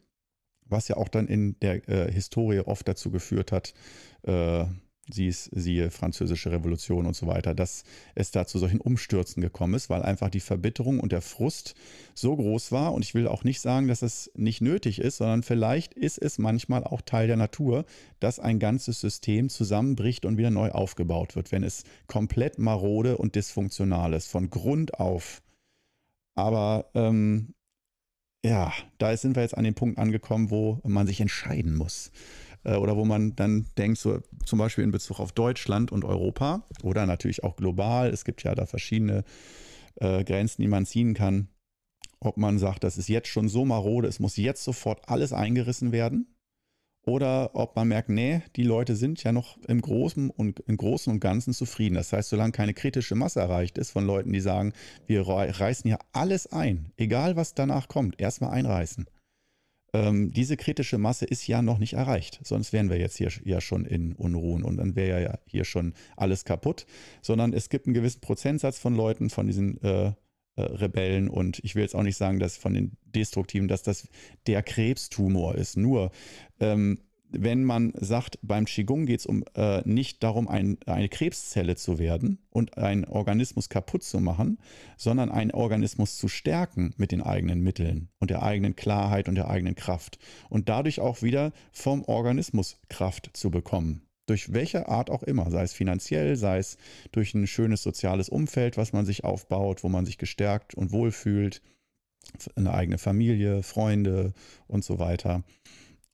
was 0.66 0.88
ja 0.88 0.98
auch 0.98 1.08
dann 1.08 1.26
in 1.26 1.58
der 1.60 1.88
äh, 1.88 2.12
Historie 2.12 2.60
oft 2.60 2.86
dazu 2.86 3.10
geführt 3.10 3.50
hat, 3.50 3.72
äh, 4.24 4.66
sie 5.08 5.28
ist, 5.28 5.50
siehe 5.52 5.90
französische 5.90 6.52
Revolution 6.52 7.06
und 7.06 7.14
so 7.14 7.26
weiter, 7.26 7.54
dass 7.54 7.84
es 8.14 8.30
da 8.30 8.46
zu 8.46 8.58
solchen 8.58 8.80
Umstürzen 8.80 9.40
gekommen 9.40 9.74
ist, 9.74 9.90
weil 9.90 10.02
einfach 10.02 10.30
die 10.30 10.40
Verbitterung 10.40 11.00
und 11.00 11.12
der 11.12 11.22
Frust 11.22 11.74
so 12.14 12.36
groß 12.36 12.72
war. 12.72 12.92
Und 12.92 13.04
ich 13.04 13.14
will 13.14 13.26
auch 13.26 13.44
nicht 13.44 13.60
sagen, 13.60 13.88
dass 13.88 14.02
es 14.02 14.30
nicht 14.34 14.60
nötig 14.60 15.00
ist, 15.00 15.18
sondern 15.18 15.42
vielleicht 15.42 15.94
ist 15.94 16.18
es 16.18 16.38
manchmal 16.38 16.84
auch 16.84 17.00
Teil 17.02 17.26
der 17.26 17.36
Natur, 17.36 17.84
dass 18.20 18.38
ein 18.38 18.58
ganzes 18.58 19.00
System 19.00 19.48
zusammenbricht 19.48 20.24
und 20.24 20.36
wieder 20.36 20.50
neu 20.50 20.70
aufgebaut 20.70 21.36
wird, 21.36 21.52
wenn 21.52 21.64
es 21.64 21.84
komplett 22.06 22.58
marode 22.58 23.16
und 23.16 23.34
dysfunktional 23.34 24.12
ist, 24.14 24.28
von 24.28 24.50
Grund 24.50 25.00
auf. 25.00 25.42
Aber 26.34 26.90
ähm, 26.94 27.54
ja, 28.44 28.72
da 28.98 29.14
sind 29.16 29.36
wir 29.36 29.42
jetzt 29.42 29.56
an 29.56 29.64
dem 29.64 29.74
Punkt 29.74 29.98
angekommen, 29.98 30.50
wo 30.50 30.80
man 30.84 31.06
sich 31.06 31.20
entscheiden 31.20 31.74
muss 31.74 32.10
äh, 32.64 32.76
oder 32.76 32.96
wo 32.96 33.04
man 33.04 33.34
dann 33.36 33.66
denkt, 33.78 33.98
so 33.98 34.20
zum 34.44 34.58
Beispiel 34.58 34.84
in 34.84 34.90
Bezug 34.90 35.20
auf 35.20 35.32
Deutschland 35.32 35.92
und 35.92 36.04
Europa 36.04 36.64
oder 36.82 37.06
natürlich 37.06 37.44
auch 37.44 37.56
global, 37.56 38.10
es 38.10 38.24
gibt 38.24 38.42
ja 38.42 38.54
da 38.54 38.66
verschiedene 38.66 39.24
äh, 39.96 40.24
Grenzen, 40.24 40.62
die 40.62 40.68
man 40.68 40.86
ziehen 40.86 41.14
kann, 41.14 41.48
ob 42.20 42.36
man 42.36 42.58
sagt, 42.58 42.84
das 42.84 42.98
ist 42.98 43.08
jetzt 43.08 43.28
schon 43.28 43.48
so 43.48 43.64
marode, 43.64 44.08
es 44.08 44.20
muss 44.20 44.36
jetzt 44.36 44.64
sofort 44.64 45.08
alles 45.08 45.32
eingerissen 45.32 45.92
werden. 45.92 46.26
Oder 47.06 47.54
ob 47.54 47.76
man 47.76 47.88
merkt, 47.88 48.10
nee, 48.10 48.42
die 48.56 48.62
Leute 48.62 48.94
sind 48.94 49.24
ja 49.24 49.32
noch 49.32 49.56
im 49.66 49.80
Großen 49.80 50.28
und 50.28 50.60
im 50.66 50.76
Großen 50.76 51.10
und 51.10 51.18
Ganzen 51.18 51.54
zufrieden. 51.54 51.94
Das 51.94 52.12
heißt, 52.12 52.28
solange 52.28 52.52
keine 52.52 52.74
kritische 52.74 53.14
Masse 53.14 53.40
erreicht 53.40 53.78
ist 53.78 53.90
von 53.90 54.04
Leuten, 54.04 54.34
die 54.34 54.40
sagen, 54.40 54.74
wir 55.06 55.26
reißen 55.26 55.88
hier 55.88 55.98
alles 56.12 56.46
ein, 56.52 56.92
egal 56.98 57.36
was 57.36 57.54
danach 57.54 57.88
kommt, 57.88 58.20
erstmal 58.20 58.50
einreißen 58.50 59.06
ähm, 59.92 60.30
diese 60.32 60.56
kritische 60.56 60.98
Masse 60.98 61.24
ist 61.24 61.46
ja 61.46 61.62
noch 61.62 61.78
nicht 61.78 61.94
erreicht. 61.94 62.40
Sonst 62.42 62.72
wären 62.72 62.90
wir 62.90 62.98
jetzt 62.98 63.16
hier 63.16 63.30
ja 63.44 63.60
schon 63.60 63.84
in 63.84 64.14
Unruhen 64.14 64.62
und 64.62 64.76
dann 64.76 64.96
wäre 64.96 65.22
ja 65.22 65.38
hier 65.46 65.64
schon 65.64 65.94
alles 66.16 66.44
kaputt. 66.44 66.86
Sondern 67.22 67.52
es 67.52 67.68
gibt 67.68 67.86
einen 67.86 67.94
gewissen 67.94 68.20
Prozentsatz 68.20 68.78
von 68.78 68.94
Leuten, 68.94 69.30
von 69.30 69.46
diesen 69.46 69.82
äh, 69.82 70.12
äh, 70.56 70.62
Rebellen 70.62 71.28
und 71.28 71.60
ich 71.64 71.74
will 71.74 71.82
jetzt 71.82 71.94
auch 71.94 72.02
nicht 72.02 72.16
sagen, 72.16 72.38
dass 72.38 72.56
von 72.56 72.74
den 72.74 72.96
Destruktiven, 73.04 73.68
dass 73.68 73.82
das 73.82 74.08
der 74.46 74.62
Krebstumor 74.62 75.54
ist. 75.54 75.76
Nur 75.76 76.10
ähm, 76.58 76.98
wenn 77.32 77.64
man 77.64 77.92
sagt, 77.96 78.38
beim 78.42 78.64
Qigong 78.64 79.06
geht 79.06 79.20
es 79.20 79.26
um 79.26 79.44
äh, 79.54 79.82
nicht 79.84 80.22
darum, 80.22 80.48
ein, 80.48 80.78
eine 80.86 81.08
Krebszelle 81.08 81.76
zu 81.76 81.98
werden 81.98 82.38
und 82.50 82.78
einen 82.78 83.04
Organismus 83.04 83.68
kaputt 83.68 84.02
zu 84.02 84.20
machen, 84.20 84.58
sondern 84.96 85.30
einen 85.30 85.52
Organismus 85.52 86.16
zu 86.16 86.28
stärken 86.28 86.94
mit 86.96 87.12
den 87.12 87.22
eigenen 87.22 87.60
Mitteln 87.60 88.08
und 88.18 88.30
der 88.30 88.42
eigenen 88.42 88.76
Klarheit 88.76 89.28
und 89.28 89.34
der 89.34 89.48
eigenen 89.48 89.74
Kraft 89.74 90.18
und 90.48 90.68
dadurch 90.68 91.00
auch 91.00 91.22
wieder 91.22 91.52
vom 91.72 92.04
Organismus 92.04 92.78
Kraft 92.88 93.30
zu 93.34 93.50
bekommen. 93.50 94.02
Durch 94.26 94.52
welche 94.52 94.88
Art 94.88 95.10
auch 95.10 95.22
immer, 95.24 95.50
sei 95.50 95.62
es 95.62 95.72
finanziell, 95.72 96.36
sei 96.36 96.58
es 96.58 96.76
durch 97.10 97.34
ein 97.34 97.46
schönes 97.46 97.82
soziales 97.82 98.28
Umfeld, 98.28 98.76
was 98.76 98.92
man 98.92 99.04
sich 99.04 99.24
aufbaut, 99.24 99.82
wo 99.82 99.88
man 99.88 100.06
sich 100.06 100.18
gestärkt 100.18 100.74
und 100.74 100.92
wohlfühlt, 100.92 101.62
eine 102.54 102.72
eigene 102.72 102.98
Familie, 102.98 103.62
Freunde 103.62 104.32
und 104.68 104.84
so 104.84 104.98
weiter. 104.98 105.42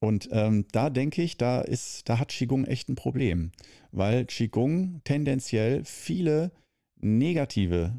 Und 0.01 0.29
ähm, 0.31 0.67
da 0.73 0.91
denke 0.91 1.23
ich, 1.23 1.37
da 1.37 1.61
ist, 1.61 2.09
da 2.09 2.19
hat 2.19 2.29
Qigong 2.29 2.65
echt 2.65 2.89
ein 2.89 2.97
Problem, 2.97 3.53
weil 3.93 4.27
Qigong 4.27 5.01
tendenziell 5.05 5.85
viele 5.85 6.53
negative 7.01 7.95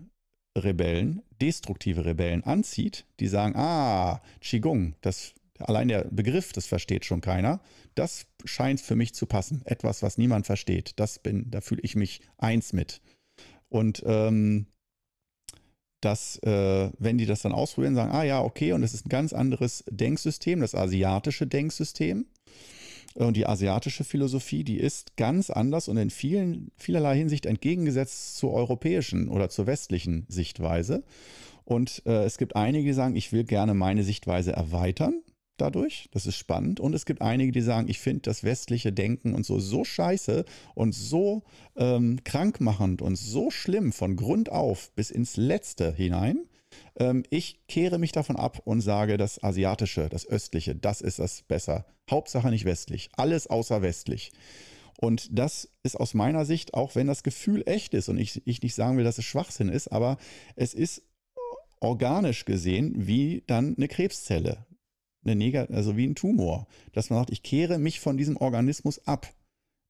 Rebellen, 0.57 1.21
destruktive 1.41 2.05
Rebellen 2.05 2.43
anzieht, 2.43 3.05
die 3.19 3.27
sagen, 3.27 3.55
ah, 3.55 4.21
Qigong, 4.41 4.95
das 5.01 5.33
allein 5.59 5.87
der 5.87 6.05
Begriff, 6.05 6.53
das 6.53 6.67
versteht 6.67 7.05
schon 7.05 7.21
keiner. 7.21 7.59
Das 7.95 8.27
scheint 8.45 8.79
für 8.79 8.95
mich 8.95 9.13
zu 9.15 9.25
passen. 9.25 9.61
Etwas, 9.65 10.03
was 10.03 10.17
niemand 10.17 10.45
versteht. 10.45 10.93
Das 10.97 11.19
bin, 11.19 11.49
da 11.49 11.61
fühle 11.61 11.81
ich 11.83 11.95
mich 11.95 12.21
eins 12.37 12.73
mit. 12.73 13.01
Und 13.69 14.03
ähm, 14.05 14.67
dass, 16.01 16.37
äh, 16.43 16.89
wenn 16.99 17.17
die 17.17 17.25
das 17.25 17.41
dann 17.41 17.53
ausprobieren, 17.53 17.95
sagen, 17.95 18.11
ah 18.11 18.23
ja, 18.23 18.41
okay, 18.41 18.73
und 18.73 18.83
es 18.83 18.93
ist 18.93 19.05
ein 19.05 19.09
ganz 19.09 19.33
anderes 19.33 19.83
Denksystem, 19.89 20.61
das 20.61 20.75
asiatische 20.75 21.47
Denksystem. 21.47 22.25
Und 23.15 23.35
die 23.35 23.47
asiatische 23.47 24.03
Philosophie, 24.03 24.63
die 24.63 24.77
ist 24.77 25.17
ganz 25.17 25.49
anders 25.49 25.87
und 25.87 25.97
in 25.97 26.11
vielen, 26.11 26.71
vielerlei 26.77 27.17
Hinsicht 27.17 27.47
entgegengesetzt 27.47 28.37
zur 28.37 28.53
europäischen 28.53 29.27
oder 29.27 29.49
zur 29.49 29.65
westlichen 29.65 30.27
Sichtweise. 30.29 31.03
Und 31.65 32.03
äh, 32.05 32.25
es 32.25 32.37
gibt 32.37 32.55
einige, 32.55 32.85
die 32.85 32.93
sagen, 32.93 33.15
ich 33.15 33.33
will 33.33 33.43
gerne 33.43 33.73
meine 33.73 34.03
Sichtweise 34.03 34.51
erweitern 34.51 35.23
dadurch. 35.57 36.09
Das 36.11 36.25
ist 36.25 36.35
spannend. 36.35 36.79
Und 36.79 36.93
es 36.93 37.05
gibt 37.05 37.21
einige, 37.21 37.51
die 37.51 37.61
sagen, 37.61 37.89
ich 37.89 37.99
finde 37.99 38.21
das 38.21 38.43
westliche 38.43 38.93
Denken 38.93 39.33
und 39.33 39.45
so 39.45 39.59
so 39.59 39.83
scheiße 39.83 40.45
und 40.75 40.93
so 40.93 41.43
ähm, 41.75 42.19
krankmachend 42.23 43.01
und 43.01 43.15
so 43.15 43.51
schlimm 43.51 43.91
von 43.91 44.15
Grund 44.15 44.51
auf 44.51 44.91
bis 44.95 45.11
ins 45.11 45.37
Letzte 45.37 45.93
hinein. 45.93 46.39
Ähm, 46.99 47.23
ich 47.29 47.67
kehre 47.67 47.99
mich 47.99 48.11
davon 48.11 48.35
ab 48.35 48.61
und 48.65 48.81
sage, 48.81 49.17
das 49.17 49.43
Asiatische, 49.43 50.09
das 50.09 50.27
Östliche, 50.27 50.75
das 50.75 51.01
ist 51.01 51.19
das 51.19 51.43
besser. 51.43 51.85
Hauptsache 52.09 52.49
nicht 52.49 52.65
westlich. 52.65 53.09
Alles 53.15 53.47
außer 53.47 53.81
westlich. 53.81 54.31
Und 54.99 55.29
das 55.31 55.69
ist 55.83 55.95
aus 55.95 56.13
meiner 56.13 56.45
Sicht, 56.45 56.73
auch 56.73 56.95
wenn 56.95 57.07
das 57.07 57.23
Gefühl 57.23 57.63
echt 57.67 57.93
ist 57.93 58.09
und 58.09 58.17
ich, 58.17 58.41
ich 58.47 58.61
nicht 58.63 58.73
sagen 58.73 58.97
will, 58.97 59.03
dass 59.03 59.19
es 59.19 59.25
Schwachsinn 59.25 59.69
ist, 59.69 59.89
aber 59.89 60.17
es 60.55 60.73
ist 60.73 61.03
organisch 61.79 62.45
gesehen 62.45 62.93
wie 62.95 63.43
dann 63.45 63.75
eine 63.77 63.87
Krebszelle 63.87 64.65
eine 65.23 65.35
Negat 65.35 65.71
also 65.71 65.97
wie 65.97 66.07
ein 66.07 66.15
Tumor, 66.15 66.67
dass 66.93 67.09
man 67.09 67.19
sagt, 67.19 67.31
ich 67.31 67.43
kehre 67.43 67.79
mich 67.79 67.99
von 67.99 68.17
diesem 68.17 68.37
Organismus 68.37 69.05
ab. 69.07 69.33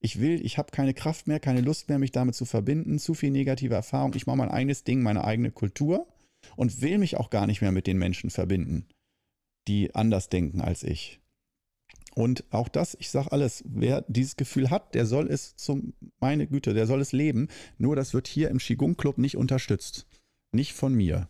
Ich 0.00 0.20
will, 0.20 0.44
ich 0.44 0.58
habe 0.58 0.70
keine 0.70 0.94
Kraft 0.94 1.26
mehr, 1.26 1.40
keine 1.40 1.60
Lust 1.60 1.88
mehr, 1.88 1.98
mich 1.98 2.12
damit 2.12 2.34
zu 2.34 2.44
verbinden, 2.44 2.98
zu 2.98 3.14
viel 3.14 3.30
negative 3.30 3.74
Erfahrung. 3.74 4.14
Ich 4.14 4.26
mache 4.26 4.36
mein 4.36 4.50
eigenes 4.50 4.84
Ding, 4.84 5.02
meine 5.02 5.24
eigene 5.24 5.50
Kultur 5.50 6.06
und 6.56 6.80
will 6.80 6.98
mich 6.98 7.16
auch 7.16 7.30
gar 7.30 7.46
nicht 7.46 7.60
mehr 7.60 7.72
mit 7.72 7.86
den 7.86 7.98
Menschen 7.98 8.30
verbinden, 8.30 8.86
die 9.66 9.94
anders 9.94 10.28
denken 10.28 10.60
als 10.60 10.82
ich. 10.82 11.20
Und 12.14 12.44
auch 12.50 12.68
das, 12.68 12.96
ich 12.98 13.10
sage 13.10 13.30
alles, 13.30 13.62
wer 13.64 14.04
dieses 14.08 14.36
Gefühl 14.36 14.70
hat, 14.70 14.94
der 14.94 15.06
soll 15.06 15.28
es 15.28 15.54
zum, 15.54 15.94
meine 16.18 16.48
Güte, 16.48 16.74
der 16.74 16.86
soll 16.86 17.00
es 17.00 17.12
leben. 17.12 17.48
Nur 17.76 17.94
das 17.94 18.12
wird 18.12 18.26
hier 18.26 18.48
im 18.48 18.58
Qigong 18.58 18.96
Club 18.96 19.18
nicht 19.18 19.36
unterstützt. 19.36 20.06
Nicht 20.52 20.72
von 20.72 20.94
mir. 20.94 21.28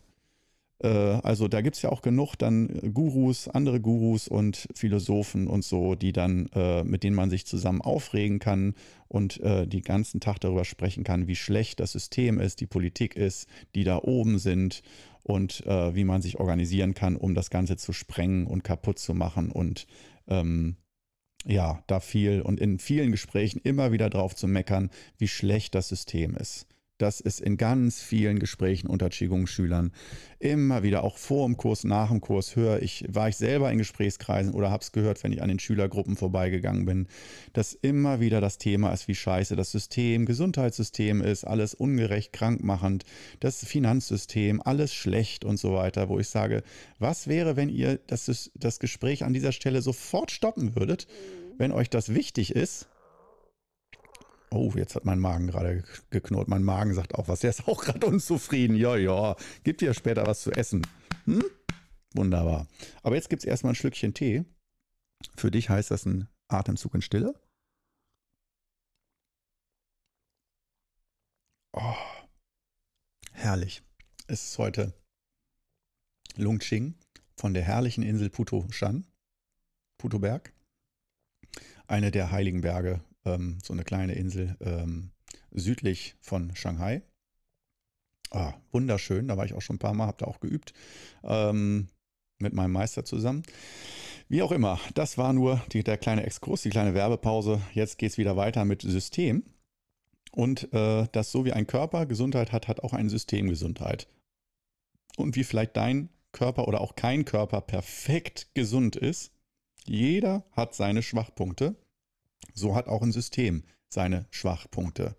Äh, 0.81 0.87
also 0.87 1.47
da 1.47 1.61
gibt 1.61 1.75
es 1.75 1.81
ja 1.81 1.91
auch 1.91 2.01
genug 2.01 2.35
dann 2.35 2.67
Gurus, 2.93 3.47
andere 3.47 3.79
Gurus 3.79 4.27
und 4.27 4.67
Philosophen 4.75 5.47
und 5.47 5.63
so, 5.63 5.95
die 5.95 6.13
dann, 6.13 6.47
äh, 6.53 6.83
mit 6.83 7.03
denen 7.03 7.15
man 7.15 7.29
sich 7.29 7.45
zusammen 7.45 7.81
aufregen 7.81 8.39
kann 8.39 8.75
und 9.07 9.39
äh, 9.41 9.67
die 9.67 9.81
ganzen 9.81 10.19
Tag 10.19 10.39
darüber 10.39 10.65
sprechen 10.65 11.03
kann, 11.03 11.27
wie 11.27 11.35
schlecht 11.35 11.79
das 11.79 11.91
System 11.91 12.39
ist, 12.39 12.61
die 12.61 12.67
Politik 12.67 13.15
ist, 13.15 13.47
die 13.75 13.83
da 13.83 13.97
oben 13.97 14.39
sind 14.39 14.81
und 15.23 15.65
äh, 15.65 15.95
wie 15.95 16.05
man 16.05 16.21
sich 16.21 16.39
organisieren 16.39 16.93
kann, 16.93 17.15
um 17.15 17.35
das 17.35 17.49
Ganze 17.49 17.77
zu 17.77 17.93
sprengen 17.93 18.47
und 18.47 18.63
kaputt 18.63 18.99
zu 18.99 19.13
machen 19.13 19.51
und 19.51 19.85
ähm, 20.27 20.77
ja, 21.45 21.83
da 21.87 21.99
viel 21.99 22.41
und 22.41 22.59
in 22.59 22.79
vielen 22.79 23.11
Gesprächen 23.11 23.61
immer 23.63 23.91
wieder 23.91 24.09
drauf 24.09 24.35
zu 24.35 24.47
meckern, 24.47 24.89
wie 25.17 25.27
schlecht 25.27 25.73
das 25.73 25.87
System 25.87 26.35
ist. 26.35 26.67
Das 26.99 27.21
ist 27.21 27.39
in 27.39 27.55
ganz 27.55 28.01
vielen 28.01 28.39
Gesprächen 28.39 28.87
unter 28.87 29.09
Qigong-Schülern 29.09 29.93
immer 30.39 30.83
wieder, 30.83 31.05
auch 31.05 31.17
vor 31.17 31.47
dem 31.47 31.55
Kurs, 31.55 31.85
nach 31.85 32.09
dem 32.09 32.19
Kurs, 32.19 32.57
höre 32.57 32.81
ich, 32.81 33.05
war 33.07 33.29
ich 33.29 33.37
selber 33.37 33.71
in 33.71 33.77
Gesprächskreisen 33.77 34.53
oder 34.53 34.69
habe 34.69 34.83
es 34.83 34.91
gehört, 34.91 35.23
wenn 35.23 35.31
ich 35.31 35.41
an 35.41 35.47
den 35.47 35.59
Schülergruppen 35.59 36.17
vorbeigegangen 36.17 36.85
bin, 36.85 37.07
dass 37.53 37.73
immer 37.73 38.19
wieder 38.19 38.41
das 38.41 38.57
Thema 38.57 38.91
ist, 38.91 39.07
wie 39.07 39.15
scheiße 39.15 39.55
das 39.55 39.71
System, 39.71 40.25
Gesundheitssystem 40.25 41.21
ist, 41.21 41.45
alles 41.45 41.73
ungerecht, 41.73 42.33
krankmachend, 42.33 43.05
das 43.39 43.63
Finanzsystem, 43.63 44.61
alles 44.61 44.93
schlecht 44.93 45.45
und 45.45 45.55
so 45.55 45.75
weiter, 45.75 46.09
wo 46.09 46.19
ich 46.19 46.27
sage, 46.27 46.63
was 46.99 47.29
wäre, 47.29 47.55
wenn 47.55 47.69
ihr 47.69 47.97
das, 48.07 48.51
das 48.55 48.79
Gespräch 48.79 49.23
an 49.23 49.33
dieser 49.33 49.53
Stelle 49.53 49.81
sofort 49.81 50.31
stoppen 50.31 50.75
würdet, 50.75 51.07
wenn 51.57 51.71
euch 51.71 51.89
das 51.89 52.13
wichtig 52.13 52.53
ist 52.53 52.89
Oh, 54.51 54.71
jetzt 54.75 54.95
hat 54.95 55.05
mein 55.05 55.19
Magen 55.19 55.47
gerade 55.47 55.83
geknurrt. 56.09 56.47
Mein 56.47 56.63
Magen 56.63 56.93
sagt 56.95 57.15
auch 57.15 57.27
was. 57.27 57.41
Der 57.41 57.51
ist 57.51 57.67
auch 57.67 57.81
gerade 57.81 58.05
unzufrieden. 58.07 58.75
Ja, 58.75 58.95
ja. 58.95 59.35
Gibt 59.63 59.81
dir 59.81 59.93
später 59.93 60.25
was 60.25 60.41
zu 60.41 60.51
essen. 60.51 60.85
Hm? 61.25 61.43
Wunderbar. 62.15 62.67
Aber 63.03 63.15
jetzt 63.15 63.29
gibt 63.29 63.43
es 63.43 63.47
erstmal 63.47 63.73
ein 63.73 63.75
Schlückchen 63.75 64.13
Tee. 64.13 64.45
Für 65.35 65.51
dich 65.51 65.69
heißt 65.69 65.91
das 65.91 66.05
ein 66.05 66.27
Atemzug 66.47 66.95
in 66.95 67.01
Stille. 67.01 67.39
Oh, 71.73 71.95
herrlich. 73.31 73.83
Es 74.27 74.43
ist 74.43 74.57
heute 74.57 74.93
Lungching 76.35 76.95
von 77.37 77.53
der 77.53 77.63
herrlichen 77.63 78.03
Insel 78.03 78.29
Puto 78.29 78.67
Shan, 78.71 79.05
Putoberg. 79.99 80.51
Eine 81.87 82.11
der 82.11 82.31
heiligen 82.31 82.61
Berge, 82.61 83.03
ähm, 83.25 83.59
so 83.63 83.73
eine 83.73 83.83
kleine 83.83 84.13
Insel 84.13 84.55
ähm, 84.61 85.11
südlich 85.51 86.15
von 86.21 86.55
Shanghai. 86.55 87.01
Ah, 88.31 88.53
wunderschön, 88.71 89.27
da 89.27 89.37
war 89.37 89.45
ich 89.45 89.53
auch 89.53 89.61
schon 89.61 89.77
ein 89.77 89.79
paar 89.79 89.93
Mal, 89.93 90.07
habe 90.07 90.19
da 90.19 90.27
auch 90.27 90.39
geübt 90.39 90.73
ähm, 91.23 91.87
mit 92.37 92.53
meinem 92.53 92.71
Meister 92.71 93.03
zusammen. 93.03 93.43
Wie 94.27 94.43
auch 94.43 94.51
immer, 94.51 94.79
das 94.93 95.17
war 95.17 95.33
nur 95.33 95.61
die, 95.71 95.83
der 95.83 95.97
kleine 95.97 96.23
Exkurs, 96.23 96.61
die 96.61 96.69
kleine 96.69 96.93
Werbepause. 96.93 97.61
Jetzt 97.73 97.97
geht 97.97 98.11
es 98.11 98.17
wieder 98.19 98.37
weiter 98.37 98.63
mit 98.65 98.83
System. 98.83 99.43
Und 100.31 100.71
äh, 100.73 101.07
das 101.11 101.31
so 101.31 101.45
wie 101.45 101.53
ein 101.53 101.65
Körper 101.65 102.05
Gesundheit 102.05 102.51
hat, 102.51 102.67
hat 102.67 102.83
auch 102.83 102.93
ein 102.93 103.09
System 103.09 103.49
Gesundheit. 103.49 104.07
Und 105.17 105.35
wie 105.35 105.43
vielleicht 105.43 105.75
dein 105.75 106.09
Körper 106.31 106.67
oder 106.67 106.81
auch 106.81 106.95
kein 106.95 107.25
Körper 107.25 107.61
perfekt 107.61 108.53
gesund 108.53 108.95
ist, 108.95 109.33
jeder 109.85 110.45
hat 110.51 110.75
seine 110.75 111.01
Schwachpunkte. 111.01 111.75
So 112.53 112.75
hat 112.75 112.87
auch 112.87 113.01
ein 113.01 113.11
System 113.11 113.63
seine 113.89 114.25
Schwachpunkte. 114.31 115.15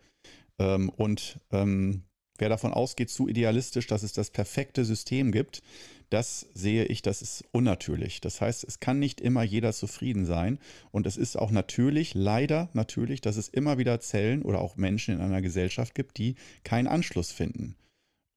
Ähm, 0.58 0.88
und 0.90 1.40
ähm, 1.50 2.04
wer 2.38 2.48
davon 2.48 2.72
ausgeht, 2.72 3.10
zu 3.10 3.28
idealistisch, 3.28 3.86
dass 3.86 4.02
es 4.02 4.12
das 4.12 4.30
perfekte 4.30 4.84
System 4.84 5.32
gibt, 5.32 5.62
das 6.10 6.46
sehe 6.54 6.86
ich, 6.86 7.02
das 7.02 7.22
ist 7.22 7.44
unnatürlich. 7.52 8.20
Das 8.20 8.40
heißt, 8.40 8.64
es 8.64 8.80
kann 8.80 8.98
nicht 8.98 9.20
immer 9.20 9.44
jeder 9.44 9.72
zufrieden 9.72 10.26
sein. 10.26 10.58
Und 10.90 11.06
es 11.06 11.16
ist 11.16 11.36
auch 11.36 11.52
natürlich, 11.52 12.14
leider 12.14 12.68
natürlich, 12.72 13.20
dass 13.20 13.36
es 13.36 13.48
immer 13.48 13.78
wieder 13.78 14.00
Zellen 14.00 14.42
oder 14.42 14.60
auch 14.60 14.76
Menschen 14.76 15.14
in 15.14 15.20
einer 15.20 15.40
Gesellschaft 15.40 15.94
gibt, 15.94 16.18
die 16.18 16.34
keinen 16.64 16.88
Anschluss 16.88 17.30
finden. 17.30 17.76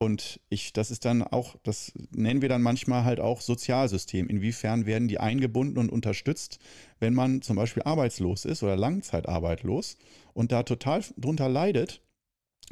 Und 0.04 0.42
ich, 0.50 0.74
das 0.74 0.92
ist 0.92 1.06
dann 1.06 1.24
auch, 1.24 1.56
das 1.64 1.94
nennen 2.12 2.42
wir 2.42 2.50
dann 2.50 2.62
manchmal 2.62 3.06
halt 3.06 3.22
auch 3.22 3.40
Sozialsystem. 3.40 4.28
Inwiefern 4.28 4.86
werden 4.86 5.08
die 5.08 5.18
eingebunden 5.18 5.78
und 5.78 5.90
unterstützt, 5.90 6.60
wenn 7.00 7.14
man 7.14 7.42
zum 7.42 7.56
Beispiel 7.56 7.84
arbeitslos 7.84 8.44
ist 8.44 8.64
oder 8.64 8.76
langzeitarbeitlos 8.76 9.98
und 10.34 10.52
da 10.52 10.64
total 10.64 11.04
drunter 11.16 11.48
leidet, 11.48 12.02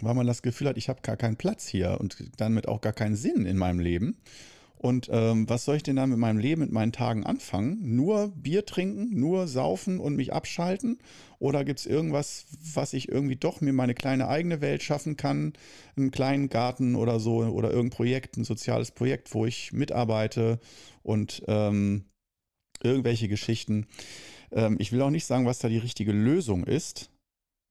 weil 0.01 0.13
man 0.13 0.27
das 0.27 0.41
Gefühl 0.41 0.67
hat, 0.67 0.77
ich 0.77 0.89
habe 0.89 1.01
gar 1.03 1.15
keinen 1.15 1.37
Platz 1.37 1.67
hier 1.67 1.97
und 2.01 2.17
damit 2.35 2.67
auch 2.67 2.81
gar 2.81 2.93
keinen 2.93 3.15
Sinn 3.15 3.45
in 3.45 3.57
meinem 3.57 3.79
Leben. 3.79 4.17
Und 4.81 5.09
ähm, 5.11 5.47
was 5.47 5.65
soll 5.65 5.75
ich 5.75 5.83
denn 5.83 5.97
dann 5.97 6.09
mit 6.09 6.17
meinem 6.17 6.39
Leben, 6.39 6.61
mit 6.61 6.71
meinen 6.71 6.91
Tagen 6.91 7.23
anfangen? 7.23 7.77
Nur 7.95 8.29
Bier 8.29 8.65
trinken, 8.65 9.11
nur 9.11 9.47
saufen 9.47 9.99
und 9.99 10.15
mich 10.15 10.33
abschalten? 10.33 10.97
Oder 11.37 11.63
gibt 11.63 11.81
es 11.81 11.85
irgendwas, 11.85 12.47
was 12.73 12.93
ich 12.93 13.07
irgendwie 13.07 13.35
doch 13.35 13.61
mir 13.61 13.73
meine 13.73 13.93
kleine 13.93 14.27
eigene 14.27 14.59
Welt 14.59 14.81
schaffen 14.81 15.17
kann? 15.17 15.53
Einen 15.95 16.09
kleinen 16.09 16.49
Garten 16.49 16.95
oder 16.95 17.19
so 17.19 17.43
oder 17.43 17.69
irgendein 17.69 17.95
Projekt, 17.95 18.37
ein 18.37 18.43
soziales 18.43 18.89
Projekt, 18.89 19.35
wo 19.35 19.45
ich 19.45 19.71
mitarbeite 19.71 20.59
und 21.03 21.43
ähm, 21.47 22.05
irgendwelche 22.81 23.27
Geschichten. 23.27 23.85
Ähm, 24.51 24.77
ich 24.79 24.91
will 24.91 25.03
auch 25.03 25.11
nicht 25.11 25.25
sagen, 25.27 25.45
was 25.45 25.59
da 25.59 25.69
die 25.69 25.77
richtige 25.77 26.11
Lösung 26.11 26.63
ist. 26.63 27.11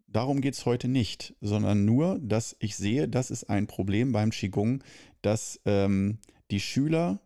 Darum 0.07 0.41
geht 0.41 0.55
es 0.55 0.65
heute 0.65 0.87
nicht, 0.87 1.35
sondern 1.41 1.85
nur, 1.85 2.21
dass 2.21 2.55
ich 2.61 2.77
sehe, 2.77 3.09
das 3.09 3.33
ist 3.33 3.51
ein 3.51 3.67
Problem 3.67 4.13
beim 4.13 4.31
Qigong, 4.31 4.85
dass 5.23 5.61
ähm, 5.65 6.19
die 6.51 6.61
Schüler 6.61 7.21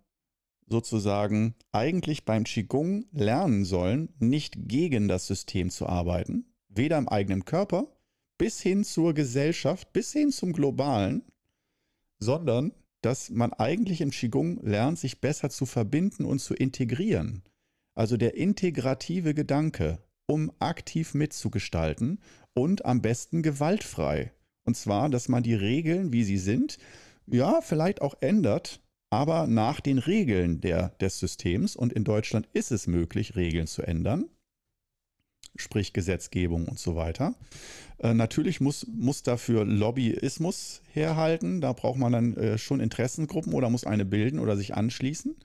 sozusagen 0.66 1.54
eigentlich 1.72 2.24
beim 2.24 2.44
Qigong 2.44 3.06
lernen 3.12 3.64
sollen, 3.64 4.08
nicht 4.18 4.68
gegen 4.68 5.08
das 5.08 5.26
System 5.26 5.70
zu 5.70 5.86
arbeiten, 5.86 6.46
weder 6.68 6.98
im 6.98 7.08
eigenen 7.08 7.44
Körper 7.44 7.88
bis 8.38 8.60
hin 8.60 8.84
zur 8.84 9.14
Gesellschaft, 9.14 9.92
bis 9.92 10.12
hin 10.12 10.30
zum 10.30 10.52
Globalen, 10.52 11.22
sondern 12.18 12.72
dass 13.02 13.30
man 13.30 13.52
eigentlich 13.52 14.00
im 14.00 14.10
Qigong 14.10 14.60
lernt, 14.62 14.98
sich 14.98 15.20
besser 15.20 15.50
zu 15.50 15.66
verbinden 15.66 16.24
und 16.24 16.38
zu 16.38 16.54
integrieren. 16.54 17.42
Also 17.94 18.16
der 18.16 18.34
integrative 18.34 19.34
Gedanke, 19.34 20.02
um 20.26 20.50
aktiv 20.58 21.14
mitzugestalten 21.14 22.18
und 22.54 22.86
am 22.86 23.02
besten 23.02 23.42
gewaltfrei. 23.42 24.32
Und 24.64 24.76
zwar, 24.76 25.10
dass 25.10 25.28
man 25.28 25.42
die 25.42 25.54
Regeln, 25.54 26.12
wie 26.12 26.24
sie 26.24 26.38
sind, 26.38 26.78
ja, 27.26 27.60
vielleicht 27.60 28.00
auch 28.00 28.14
ändert, 28.20 28.80
aber 29.14 29.46
nach 29.46 29.80
den 29.80 29.98
Regeln 29.98 30.60
der, 30.60 30.88
des 31.00 31.20
Systems. 31.20 31.76
Und 31.76 31.92
in 31.92 32.02
Deutschland 32.02 32.48
ist 32.52 32.72
es 32.72 32.88
möglich, 32.88 33.36
Regeln 33.36 33.68
zu 33.68 33.82
ändern, 33.82 34.24
sprich 35.54 35.92
Gesetzgebung 35.92 36.66
und 36.66 36.80
so 36.80 36.96
weiter. 36.96 37.34
Äh, 37.98 38.12
natürlich 38.12 38.60
muss, 38.60 38.86
muss 38.88 39.22
dafür 39.22 39.64
Lobbyismus 39.64 40.82
herhalten. 40.92 41.60
Da 41.60 41.72
braucht 41.72 41.98
man 41.98 42.12
dann 42.12 42.36
äh, 42.36 42.58
schon 42.58 42.80
Interessengruppen 42.80 43.54
oder 43.54 43.70
muss 43.70 43.84
eine 43.84 44.04
bilden 44.04 44.40
oder 44.40 44.56
sich 44.56 44.74
anschließen. 44.74 45.36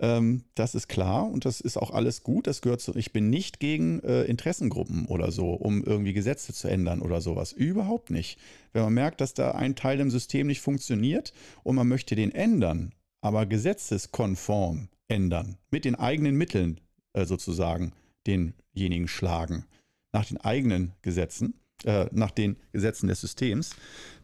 Ähm, 0.00 0.44
das 0.54 0.74
ist 0.74 0.88
klar 0.88 1.28
und 1.28 1.44
das 1.46 1.62
ist 1.62 1.78
auch 1.78 1.90
alles 1.90 2.22
gut. 2.22 2.46
Das 2.46 2.60
gehört 2.60 2.82
zu. 2.82 2.94
Ich 2.94 3.12
bin 3.12 3.30
nicht 3.30 3.58
gegen 3.58 4.00
äh, 4.00 4.24
Interessengruppen 4.24 5.06
oder 5.06 5.32
so, 5.32 5.54
um 5.54 5.82
irgendwie 5.82 6.12
Gesetze 6.12 6.52
zu 6.52 6.68
ändern 6.68 7.00
oder 7.00 7.22
sowas. 7.22 7.52
Überhaupt 7.52 8.10
nicht. 8.10 8.38
Wenn 8.72 8.82
man 8.82 8.94
merkt, 8.94 9.22
dass 9.22 9.32
da 9.34 9.52
ein 9.52 9.76
Teil 9.76 9.98
im 10.00 10.10
System 10.10 10.46
nicht 10.46 10.60
funktioniert 10.60 11.32
und 11.64 11.74
man 11.74 11.88
möchte 11.88 12.14
den 12.14 12.32
ändern, 12.32 12.92
aber 13.20 13.46
gesetzeskonform 13.46 14.88
ändern, 15.08 15.56
mit 15.70 15.84
den 15.84 15.94
eigenen 15.94 16.36
Mitteln 16.36 16.80
äh, 17.12 17.24
sozusagen 17.24 17.92
denjenigen 18.26 19.08
schlagen, 19.08 19.64
nach 20.12 20.26
den 20.26 20.38
eigenen 20.38 20.92
Gesetzen, 21.02 21.54
äh, 21.84 22.06
nach 22.12 22.30
den 22.30 22.56
Gesetzen 22.72 23.08
des 23.08 23.20
Systems, 23.20 23.70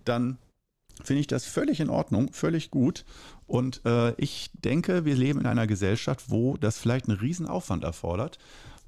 dann 0.05 0.39
finde 1.03 1.21
ich 1.21 1.27
das 1.27 1.45
völlig 1.45 1.81
in 1.81 1.91
Ordnung, 1.91 2.33
völlig 2.33 2.71
gut. 2.71 3.05
Und 3.47 3.83
äh, 3.85 4.15
ich 4.21 4.51
denke, 4.53 5.05
wir 5.05 5.17
leben 5.17 5.41
in 5.41 5.47
einer 5.47 5.67
Gesellschaft, 5.67 6.31
wo 6.31 6.57
das 6.57 6.79
vielleicht 6.79 7.09
einen 7.09 7.19
Riesenaufwand 7.19 7.85
erfordert 7.85 8.39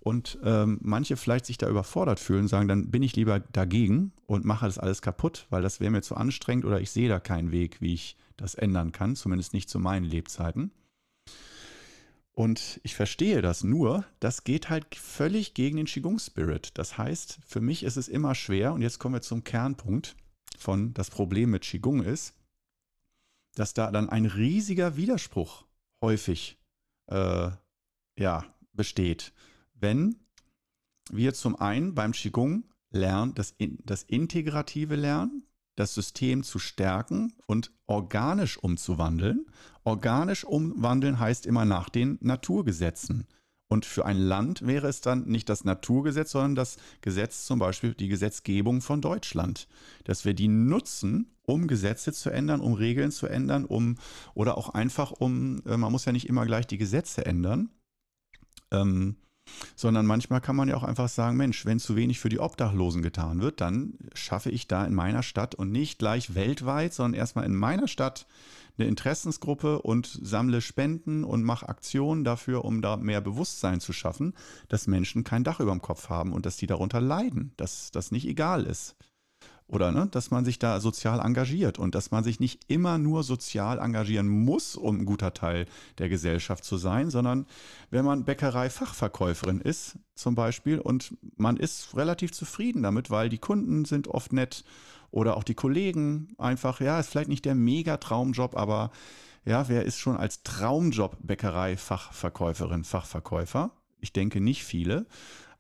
und 0.01 0.39
ähm, 0.45 0.79
manche 0.83 1.17
vielleicht 1.17 1.47
sich 1.47 1.59
da 1.59 1.69
überfordert 1.69 2.21
fühlen, 2.21 2.47
sagen, 2.47 2.69
dann 2.69 2.91
bin 2.91 3.03
ich 3.03 3.17
lieber 3.17 3.41
dagegen 3.41 4.13
und 4.27 4.45
mache 4.45 4.67
das 4.67 4.79
alles 4.79 5.03
kaputt, 5.03 5.47
weil 5.51 5.63
das 5.63 5.81
wäre 5.81 5.91
mir 5.91 6.03
zu 6.03 6.15
anstrengend 6.15 6.65
oder 6.65 6.81
ich 6.81 6.93
sehe 6.93 7.09
da 7.09 7.19
keinen 7.19 7.51
Weg, 7.51 7.81
wie 7.81 7.95
ich 7.95 8.17
das 8.37 8.55
ändern 8.55 8.93
kann, 8.93 9.17
zumindest 9.17 9.53
nicht 9.53 9.69
zu 9.69 9.79
meinen 9.79 10.05
Lebzeiten. 10.05 10.73
Und 12.33 12.81
ich 12.83 12.95
verstehe 12.95 13.41
das 13.41 13.65
nur, 13.65 14.05
das 14.21 14.45
geht 14.45 14.69
halt 14.69 14.95
völlig 14.95 15.55
gegen 15.55 15.79
den 15.79 15.87
Qigong-Spirit. 15.87 16.73
Das 16.75 16.99
heißt, 16.99 17.39
für 17.47 17.63
mich 17.63 17.83
ist 17.83 17.97
es 17.97 18.09
immer 18.09 18.35
schwer, 18.35 18.75
und 18.75 18.83
jetzt 18.83 18.99
kommen 18.99 19.15
wir 19.15 19.23
zum 19.23 19.43
Kernpunkt 19.43 20.17
von 20.59 20.93
das 20.93 21.09
Problem 21.09 21.51
mit 21.51 21.63
Qigong 21.63 22.03
ist, 22.03 22.35
dass 23.55 23.73
da 23.73 23.91
dann 23.91 24.11
ein 24.11 24.27
riesiger 24.27 24.99
Widerspruch 24.99 25.65
häufig 26.03 26.59
äh, 27.07 27.51
ja, 28.19 28.45
besteht. 28.75 29.33
Wenn 29.73 30.17
wir 31.11 31.33
zum 31.33 31.57
einen 31.57 31.95
beim 31.95 32.13
Qigong 32.13 32.65
lernen, 32.91 33.35
das, 33.35 33.55
das 33.59 34.03
integrative 34.03 34.97
Lernen, 34.97 35.46
das 35.77 35.95
System 35.95 36.43
zu 36.43 36.59
stärken 36.59 37.33
und 37.47 37.71
organisch 37.87 38.59
umzuwandeln. 38.59 39.47
Organisch 39.85 40.45
umwandeln 40.45 41.21
heißt 41.21 41.47
immer 41.47 41.65
nach 41.65 41.89
den 41.89 42.19
Naturgesetzen. 42.21 43.27
Und 43.69 43.85
für 43.85 44.07
ein 44.07 44.19
Land 44.19 44.67
wäre 44.67 44.89
es 44.89 45.01
dann 45.01 45.27
nicht 45.27 45.49
das 45.49 45.65
Naturgesetz, 45.65 46.31
sondern 46.33 46.55
das 46.55 46.77
Gesetz, 47.01 47.47
zum 47.47 47.59
Beispiel 47.59 47.95
die 47.95 48.09
Gesetzgebung 48.09 48.81
von 48.81 49.01
Deutschland. 49.01 49.67
Dass 50.05 50.25
wir 50.25 50.35
die 50.35 50.49
nutzen, 50.49 51.35
um 51.43 51.67
Gesetze 51.67 52.13
zu 52.13 52.31
ändern, 52.31 52.61
um 52.61 52.75
Regeln 52.75 53.11
zu 53.11 53.27
ändern, 53.27 53.65
um 53.65 53.97
oder 54.35 54.57
auch 54.57 54.71
einfach 54.71 55.11
um, 55.11 55.63
äh, 55.67 55.77
man 55.77 55.91
muss 55.93 56.05
ja 56.05 56.13
nicht 56.13 56.29
immer 56.29 56.47
gleich 56.47 56.67
die 56.67 56.79
Gesetze 56.79 57.27
ändern. 57.27 57.71
Ähm, 58.71 59.17
sondern 59.75 60.07
manchmal 60.07 60.41
kann 60.41 60.57
man 60.57 60.69
ja 60.69 60.77
auch 60.77 60.83
einfach 60.83 61.09
sagen, 61.09 61.37
Mensch, 61.37 61.65
wenn 61.67 61.79
zu 61.79 61.97
wenig 61.97 62.19
für 62.19 62.29
die 62.29 62.41
Obdachlosen 62.41 63.03
getan 63.03 63.41
wird, 63.41 63.61
dann 63.61 63.95
schaffe 64.15 64.51
ich 64.51 64.69
da 64.69 64.85
in 64.85 64.95
meiner 64.95 65.23
Stadt 65.23 65.55
und 65.55 65.73
nicht 65.73 65.99
gleich 65.99 66.35
weltweit, 66.35 66.95
sondern 66.95 67.19
erstmal 67.19 67.45
in 67.45 67.55
meiner 67.55 67.89
Stadt 67.89 68.27
eine 68.79 68.89
Interessensgruppe 68.89 69.81
und 69.81 70.07
sammle 70.07 70.61
Spenden 70.61 71.25
und 71.25 71.43
mache 71.43 71.69
Aktionen 71.69 72.25
dafür, 72.25 72.65
um 72.65 72.83
da 72.83 72.97
mehr 72.97 73.21
Bewusstsein 73.21 73.81
zu 73.81 73.93
schaffen, 73.93 74.35
dass 74.69 74.87
Menschen 74.87 75.25
kein 75.25 75.45
Dach 75.45 75.61
über 75.61 75.73
dem 75.73 75.83
Kopf 75.83 76.09
haben 76.09 76.33
und 76.33 76.47
dass 76.47 76.57
die 76.57 76.67
darunter 76.67 77.01
leiden, 77.01 77.53
dass 77.57 77.91
das 77.91 78.11
nicht 78.11 78.27
egal 78.27 78.65
ist. 78.65 78.97
Oder 79.69 79.91
ne, 79.91 80.07
dass 80.11 80.31
man 80.31 80.45
sich 80.45 80.61
da 80.61 80.79
sozial 80.79 81.19
engagiert 81.19 81.79
und 81.79 81.97
dass 81.97 82.13
man 82.13 82.23
sich 82.23 82.39
nicht 82.39 82.61
immer 82.69 82.99
nur 82.99 83.25
sozial 83.25 83.81
engagieren 83.81 84.29
muss, 84.29 84.77
um 84.77 85.01
ein 85.01 85.05
guter 85.07 85.35
Teil 85.35 85.67
der 85.99 86.09
Gesellschaft 86.09 86.65
zu 86.65 86.77
sein, 86.77 87.11
sondern 87.11 87.47
wenn 87.91 88.05
man 88.05 88.25
Bäckerei-Fachverkäuferin 88.25 89.61
ist 89.61 89.99
zum 90.15 90.37
Beispiel 90.37 90.79
und 90.79 91.17
man 91.37 91.57
ist 91.57 91.97
relativ 91.97 92.33
zufrieden 92.33 92.85
damit, 92.85 93.11
weil 93.11 93.29
die 93.29 93.39
Kunden 93.39 93.85
sind 93.85 94.07
oft 94.07 94.33
nett 94.33 94.65
oder 95.11 95.37
auch 95.37 95.45
die 95.45 95.55
Kollegen 95.55 96.29
einfach, 96.39 96.81
ja, 96.81 97.01
ist 97.01 97.09
vielleicht 97.09 97.29
nicht 97.29 97.45
der 97.45 97.57
Mega-Traumjob, 97.57 98.57
aber 98.57 98.93
ja, 99.45 99.69
wer 99.69 99.85
ist 99.85 99.99
schon 99.99 100.17
als 100.17 100.43
Traumjob 100.45 101.17
Bäckerei-Fachverkäuferin, 101.23 102.85
Fachverkäufer? 102.85 103.73
Ich 104.01 104.13
denke 104.13 104.41
nicht 104.41 104.63
viele. 104.63 105.07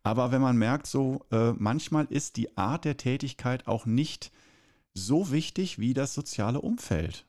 Aber 0.07 0.31
wenn 0.31 0.41
man 0.41 0.57
merkt, 0.57 0.87
so 0.87 1.27
äh, 1.33 1.51
manchmal 1.55 2.05
ist 2.05 2.37
die 2.37 2.57
Art 2.57 2.85
der 2.85 2.97
Tätigkeit 2.97 3.67
auch 3.67 3.87
nicht 3.87 4.31
so 4.95 5.33
wichtig 5.33 5.81
wie 5.81 5.95
das 5.95 6.15
soziale 6.15 6.61
Umfeld. 6.61 7.27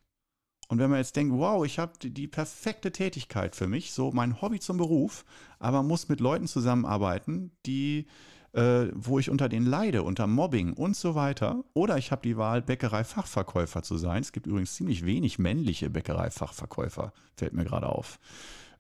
Und 0.68 0.78
wenn 0.78 0.92
man 0.92 1.00
jetzt 1.00 1.16
denkt, 1.16 1.34
wow, 1.36 1.66
ich 1.66 1.80
habe 1.80 1.94
die, 2.00 2.12
die, 2.12 2.28
perfekte 2.28 2.92
Tätigkeit 2.92 3.56
für 3.56 3.68
mich, 3.68 3.94
so 3.94 4.12
mein 4.12 4.44
Hobby 4.44 4.60
zum 4.60 4.78
Beruf, 4.78 5.26
aber 5.58 5.82
muss 5.82 6.08
mit 6.08 6.20
Leuten 6.20 6.46
zusammenarbeiten, 6.46 7.50
die, 7.66 8.06
äh, 8.52 8.90
wo 8.94 9.18
ich 9.18 9.32
unter 9.32 9.50
denen 9.50 9.66
leide, 9.66 10.04
unter 10.04 10.28
Mobbing 10.28 10.74
und 10.74 10.96
so 10.96 11.16
weiter. 11.16 11.64
Oder 11.74 11.98
ich 11.98 12.12
habe 12.12 12.22
die 12.22 12.38
Wahl, 12.38 12.62
Bäckerei-Fachverkäufer 12.62 13.82
zu 13.82 13.98
sein. 13.98 14.22
Es 14.22 14.32
gibt 14.32 14.46
übrigens 14.46 14.76
ziemlich 14.76 15.04
wenig 15.04 15.40
männliche 15.40 15.90
Bäckerei-Fachverkäufer, 15.90 17.12
fällt 17.38 17.54
mir 17.54 17.66
gerade 17.66 17.90
auf. 17.90 18.20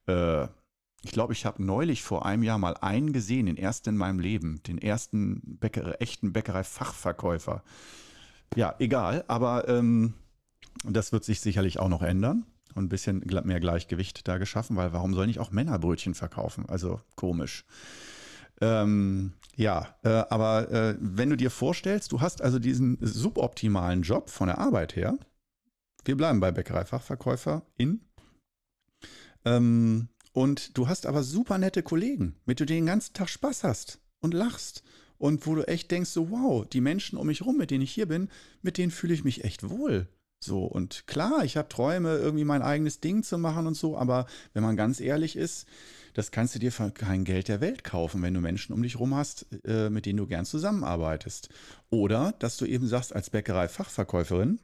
Äh, 0.05 0.49
ich 1.07 1.13
glaube, 1.13 1.31
ich 1.31 1.45
habe 1.45 1.63
neulich 1.63 2.03
vor 2.03 2.25
einem 2.25 2.43
Jahr 2.43 2.57
mal 2.57 2.75
einen 2.81 3.13
gesehen, 3.13 3.45
den 3.45 3.55
ersten 3.55 3.91
in 3.91 3.97
meinem 3.97 4.19
Leben, 4.19 4.61
den 4.67 4.77
ersten 4.77 5.41
Bäckerei, 5.57 5.91
echten 5.99 6.33
Bäckerei-Fachverkäufer. 6.33 7.63
Ja, 8.55 8.75
egal, 8.77 9.23
aber 9.29 9.69
ähm, 9.69 10.15
das 10.83 11.13
wird 11.13 11.23
sich 11.23 11.39
sicherlich 11.39 11.79
auch 11.79 11.87
noch 11.87 12.01
ändern 12.01 12.45
und 12.75 12.83
ein 12.83 12.89
bisschen 12.89 13.23
mehr 13.45 13.61
Gleichgewicht 13.61 14.27
da 14.27 14.37
geschaffen, 14.37 14.75
weil 14.75 14.91
warum 14.91 15.13
sollen 15.13 15.27
nicht 15.27 15.39
auch 15.39 15.51
Männer 15.51 15.79
Brötchen 15.79 16.13
verkaufen? 16.13 16.65
Also 16.67 16.99
komisch. 17.15 17.63
Ähm, 18.59 19.31
ja, 19.55 19.95
äh, 20.03 20.09
aber 20.29 20.69
äh, 20.69 20.97
wenn 20.99 21.29
du 21.29 21.37
dir 21.37 21.51
vorstellst, 21.51 22.11
du 22.11 22.19
hast 22.19 22.41
also 22.41 22.59
diesen 22.59 22.97
suboptimalen 22.99 24.01
Job 24.01 24.29
von 24.29 24.47
der 24.47 24.57
Arbeit 24.57 24.97
her, 24.97 25.17
wir 26.03 26.17
bleiben 26.17 26.41
bei 26.41 26.51
Bäckereifachverkäufer 26.51 27.61
in, 27.77 28.01
ähm, 29.45 30.09
und 30.37 30.77
du 30.77 30.87
hast 30.87 31.07
aber 31.07 31.23
super 31.23 31.57
nette 31.57 31.81
Kollegen, 31.81 32.35
mit 32.45 32.59
denen 32.59 32.67
du 32.67 32.73
den 32.75 32.85
ganzen 32.85 33.15
Tag 33.15 33.27
Spaß 33.27 33.63
hast 33.63 33.97
und 34.19 34.35
lachst 34.35 34.83
und 35.17 35.47
wo 35.47 35.55
du 35.55 35.67
echt 35.67 35.89
denkst, 35.89 36.11
so 36.11 36.29
wow, 36.29 36.63
die 36.63 36.79
Menschen 36.79 37.17
um 37.17 37.25
mich 37.25 37.43
rum, 37.43 37.57
mit 37.57 37.71
denen 37.71 37.81
ich 37.81 37.91
hier 37.91 38.07
bin, 38.07 38.29
mit 38.61 38.77
denen 38.77 38.91
fühle 38.91 39.15
ich 39.15 39.23
mich 39.23 39.43
echt 39.43 39.67
wohl. 39.67 40.07
So, 40.39 40.65
und 40.65 41.07
klar, 41.07 41.43
ich 41.43 41.57
habe 41.57 41.69
Träume, 41.69 42.17
irgendwie 42.17 42.43
mein 42.43 42.61
eigenes 42.61 42.99
Ding 42.99 43.23
zu 43.23 43.39
machen 43.39 43.65
und 43.65 43.73
so, 43.73 43.97
aber 43.97 44.27
wenn 44.53 44.61
man 44.61 44.77
ganz 44.77 44.99
ehrlich 44.99 45.35
ist, 45.35 45.65
das 46.13 46.29
kannst 46.29 46.53
du 46.53 46.59
dir 46.59 46.71
für 46.71 46.91
kein 46.91 47.23
Geld 47.23 47.47
der 47.47 47.59
Welt 47.59 47.83
kaufen, 47.83 48.21
wenn 48.21 48.35
du 48.35 48.39
Menschen 48.39 48.73
um 48.73 48.83
dich 48.83 48.99
rum 48.99 49.15
hast, 49.15 49.47
äh, 49.65 49.89
mit 49.89 50.05
denen 50.05 50.17
du 50.17 50.27
gern 50.27 50.45
zusammenarbeitest. 50.45 51.49
Oder 51.89 52.35
dass 52.37 52.57
du 52.57 52.67
eben 52.67 52.85
sagst, 52.85 53.11
als 53.11 53.31
Bäckerei-Fachverkäuferin, 53.31 54.59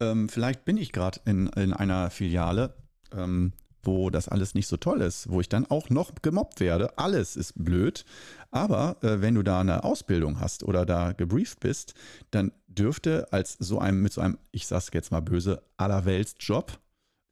ähm, 0.00 0.30
vielleicht 0.30 0.64
bin 0.64 0.78
ich 0.78 0.92
gerade 0.92 1.20
in, 1.26 1.48
in 1.48 1.74
einer 1.74 2.08
Filiale, 2.08 2.72
ähm, 3.12 3.52
wo 3.82 4.10
das 4.10 4.28
alles 4.28 4.54
nicht 4.54 4.66
so 4.66 4.76
toll 4.76 5.00
ist, 5.00 5.30
wo 5.30 5.40
ich 5.40 5.48
dann 5.48 5.66
auch 5.66 5.90
noch 5.90 6.12
gemobbt 6.22 6.60
werde. 6.60 6.98
Alles 6.98 7.36
ist 7.36 7.52
blöd. 7.56 8.04
Aber 8.50 8.96
äh, 9.02 9.20
wenn 9.20 9.34
du 9.34 9.42
da 9.42 9.60
eine 9.60 9.84
Ausbildung 9.84 10.40
hast 10.40 10.62
oder 10.62 10.86
da 10.86 11.12
gebrieft 11.12 11.60
bist, 11.60 11.94
dann 12.30 12.52
dürfte 12.66 13.32
als 13.32 13.56
so 13.58 13.78
einem, 13.78 14.02
mit 14.02 14.12
so 14.12 14.20
einem, 14.20 14.38
ich 14.52 14.66
sag's 14.66 14.90
jetzt 14.92 15.12
mal 15.12 15.20
böse, 15.20 15.62
Allerweltsjob, 15.76 16.78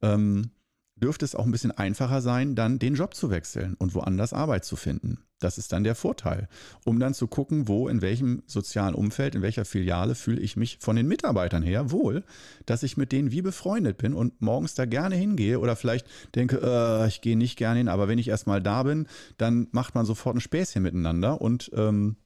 ähm, 0.01 0.51
dürfte 0.95 1.25
es 1.25 1.35
auch 1.35 1.45
ein 1.45 1.51
bisschen 1.51 1.71
einfacher 1.71 2.21
sein, 2.21 2.55
dann 2.55 2.79
den 2.79 2.95
Job 2.95 3.13
zu 3.13 3.29
wechseln 3.29 3.75
und 3.75 3.93
woanders 3.93 4.33
Arbeit 4.33 4.65
zu 4.65 4.75
finden. 4.75 5.19
Das 5.39 5.57
ist 5.57 5.71
dann 5.71 5.83
der 5.83 5.93
Vorteil, 5.93 6.47
um 6.83 6.99
dann 6.99 7.13
zu 7.13 7.27
gucken, 7.27 7.67
wo, 7.67 7.87
in 7.87 8.01
welchem 8.01 8.41
sozialen 8.47 8.95
Umfeld, 8.95 9.35
in 9.35 9.43
welcher 9.43 9.65
Filiale 9.65 10.15
fühle 10.15 10.41
ich 10.41 10.57
mich 10.57 10.77
von 10.79 10.95
den 10.95 11.07
Mitarbeitern 11.07 11.61
her 11.61 11.91
wohl, 11.91 12.23
dass 12.65 12.81
ich 12.81 12.97
mit 12.97 13.11
denen 13.11 13.31
wie 13.31 13.43
befreundet 13.43 13.97
bin 13.97 14.13
und 14.13 14.41
morgens 14.41 14.73
da 14.73 14.85
gerne 14.85 15.15
hingehe 15.15 15.59
oder 15.59 15.75
vielleicht 15.75 16.07
denke, 16.33 16.59
äh, 16.63 17.07
ich 17.07 17.21
gehe 17.21 17.37
nicht 17.37 17.57
gerne 17.57 17.77
hin, 17.77 17.87
aber 17.87 18.07
wenn 18.07 18.17
ich 18.17 18.29
erstmal 18.29 18.61
da 18.61 18.83
bin, 18.83 19.07
dann 19.37 19.67
macht 19.71 19.93
man 19.93 20.05
sofort 20.05 20.35
ein 20.35 20.41
Späßchen 20.41 20.81
miteinander 20.81 21.39
und 21.39 21.69
ähm, 21.75 22.17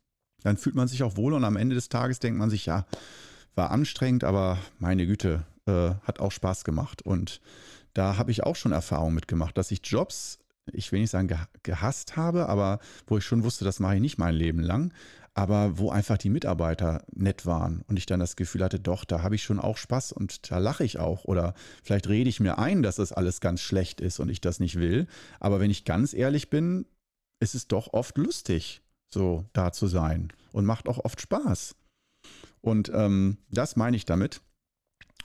dann 0.44 0.58
fühlt 0.58 0.76
man 0.76 0.88
sich 0.88 1.04
auch 1.04 1.18
wohl 1.18 1.34
und 1.34 1.44
am 1.44 1.58
Ende 1.58 1.76
des 1.76 1.90
Tages 1.90 2.20
denkt 2.20 2.40
man 2.40 2.50
sich, 2.50 2.66
ja, 2.66 2.86
war 3.56 3.72
anstrengend, 3.72 4.24
aber 4.24 4.58
meine 4.80 5.06
Güte, 5.06 5.46
äh, 5.66 5.96
hat 6.04 6.20
auch 6.20 6.32
Spaß 6.32 6.64
gemacht. 6.64 7.02
Und 7.02 7.42
da 7.94 8.18
habe 8.18 8.32
ich 8.32 8.44
auch 8.44 8.56
schon 8.56 8.72
Erfahrungen 8.72 9.16
mitgemacht, 9.16 9.58
dass 9.58 9.72
ich 9.72 9.82
Jobs, 9.84 10.40
ich 10.72 10.92
will 10.92 11.02
nicht 11.02 11.12
sagen 11.12 11.30
gehasst 11.64 12.16
habe, 12.18 12.50
aber 12.50 12.80
wo 13.08 13.18
ich 13.18 13.26
schon 13.26 13.44
wusste, 13.44 13.66
das 13.66 13.80
mache 13.80 13.96
ich 13.96 14.02
nicht 14.02 14.18
mein 14.18 14.36
Leben 14.36 14.62
lang, 14.62 14.94
aber 15.34 15.78
wo 15.78 15.90
einfach 15.90 16.18
die 16.18 16.30
Mitarbeiter 16.30 17.06
nett 17.14 17.46
waren 17.46 17.84
und 17.88 17.98
ich 17.98 18.06
dann 18.06 18.20
das 18.20 18.36
Gefühl 18.36 18.64
hatte, 18.64 18.80
doch, 18.80 19.06
da 19.06 19.24
habe 19.24 19.36
ich 19.36 19.44
schon 19.44 19.60
auch 19.60 19.78
Spaß 19.78 20.12
und 20.12 20.52
da 20.52 20.58
lache 20.58 20.84
ich 20.84 21.00
auch 21.00 21.24
oder 21.26 21.54
vielleicht 21.84 22.10
rede 22.10 22.30
ich 22.30 22.40
mir 22.40 22.58
ein, 22.58 22.84
dass 22.84 22.98
das 22.98 23.12
alles 23.12 23.40
ganz 23.40 23.62
schlecht 23.62 24.02
ist 24.02 24.20
und 24.20 24.30
ich 24.30 24.42
das 24.42 24.60
nicht 24.60 24.76
will, 24.76 25.08
aber 25.40 25.60
wenn 25.60 25.72
ich 25.72 25.86
ganz 25.86 26.14
ehrlich 26.14 26.50
bin, 26.50 26.86
ist 27.40 27.56
es 27.56 27.68
doch 27.68 27.94
oft 27.94 28.18
lustig, 28.18 28.82
so 29.14 29.46
da 29.54 29.72
zu 29.72 29.88
sein 29.88 30.32
und 30.52 30.66
macht 30.66 30.88
auch 30.88 31.04
oft 31.04 31.22
Spaß. 31.22 31.76
Und 32.62 32.92
ähm, 32.94 33.38
das 33.50 33.76
meine 33.76 33.98
ich 33.98 34.06
damit. 34.06 34.42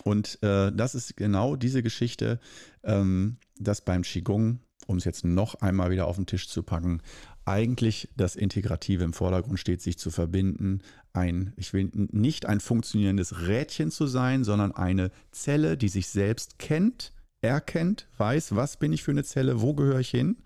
Und 0.04 0.42
äh, 0.42 0.72
das 0.72 0.94
ist 0.94 1.16
genau 1.16 1.56
diese 1.56 1.82
Geschichte, 1.82 2.38
ähm, 2.84 3.38
dass 3.58 3.82
beim 3.82 4.02
Qigong, 4.02 4.60
um 4.86 4.96
es 4.96 5.04
jetzt 5.04 5.24
noch 5.24 5.56
einmal 5.56 5.90
wieder 5.90 6.06
auf 6.06 6.16
den 6.16 6.26
Tisch 6.26 6.48
zu 6.48 6.62
packen, 6.62 7.02
eigentlich 7.44 8.08
das 8.16 8.36
Integrative 8.36 9.04
im 9.04 9.12
Vordergrund 9.12 9.60
steht, 9.60 9.80
sich 9.80 9.98
zu 9.98 10.10
verbinden. 10.10 10.80
Ein, 11.12 11.52
ich 11.56 11.72
will 11.72 11.90
nicht 11.92 12.46
ein 12.46 12.60
funktionierendes 12.60 13.46
Rädchen 13.46 13.90
zu 13.90 14.06
sein, 14.06 14.44
sondern 14.44 14.72
eine 14.72 15.10
Zelle, 15.30 15.76
die 15.76 15.88
sich 15.88 16.08
selbst 16.08 16.58
kennt, 16.58 17.12
erkennt, 17.40 18.08
weiß, 18.18 18.56
was 18.56 18.78
bin 18.78 18.92
ich 18.92 19.02
für 19.02 19.12
eine 19.12 19.24
Zelle, 19.24 19.60
wo 19.60 19.74
gehöre 19.74 20.00
ich 20.00 20.10
hin. 20.10 20.38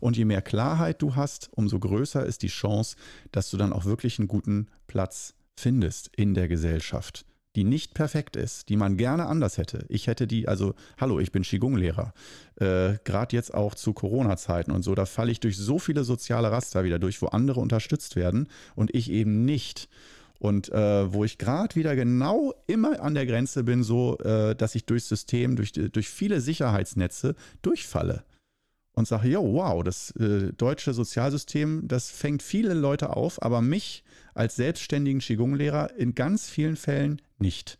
Und 0.00 0.16
je 0.16 0.24
mehr 0.24 0.42
Klarheit 0.42 1.02
du 1.02 1.14
hast, 1.14 1.50
umso 1.52 1.78
größer 1.78 2.24
ist 2.24 2.42
die 2.42 2.48
Chance, 2.48 2.96
dass 3.32 3.50
du 3.50 3.56
dann 3.56 3.72
auch 3.72 3.84
wirklich 3.84 4.18
einen 4.18 4.28
guten 4.28 4.68
Platz 4.86 5.34
findest 5.58 6.10
in 6.16 6.34
der 6.34 6.48
Gesellschaft 6.48 7.26
die 7.56 7.64
nicht 7.64 7.94
perfekt 7.94 8.36
ist, 8.36 8.68
die 8.68 8.76
man 8.76 8.96
gerne 8.96 9.26
anders 9.26 9.58
hätte. 9.58 9.84
Ich 9.88 10.06
hätte 10.06 10.26
die, 10.26 10.46
also, 10.46 10.74
hallo, 10.98 11.18
ich 11.18 11.32
bin 11.32 11.42
Qigong-Lehrer. 11.42 12.12
Äh, 12.56 12.98
Gerade 13.04 13.34
jetzt 13.34 13.52
auch 13.52 13.74
zu 13.74 13.92
Corona-Zeiten 13.92 14.70
und 14.70 14.82
so, 14.82 14.94
da 14.94 15.04
falle 15.04 15.32
ich 15.32 15.40
durch 15.40 15.56
so 15.56 15.78
viele 15.78 16.04
soziale 16.04 16.50
Raster 16.50 16.84
wieder 16.84 16.98
durch, 16.98 17.20
wo 17.22 17.26
andere 17.26 17.60
unterstützt 17.60 18.14
werden 18.14 18.48
und 18.76 18.94
ich 18.94 19.10
eben 19.10 19.44
nicht. 19.44 19.88
Und 20.38 20.70
äh, 20.70 21.12
wo 21.12 21.24
ich 21.24 21.36
gerade 21.36 21.74
wieder 21.74 21.94
genau 21.94 22.54
immer 22.66 23.00
an 23.02 23.14
der 23.14 23.26
Grenze 23.26 23.62
bin, 23.62 23.82
so 23.82 24.16
äh, 24.18 24.54
dass 24.54 24.74
ich 24.74 24.86
durchs 24.86 25.08
System, 25.08 25.54
durch, 25.54 25.72
durch 25.72 26.08
viele 26.08 26.40
Sicherheitsnetze 26.40 27.34
durchfalle 27.60 28.24
und 28.94 29.06
sage, 29.06 29.28
jo, 29.28 29.42
wow, 29.42 29.82
das 29.84 30.12
äh, 30.12 30.52
deutsche 30.52 30.94
Sozialsystem, 30.94 31.86
das 31.88 32.10
fängt 32.10 32.42
viele 32.42 32.72
Leute 32.72 33.14
auf, 33.16 33.42
aber 33.42 33.60
mich 33.60 34.02
als 34.34 34.56
selbstständigen 34.56 35.20
Qigong-Lehrer 35.20 35.96
in 35.96 36.14
ganz 36.14 36.48
vielen 36.48 36.76
Fällen 36.76 37.20
nicht. 37.38 37.78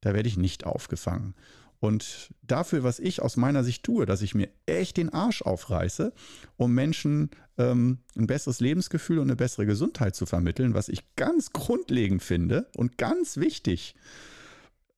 Da 0.00 0.14
werde 0.14 0.28
ich 0.28 0.36
nicht 0.36 0.64
aufgefangen. 0.64 1.34
Und 1.82 2.30
dafür, 2.42 2.84
was 2.84 3.00
ich 3.00 3.22
aus 3.22 3.36
meiner 3.36 3.64
Sicht 3.64 3.82
tue, 3.82 4.06
dass 4.06 4.22
ich 4.22 4.36
mir 4.36 4.48
echt 4.66 4.96
den 4.98 5.12
Arsch 5.12 5.42
aufreiße, 5.42 6.12
um 6.56 6.72
Menschen 6.72 7.30
ähm, 7.58 7.98
ein 8.16 8.28
besseres 8.28 8.60
Lebensgefühl 8.60 9.18
und 9.18 9.24
eine 9.24 9.34
bessere 9.34 9.66
Gesundheit 9.66 10.14
zu 10.14 10.24
vermitteln, 10.24 10.74
was 10.74 10.88
ich 10.88 11.02
ganz 11.16 11.52
grundlegend 11.52 12.22
finde 12.22 12.68
und 12.76 12.98
ganz 12.98 13.36
wichtig, 13.36 13.96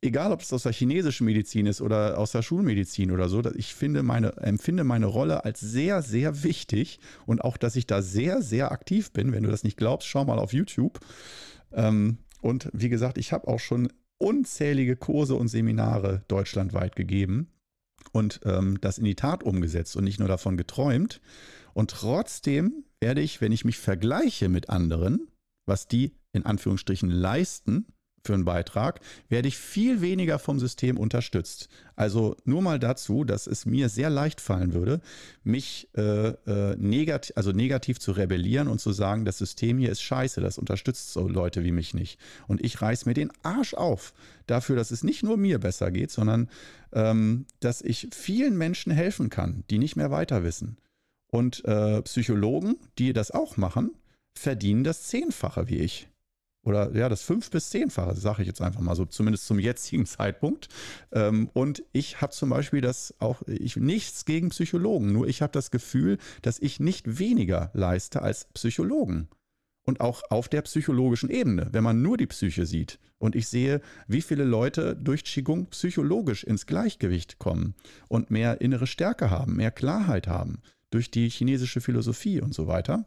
egal 0.05 0.33
ob 0.33 0.43
es 0.43 0.53
aus 0.53 0.65
der 0.65 0.73
chinesischen 0.73 1.25
Medizin 1.25 1.67
ist 1.67 1.81
oder 1.81 2.19
aus 2.19 2.33
der 2.33 2.43
Schulmedizin 2.43 3.11
oder 3.11 3.29
so, 3.29 3.43
ich 3.55 3.75
finde 3.75 4.03
meine, 4.03 4.37
empfinde 4.37 4.85
meine 4.85 5.07
Rolle 5.07 5.45
als 5.45 5.61
sehr, 5.61 6.03
sehr 6.03 6.45
wichtig 6.45 7.01
und 7.27 7.43
auch, 7.43 7.57
dass 7.57 7.77
ich 7.77 7.87
da 7.87 8.03
sehr, 8.03 8.43
sehr 8.43 8.71
aktiv 8.71 9.13
bin. 9.13 9.33
Wenn 9.33 9.43
du 9.43 9.51
das 9.51 9.65
nicht 9.65 9.77
glaubst, 9.77 10.07
schau 10.07 10.25
mal 10.25 10.39
auf 10.39 10.53
YouTube. 10.53 11.01
Ähm, 11.73 12.19
und 12.41 12.69
wie 12.73 12.91
gesagt, 12.91 13.19
ich 13.19 13.33
habe 13.33 13.49
auch 13.49 13.61
schon 13.61 13.91
unzählige 14.19 14.97
Kurse 14.97 15.35
und 15.35 15.49
Seminare 15.49 16.23
deutschlandweit 16.29 16.95
gegeben 16.95 17.49
und 18.13 18.41
ähm, 18.45 18.81
das 18.81 18.99
in 18.99 19.05
die 19.05 19.17
Tat 19.17 19.43
umgesetzt 19.43 19.97
und 19.97 20.05
nicht 20.05 20.19
nur 20.19 20.29
davon 20.29 20.57
geträumt. 20.57 21.21
Und 21.73 21.91
trotzdem 21.91 22.85
werde 23.01 23.23
ich, 23.23 23.41
wenn 23.41 23.53
ich 23.53 23.65
mich 23.65 23.79
vergleiche 23.79 24.49
mit 24.49 24.69
anderen, 24.69 25.29
was 25.67 25.89
die 25.89 26.13
in 26.33 26.45
Anführungsstrichen 26.45 27.11
leisten, 27.11 27.87
für 28.25 28.35
einen 28.35 28.45
Beitrag, 28.45 29.01
werde 29.29 29.49
ich 29.49 29.57
viel 29.57 30.01
weniger 30.01 30.39
vom 30.39 30.59
System 30.59 30.99
unterstützt. 30.99 31.69
Also 31.97 32.37
nur 32.45 32.63
mal 32.63 32.79
dazu, 32.79 33.25
dass 33.25 33.47
es 33.47 33.67
mir 33.67 33.89
sehr 33.89 34.11
leicht 34.11 34.41
fallen 34.41 34.73
würde, 34.73 35.01
mich 35.45 35.89
äh, 35.97 36.29
äh, 36.29 36.77
negativ, 36.77 37.37
also 37.37 37.53
negativ 37.53 38.01
zu 38.01 38.13
rebellieren 38.13 38.69
und 38.69 38.81
zu 38.81 38.93
sagen, 38.93 39.25
das 39.25 39.39
System 39.39 39.79
hier 39.79 39.91
ist 39.91 40.03
scheiße, 40.03 40.41
das 40.41 40.59
unterstützt 40.59 41.13
so 41.13 41.29
Leute 41.29 41.63
wie 41.65 41.73
mich 41.73 41.95
nicht. 41.95 42.19
Und 42.49 42.65
ich 42.65 42.81
reiß 42.81 43.07
mir 43.07 43.15
den 43.15 43.31
Arsch 43.43 43.75
auf 43.75 44.15
dafür, 44.47 44.77
dass 44.77 44.91
es 44.91 45.05
nicht 45.05 45.23
nur 45.23 45.37
mir 45.37 45.61
besser 45.61 45.91
geht, 45.91 46.11
sondern 46.11 46.49
ähm, 46.93 47.47
dass 47.61 47.83
ich 47.83 48.09
vielen 48.13 48.57
Menschen 48.57 48.93
helfen 48.93 49.31
kann, 49.31 49.65
die 49.71 49.79
nicht 49.79 49.97
mehr 49.97 50.11
weiter 50.11 50.43
wissen. 50.43 50.79
Und 51.29 51.65
äh, 51.65 52.01
Psychologen, 52.03 52.77
die 52.99 53.13
das 53.13 53.31
auch 53.31 53.57
machen, 53.57 53.91
verdienen 54.37 54.85
das 54.85 55.05
Zehnfache 55.05 55.69
wie 55.69 55.79
ich. 55.79 56.09
Oder 56.65 56.95
ja, 56.97 57.09
das 57.09 57.23
fünf- 57.23 57.51
bis 57.51 57.71
zehnfache, 57.71 58.17
sage 58.17 58.43
ich 58.43 58.49
jetzt 58.49 58.63
einfach 58.63 58.81
mal 58.81 58.97
so, 58.97 59.05
zumindest 59.05 59.47
zum 59.47 59.59
jetzigen 59.59 60.07
Zeitpunkt. 60.07 60.69
Ähm, 61.13 61.51
und 61.53 61.85
ich 61.93 62.21
habe 62.21 62.33
zum 62.33 62.51
Beispiel 62.51 62.81
das 62.81 63.15
auch, 63.19 63.43
ich 63.47 63.77
nichts 63.77 64.25
gegen 64.25 64.49
Psychologen, 64.49 65.13
nur 65.13 65.29
ich 65.29 65.43
habe 65.43 65.53
das 65.53 65.71
Gefühl, 65.71 66.19
dass 66.43 66.59
ich 66.59 66.81
nicht 66.81 67.19
weniger 67.19 67.71
leiste 67.75 68.23
als 68.23 68.47
Psychologen. 68.55 69.29
Und 69.87 70.01
auch 70.01 70.23
auf 70.31 70.49
der 70.49 70.63
psychologischen 70.63 71.29
Ebene, 71.29 71.69
wenn 71.73 71.85
man 71.85 72.01
nur 72.01 72.17
die 72.17 72.27
Psyche 72.27 72.65
sieht. 72.65 72.99
Und 73.19 73.37
ich 73.37 73.49
sehe, 73.49 73.83
wie 74.09 74.23
viele 74.23 74.45
Leute 74.45 74.97
durch 74.97 75.25
Qigong 75.25 75.67
psychologisch 75.67 76.43
ins 76.43 76.65
Gleichgewicht 76.65 77.39
kommen 77.39 77.75
und 78.09 78.31
mehr 78.31 78.63
innere 78.63 78.87
Stärke 78.87 79.29
haben, 79.29 79.57
mehr 79.57 79.71
Klarheit 79.71 80.27
haben, 80.27 80.63
durch 80.91 81.11
die 81.11 81.29
chinesische 81.29 81.83
Philosophie 81.83 82.41
und 82.41 82.55
so 82.55 82.67
weiter. 82.67 83.07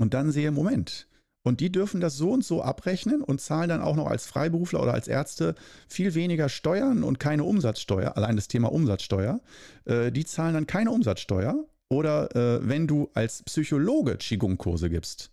Und 0.00 0.12
dann 0.12 0.32
sehe, 0.32 0.50
Moment, 0.50 1.06
und 1.46 1.60
die 1.60 1.70
dürfen 1.70 2.00
das 2.00 2.16
so 2.16 2.32
und 2.32 2.44
so 2.44 2.60
abrechnen 2.60 3.22
und 3.22 3.40
zahlen 3.40 3.68
dann 3.68 3.80
auch 3.80 3.94
noch 3.94 4.08
als 4.08 4.26
Freiberufler 4.26 4.82
oder 4.82 4.94
als 4.94 5.06
Ärzte 5.06 5.54
viel 5.86 6.16
weniger 6.16 6.48
Steuern 6.48 7.04
und 7.04 7.20
keine 7.20 7.44
Umsatzsteuer. 7.44 8.16
Allein 8.16 8.34
das 8.34 8.48
Thema 8.48 8.72
Umsatzsteuer. 8.72 9.40
Äh, 9.84 10.10
die 10.10 10.24
zahlen 10.24 10.54
dann 10.54 10.66
keine 10.66 10.90
Umsatzsteuer. 10.90 11.64
Oder 11.88 12.34
äh, 12.34 12.68
wenn 12.68 12.88
du 12.88 13.10
als 13.14 13.44
Psychologe 13.44 14.16
Qigong-Kurse 14.16 14.90
gibst, 14.90 15.30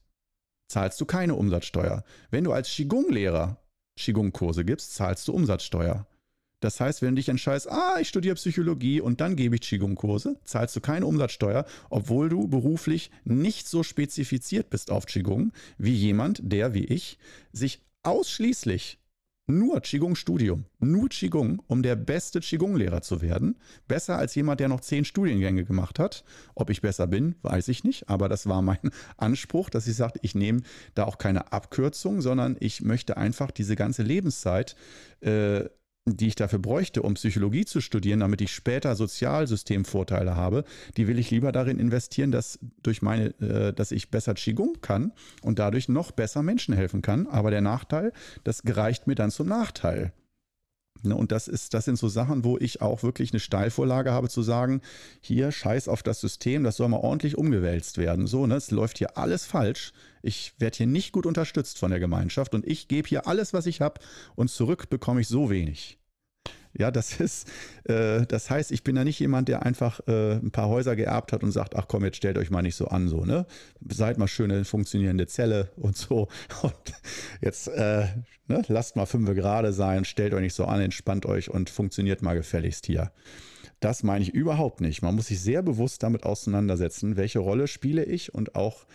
zahlst 0.68 1.01
du 1.01 1.05
keine 1.05 1.34
Umsatzsteuer. 1.34 2.03
Wenn 2.30 2.43
du 2.43 2.53
als 2.53 2.70
Qigong-Lehrer 2.70 3.57
Qigong-Kurse 3.99 4.66
gibst, 4.66 4.93
zahlst 4.93 5.28
du 5.28 5.34
Umsatzsteuer. 5.34 6.05
Das 6.64 6.80
heißt, 6.80 7.01
wenn 7.01 7.09
du 7.09 7.20
dich 7.20 7.28
entscheidest, 7.28 7.70
ah, 7.70 7.97
ich 7.99 8.07
studiere 8.07 8.36
Psychologie 8.36 9.01
und 9.01 9.20
dann 9.20 9.36
gebe 9.36 9.55
ich 9.55 9.61
Qigong-Kurse, 9.61 10.38
zahlst 10.45 10.74
du 10.78 10.80
keine 10.80 11.05
Umsatzsteuer, 11.05 11.66
obwohl 11.89 12.30
du 12.30 12.47
beruflich 12.47 13.11
nicht 13.26 13.68
so 13.68 13.84
spezifiziert 13.84 14.70
bist 14.70 14.89
auf 14.89 15.05
Qigong 15.05 15.51
wie 15.78 15.93
jemand, 15.93 16.39
der 16.41 16.74
wie 16.74 16.86
ich 16.86 17.18
sich 17.51 17.82
ausschließlich 18.03 18.97
nur 19.45 19.82
Qigong-Studium, 19.82 20.64
nur 20.80 21.09
Qigong, 21.09 21.61
um 21.68 21.84
der 21.84 21.97
beste 21.97 22.39
Qigong-Lehrer 22.39 23.01
zu 23.01 23.22
werden. 23.22 23.57
Besser 23.89 24.18
als 24.18 24.34
jemand, 24.36 24.61
der 24.61 24.70
noch 24.70 24.80
zehn 24.80 25.03
Studiengänge 25.03 25.66
gemacht 25.66 25.99
hat. 25.99 26.24
Ob 26.55 26.70
ich 26.70 26.82
besser 26.82 27.07
bin, 27.07 27.36
weiß 27.41 27.68
ich 27.68 27.84
nicht, 27.84 28.07
aber 28.07 28.30
das 28.30 28.47
war 28.47 28.61
mein 28.61 28.80
Anspruch, 29.18 29.70
dass 29.70 29.86
ich 29.86 29.97
sagte, 29.97 30.20
ich 30.22 30.34
nehme 30.34 30.61
da 30.95 31.03
auch 31.03 31.18
keine 31.18 31.51
Abkürzung, 31.51 32.22
sondern 32.22 32.55
ich 32.61 32.82
möchte 32.82 33.18
einfach 33.18 33.51
diese 33.51 33.76
ganze 33.76 34.03
Lebenszeit 34.03 34.78
äh, 35.20 35.66
die 36.06 36.28
ich 36.28 36.36
dafür 36.36 36.60
bräuchte, 36.60 37.01
um 37.01 37.14
Psychologie 37.14 37.66
zu 37.66 37.80
studieren, 37.80 38.20
damit 38.20 38.41
ich 38.41 38.54
später 38.54 38.95
Sozialsystemvorteile 38.95 40.36
habe, 40.36 40.66
die 40.97 41.08
will 41.08 41.18
ich 41.18 41.32
lieber 41.32 41.51
darin 41.51 41.80
investieren, 41.80 42.32
dass 42.32 42.60
durch 42.82 43.01
meine, 43.01 43.28
äh, 43.39 43.74
dass 43.74 43.91
ich 43.91 44.12
besser 44.12 44.34
Qigong 44.34 44.82
kann 44.82 45.14
und 45.41 45.60
dadurch 45.60 45.88
noch 45.88 46.12
besser 46.12 46.43
Menschen 46.43 46.74
helfen 46.74 47.01
kann. 47.01 47.28
Aber 47.28 47.51
der 47.51 47.62
Nachteil, 47.62 48.12
das 48.43 48.64
gereicht 48.64 49.08
mir 49.08 49.16
dann 49.16 49.32
zum 49.32 49.47
Nachteil. 49.47 50.12
Ne, 51.04 51.16
und 51.16 51.34
das 51.34 51.49
ist, 51.49 51.74
das 51.74 51.86
sind 51.86 51.97
so 51.97 52.08
Sachen, 52.08 52.45
wo 52.45 52.58
ich 52.58 52.82
auch 52.82 53.04
wirklich 53.04 53.32
eine 53.32 53.41
Steilvorlage 53.41 54.12
habe 54.12 54.30
zu 54.30 54.41
sagen, 54.41 54.82
hier 55.20 55.51
scheiß 55.51 55.89
auf 55.89 56.01
das 56.01 56.22
System, 56.22 56.64
das 56.64 56.78
soll 56.78 56.88
mal 56.88 56.97
ordentlich 56.97 57.38
umgewälzt 57.38 57.97
werden. 57.97 58.26
So, 58.26 58.47
ne, 58.47 58.56
es 58.56 58.72
läuft 58.72 58.99
hier 58.99 59.18
alles 59.18 59.45
falsch. 59.45 59.91
Ich 60.22 60.54
werde 60.60 60.78
hier 60.78 60.88
nicht 60.88 61.12
gut 61.12 61.26
unterstützt 61.26 61.78
von 61.78 61.91
der 61.91 61.99
Gemeinschaft 61.99 62.56
und 62.56 62.66
ich 62.66 62.88
gebe 62.88 63.08
hier 63.08 63.28
alles, 63.28 63.54
was 63.54 63.66
ich 63.66 63.82
habe 63.82 63.99
und 64.36 64.49
zurück 64.49 64.89
bekomme 64.89 65.20
ich 65.22 65.28
so 65.28 65.49
wenig. 65.49 65.97
Ja, 66.78 66.91
das 66.91 67.19
ist, 67.19 67.47
äh, 67.86 68.26
das 68.26 68.49
heißt, 68.49 68.71
ich 68.71 68.84
bin 68.84 68.95
da 68.95 69.03
nicht 69.03 69.19
jemand, 69.19 69.47
der 69.47 69.65
einfach 69.65 69.99
äh, 70.07 70.34
ein 70.34 70.51
paar 70.51 70.69
Häuser 70.69 70.95
geerbt 70.95 71.32
hat 71.32 71.43
und 71.43 71.51
sagt, 71.51 71.76
ach 71.76 71.88
komm, 71.88 72.03
jetzt 72.03 72.17
stellt 72.17 72.38
euch 72.38 72.49
mal 72.49 72.61
nicht 72.61 72.76
so 72.76 72.88
an, 72.88 73.07
so, 73.07 73.26
ne? 73.26 73.45
Seid 73.89 74.17
mal 74.17 74.28
schöne 74.28 74.65
funktionierende 74.65 75.28
Zelle 75.28 75.71
und 75.78 75.97
so. 75.97 76.28
Und 76.61 76.93
jetzt 77.41 77.67
äh, 77.67 78.07
ne, 78.47 78.61
lasst 78.67 78.95
mal 78.95 79.05
fünf 79.05 79.30
gerade 79.34 79.74
sein, 79.74 80.05
stellt 80.05 80.34
euch 80.34 80.41
nicht 80.41 80.55
so 80.55 80.65
an, 80.65 80.82
entspannt 80.82 81.26
euch 81.26 81.49
und 81.49 81.69
funktioniert 81.69 82.21
mal 82.21 82.36
gefälligst 82.36 82.86
hier. 82.86 83.11
Das 83.80 84.01
meine 84.01 84.24
ich 84.24 84.34
überhaupt 84.34 84.80
nicht. 84.80 85.01
Man 85.01 85.15
muss 85.15 85.28
sich 85.28 85.41
sehr 85.41 85.61
bewusst 85.61 86.03
damit 86.03 86.24
auseinandersetzen, 86.24 87.17
welche 87.17 87.39
Rolle 87.39 87.67
spiele 87.67 88.03
ich 88.05 88.34
und 88.34 88.55
auch 88.55 88.86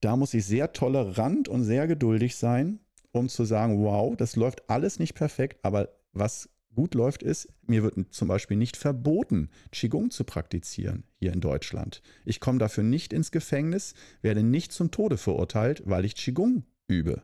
da 0.00 0.16
muss 0.16 0.34
ich 0.34 0.46
sehr 0.46 0.72
tolerant 0.72 1.48
und 1.48 1.64
sehr 1.64 1.86
geduldig 1.86 2.36
sein, 2.36 2.80
um 3.12 3.28
zu 3.28 3.44
sagen, 3.44 3.82
wow, 3.82 4.16
das 4.16 4.36
läuft 4.36 4.70
alles 4.70 4.98
nicht 4.98 5.14
perfekt, 5.14 5.58
aber 5.62 5.88
was 6.12 6.48
gut 6.74 6.94
läuft, 6.94 7.22
ist, 7.22 7.48
mir 7.66 7.82
wird 7.82 7.94
zum 8.10 8.28
Beispiel 8.28 8.56
nicht 8.56 8.76
verboten, 8.76 9.50
Qigong 9.72 10.10
zu 10.10 10.24
praktizieren 10.24 11.04
hier 11.18 11.32
in 11.32 11.40
Deutschland. 11.40 12.02
Ich 12.24 12.40
komme 12.40 12.58
dafür 12.58 12.84
nicht 12.84 13.12
ins 13.12 13.30
Gefängnis, 13.30 13.94
werde 14.22 14.42
nicht 14.42 14.72
zum 14.72 14.90
Tode 14.90 15.16
verurteilt, 15.16 15.82
weil 15.86 16.04
ich 16.04 16.14
Qigong 16.14 16.64
übe. 16.88 17.22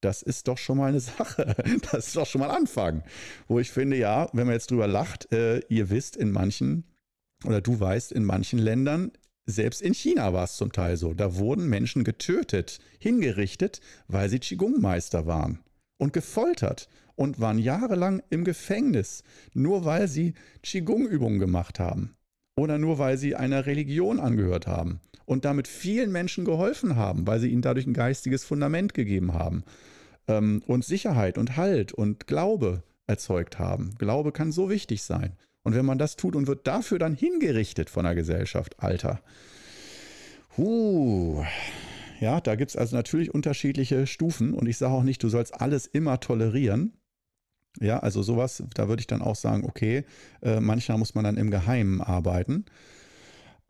Das 0.00 0.22
ist 0.22 0.48
doch 0.48 0.58
schon 0.58 0.78
mal 0.78 0.88
eine 0.88 1.00
Sache. 1.00 1.54
Das 1.90 2.08
ist 2.08 2.16
doch 2.16 2.26
schon 2.26 2.40
mal 2.40 2.50
ein 2.50 2.56
Anfang. 2.56 3.04
Wo 3.46 3.58
ich 3.58 3.70
finde, 3.70 3.96
ja, 3.96 4.28
wenn 4.32 4.46
man 4.46 4.54
jetzt 4.54 4.70
drüber 4.70 4.88
lacht, 4.88 5.32
äh, 5.32 5.60
ihr 5.68 5.90
wisst, 5.90 6.16
in 6.16 6.30
manchen, 6.30 6.84
oder 7.44 7.60
du 7.60 7.78
weißt, 7.78 8.12
in 8.12 8.24
manchen 8.24 8.58
Ländern, 8.58 9.12
selbst 9.46 9.82
in 9.82 9.94
China 9.94 10.32
war 10.32 10.44
es 10.44 10.56
zum 10.56 10.72
Teil 10.72 10.96
so, 10.96 11.14
da 11.14 11.36
wurden 11.36 11.68
Menschen 11.68 12.04
getötet, 12.04 12.78
hingerichtet, 12.98 13.80
weil 14.06 14.28
sie 14.28 14.38
Qigong-Meister 14.38 15.26
waren 15.26 15.60
und 16.02 16.12
gefoltert 16.12 16.88
und 17.14 17.38
waren 17.38 17.58
jahrelang 17.58 18.22
im 18.28 18.42
Gefängnis, 18.42 19.22
nur 19.54 19.84
weil 19.84 20.08
sie 20.08 20.34
Qigong-Übungen 20.64 21.38
gemacht 21.38 21.78
haben 21.78 22.16
oder 22.56 22.76
nur 22.76 22.98
weil 22.98 23.16
sie 23.16 23.36
einer 23.36 23.66
Religion 23.66 24.18
angehört 24.18 24.66
haben 24.66 25.00
und 25.26 25.44
damit 25.44 25.68
vielen 25.68 26.10
Menschen 26.10 26.44
geholfen 26.44 26.96
haben, 26.96 27.24
weil 27.28 27.38
sie 27.38 27.50
ihnen 27.50 27.62
dadurch 27.62 27.86
ein 27.86 27.94
geistiges 27.94 28.44
Fundament 28.44 28.94
gegeben 28.94 29.32
haben 29.32 29.62
ähm, 30.26 30.60
und 30.66 30.84
Sicherheit 30.84 31.38
und 31.38 31.56
Halt 31.56 31.92
und 31.92 32.26
Glaube 32.26 32.82
erzeugt 33.06 33.60
haben. 33.60 33.94
Glaube 33.96 34.32
kann 34.32 34.50
so 34.50 34.70
wichtig 34.70 35.04
sein. 35.04 35.36
Und 35.62 35.76
wenn 35.76 35.86
man 35.86 35.98
das 35.98 36.16
tut 36.16 36.34
und 36.34 36.48
wird 36.48 36.66
dafür 36.66 36.98
dann 36.98 37.14
hingerichtet 37.14 37.88
von 37.88 38.04
der 38.04 38.16
Gesellschaft, 38.16 38.74
Alter. 38.80 39.20
Huh, 40.56 41.44
ja, 42.22 42.40
da 42.40 42.54
gibt 42.54 42.70
es 42.70 42.76
also 42.76 42.94
natürlich 42.94 43.34
unterschiedliche 43.34 44.06
Stufen 44.06 44.54
und 44.54 44.68
ich 44.68 44.78
sage 44.78 44.94
auch 44.94 45.02
nicht, 45.02 45.20
du 45.24 45.28
sollst 45.28 45.60
alles 45.60 45.86
immer 45.86 46.20
tolerieren. 46.20 46.92
Ja, 47.80 47.98
also 47.98 48.22
sowas, 48.22 48.62
da 48.74 48.88
würde 48.88 49.00
ich 49.00 49.08
dann 49.08 49.22
auch 49.22 49.34
sagen, 49.34 49.64
okay, 49.64 50.04
äh, 50.40 50.60
manchmal 50.60 50.98
muss 50.98 51.16
man 51.16 51.24
dann 51.24 51.36
im 51.36 51.50
Geheimen 51.50 52.00
arbeiten 52.00 52.66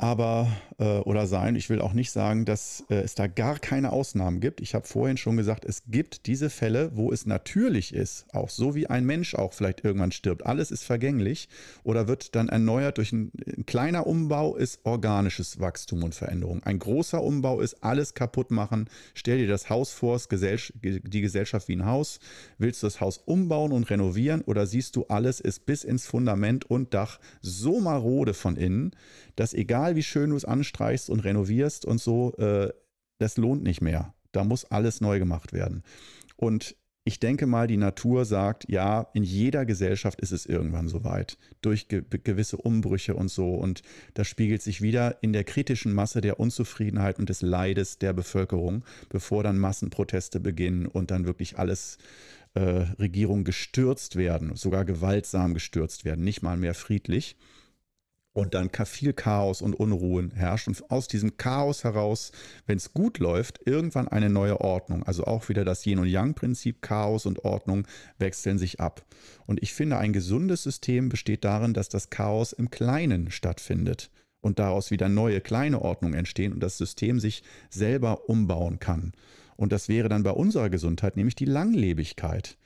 aber 0.02 0.48
äh, 0.78 0.98
oder 0.98 1.28
sein. 1.28 1.54
Ich 1.54 1.70
will 1.70 1.80
auch 1.80 1.92
nicht 1.92 2.10
sagen, 2.10 2.44
dass 2.44 2.84
äh, 2.90 2.96
es 2.96 3.14
da 3.14 3.28
gar 3.28 3.60
keine 3.60 3.92
Ausnahmen 3.92 4.40
gibt. 4.40 4.60
Ich 4.60 4.74
habe 4.74 4.84
vorhin 4.84 5.16
schon 5.16 5.36
gesagt, 5.36 5.64
es 5.64 5.84
gibt 5.86 6.26
diese 6.26 6.50
Fälle, 6.50 6.90
wo 6.94 7.12
es 7.12 7.24
natürlich 7.24 7.94
ist, 7.94 8.26
auch 8.34 8.50
so 8.50 8.74
wie 8.74 8.88
ein 8.88 9.06
Mensch 9.06 9.36
auch 9.36 9.52
vielleicht 9.52 9.84
irgendwann 9.84 10.10
stirbt. 10.10 10.44
Alles 10.44 10.72
ist 10.72 10.82
vergänglich 10.82 11.48
oder 11.84 12.08
wird 12.08 12.34
dann 12.34 12.48
erneuert 12.48 12.98
durch 12.98 13.12
ein, 13.12 13.30
ein 13.46 13.64
kleiner 13.64 14.08
Umbau 14.08 14.56
ist 14.56 14.80
organisches 14.82 15.60
Wachstum 15.60 16.02
und 16.02 16.16
Veränderung. 16.16 16.64
Ein 16.64 16.80
großer 16.80 17.22
Umbau 17.22 17.60
ist 17.60 17.84
alles 17.84 18.14
kaputt 18.14 18.50
machen. 18.50 18.90
Stell 19.14 19.38
dir 19.38 19.46
das 19.46 19.70
Haus 19.70 19.92
vor, 19.92 20.20
die 20.28 21.20
Gesellschaft 21.20 21.68
wie 21.68 21.76
ein 21.76 21.86
Haus. 21.86 22.18
Willst 22.58 22.82
du 22.82 22.88
das 22.88 23.00
Haus 23.00 23.18
umbauen 23.18 23.70
und 23.70 23.88
renovieren 23.88 24.40
oder 24.40 24.66
siehst 24.66 24.96
du, 24.96 25.04
alles 25.04 25.38
ist 25.38 25.64
bis 25.64 25.84
ins 25.84 26.06
Fundament 26.06 26.68
und 26.68 26.92
Dach 26.92 27.20
so 27.40 27.78
marode 27.78 28.34
von 28.34 28.56
innen, 28.56 28.96
dass 29.36 29.54
egal 29.54 29.96
wie 29.96 30.02
schön 30.02 30.30
du 30.30 30.36
es 30.36 30.44
anstreichst 30.44 31.10
und 31.10 31.20
renovierst 31.20 31.84
und 31.84 32.00
so, 32.00 32.34
äh, 32.36 32.72
das 33.18 33.36
lohnt 33.36 33.62
nicht 33.62 33.80
mehr. 33.80 34.14
Da 34.32 34.44
muss 34.44 34.64
alles 34.64 35.00
neu 35.00 35.18
gemacht 35.18 35.52
werden. 35.52 35.82
Und 36.36 36.76
ich 37.04 37.18
denke 37.18 37.46
mal, 37.46 37.66
die 37.66 37.78
Natur 37.78 38.24
sagt, 38.24 38.68
ja, 38.68 39.08
in 39.12 39.24
jeder 39.24 39.66
Gesellschaft 39.66 40.20
ist 40.20 40.30
es 40.30 40.46
irgendwann 40.46 40.86
soweit, 40.86 41.36
durch 41.60 41.88
ge 41.88 42.04
gewisse 42.08 42.56
Umbrüche 42.56 43.16
und 43.16 43.28
so. 43.28 43.54
Und 43.54 43.82
das 44.14 44.28
spiegelt 44.28 44.62
sich 44.62 44.82
wieder 44.82 45.20
in 45.20 45.32
der 45.32 45.42
kritischen 45.42 45.92
Masse 45.92 46.20
der 46.20 46.38
Unzufriedenheit 46.38 47.18
und 47.18 47.28
des 47.28 47.42
Leides 47.42 47.98
der 47.98 48.12
Bevölkerung, 48.12 48.84
bevor 49.08 49.42
dann 49.42 49.58
Massenproteste 49.58 50.38
beginnen 50.38 50.86
und 50.86 51.10
dann 51.10 51.26
wirklich 51.26 51.58
alles 51.58 51.98
äh, 52.54 52.60
Regierungen 52.60 53.44
gestürzt 53.44 54.14
werden, 54.14 54.54
sogar 54.54 54.84
gewaltsam 54.84 55.54
gestürzt 55.54 56.04
werden, 56.04 56.24
nicht 56.24 56.42
mal 56.42 56.56
mehr 56.56 56.74
friedlich 56.74 57.36
und 58.32 58.54
dann 58.54 58.70
viel 58.86 59.12
Chaos 59.12 59.60
und 59.60 59.74
Unruhen 59.74 60.30
herrscht 60.30 60.68
und 60.68 60.90
aus 60.90 61.06
diesem 61.06 61.36
Chaos 61.36 61.84
heraus, 61.84 62.32
wenn 62.66 62.78
es 62.78 62.92
gut 62.92 63.18
läuft, 63.18 63.60
irgendwann 63.66 64.08
eine 64.08 64.30
neue 64.30 64.60
Ordnung. 64.60 65.02
Also 65.02 65.24
auch 65.24 65.48
wieder 65.48 65.64
das 65.64 65.84
Yin 65.86 65.98
und 65.98 66.08
Yang-Prinzip, 66.08 66.80
Chaos 66.80 67.26
und 67.26 67.44
Ordnung 67.44 67.86
wechseln 68.18 68.58
sich 68.58 68.80
ab. 68.80 69.04
Und 69.46 69.62
ich 69.62 69.74
finde, 69.74 69.98
ein 69.98 70.12
gesundes 70.12 70.62
System 70.62 71.08
besteht 71.08 71.44
darin, 71.44 71.74
dass 71.74 71.88
das 71.88 72.10
Chaos 72.10 72.52
im 72.52 72.70
Kleinen 72.70 73.30
stattfindet 73.30 74.10
und 74.40 74.58
daraus 74.58 74.90
wieder 74.90 75.08
neue 75.08 75.40
kleine 75.40 75.82
Ordnungen 75.82 76.14
entstehen 76.14 76.52
und 76.52 76.60
das 76.60 76.78
System 76.78 77.20
sich 77.20 77.42
selber 77.70 78.28
umbauen 78.28 78.78
kann. 78.78 79.12
Und 79.56 79.72
das 79.72 79.88
wäre 79.88 80.08
dann 80.08 80.22
bei 80.22 80.30
unserer 80.30 80.70
Gesundheit 80.70 81.16
nämlich 81.16 81.34
die 81.34 81.44
Langlebigkeit 81.44 82.56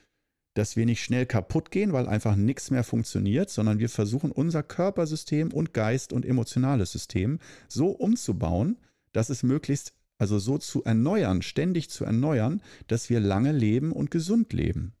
dass 0.57 0.75
wir 0.75 0.87
nicht 0.87 1.03
schnell 1.03 1.27
kaputt 1.27 1.69
gehen, 1.69 1.93
weil 1.93 2.07
einfach 2.07 2.35
nichts 2.35 2.71
mehr 2.71 2.83
funktioniert, 2.83 3.51
sondern 3.51 3.77
wir 3.77 3.89
versuchen 3.89 4.31
unser 4.31 4.63
Körpersystem 4.63 5.53
und 5.53 5.71
Geist 5.73 6.11
und 6.11 6.25
emotionales 6.25 6.91
System 6.91 7.37
so 7.67 7.89
umzubauen, 7.89 8.77
dass 9.13 9.29
es 9.29 9.43
möglichst, 9.43 9.93
also 10.17 10.39
so 10.39 10.57
zu 10.57 10.83
erneuern, 10.83 11.43
ständig 11.43 11.91
zu 11.91 12.05
erneuern, 12.05 12.63
dass 12.87 13.11
wir 13.11 13.19
lange 13.19 13.51
leben 13.51 13.91
und 13.91 14.09
gesund 14.09 14.51
leben. 14.51 14.93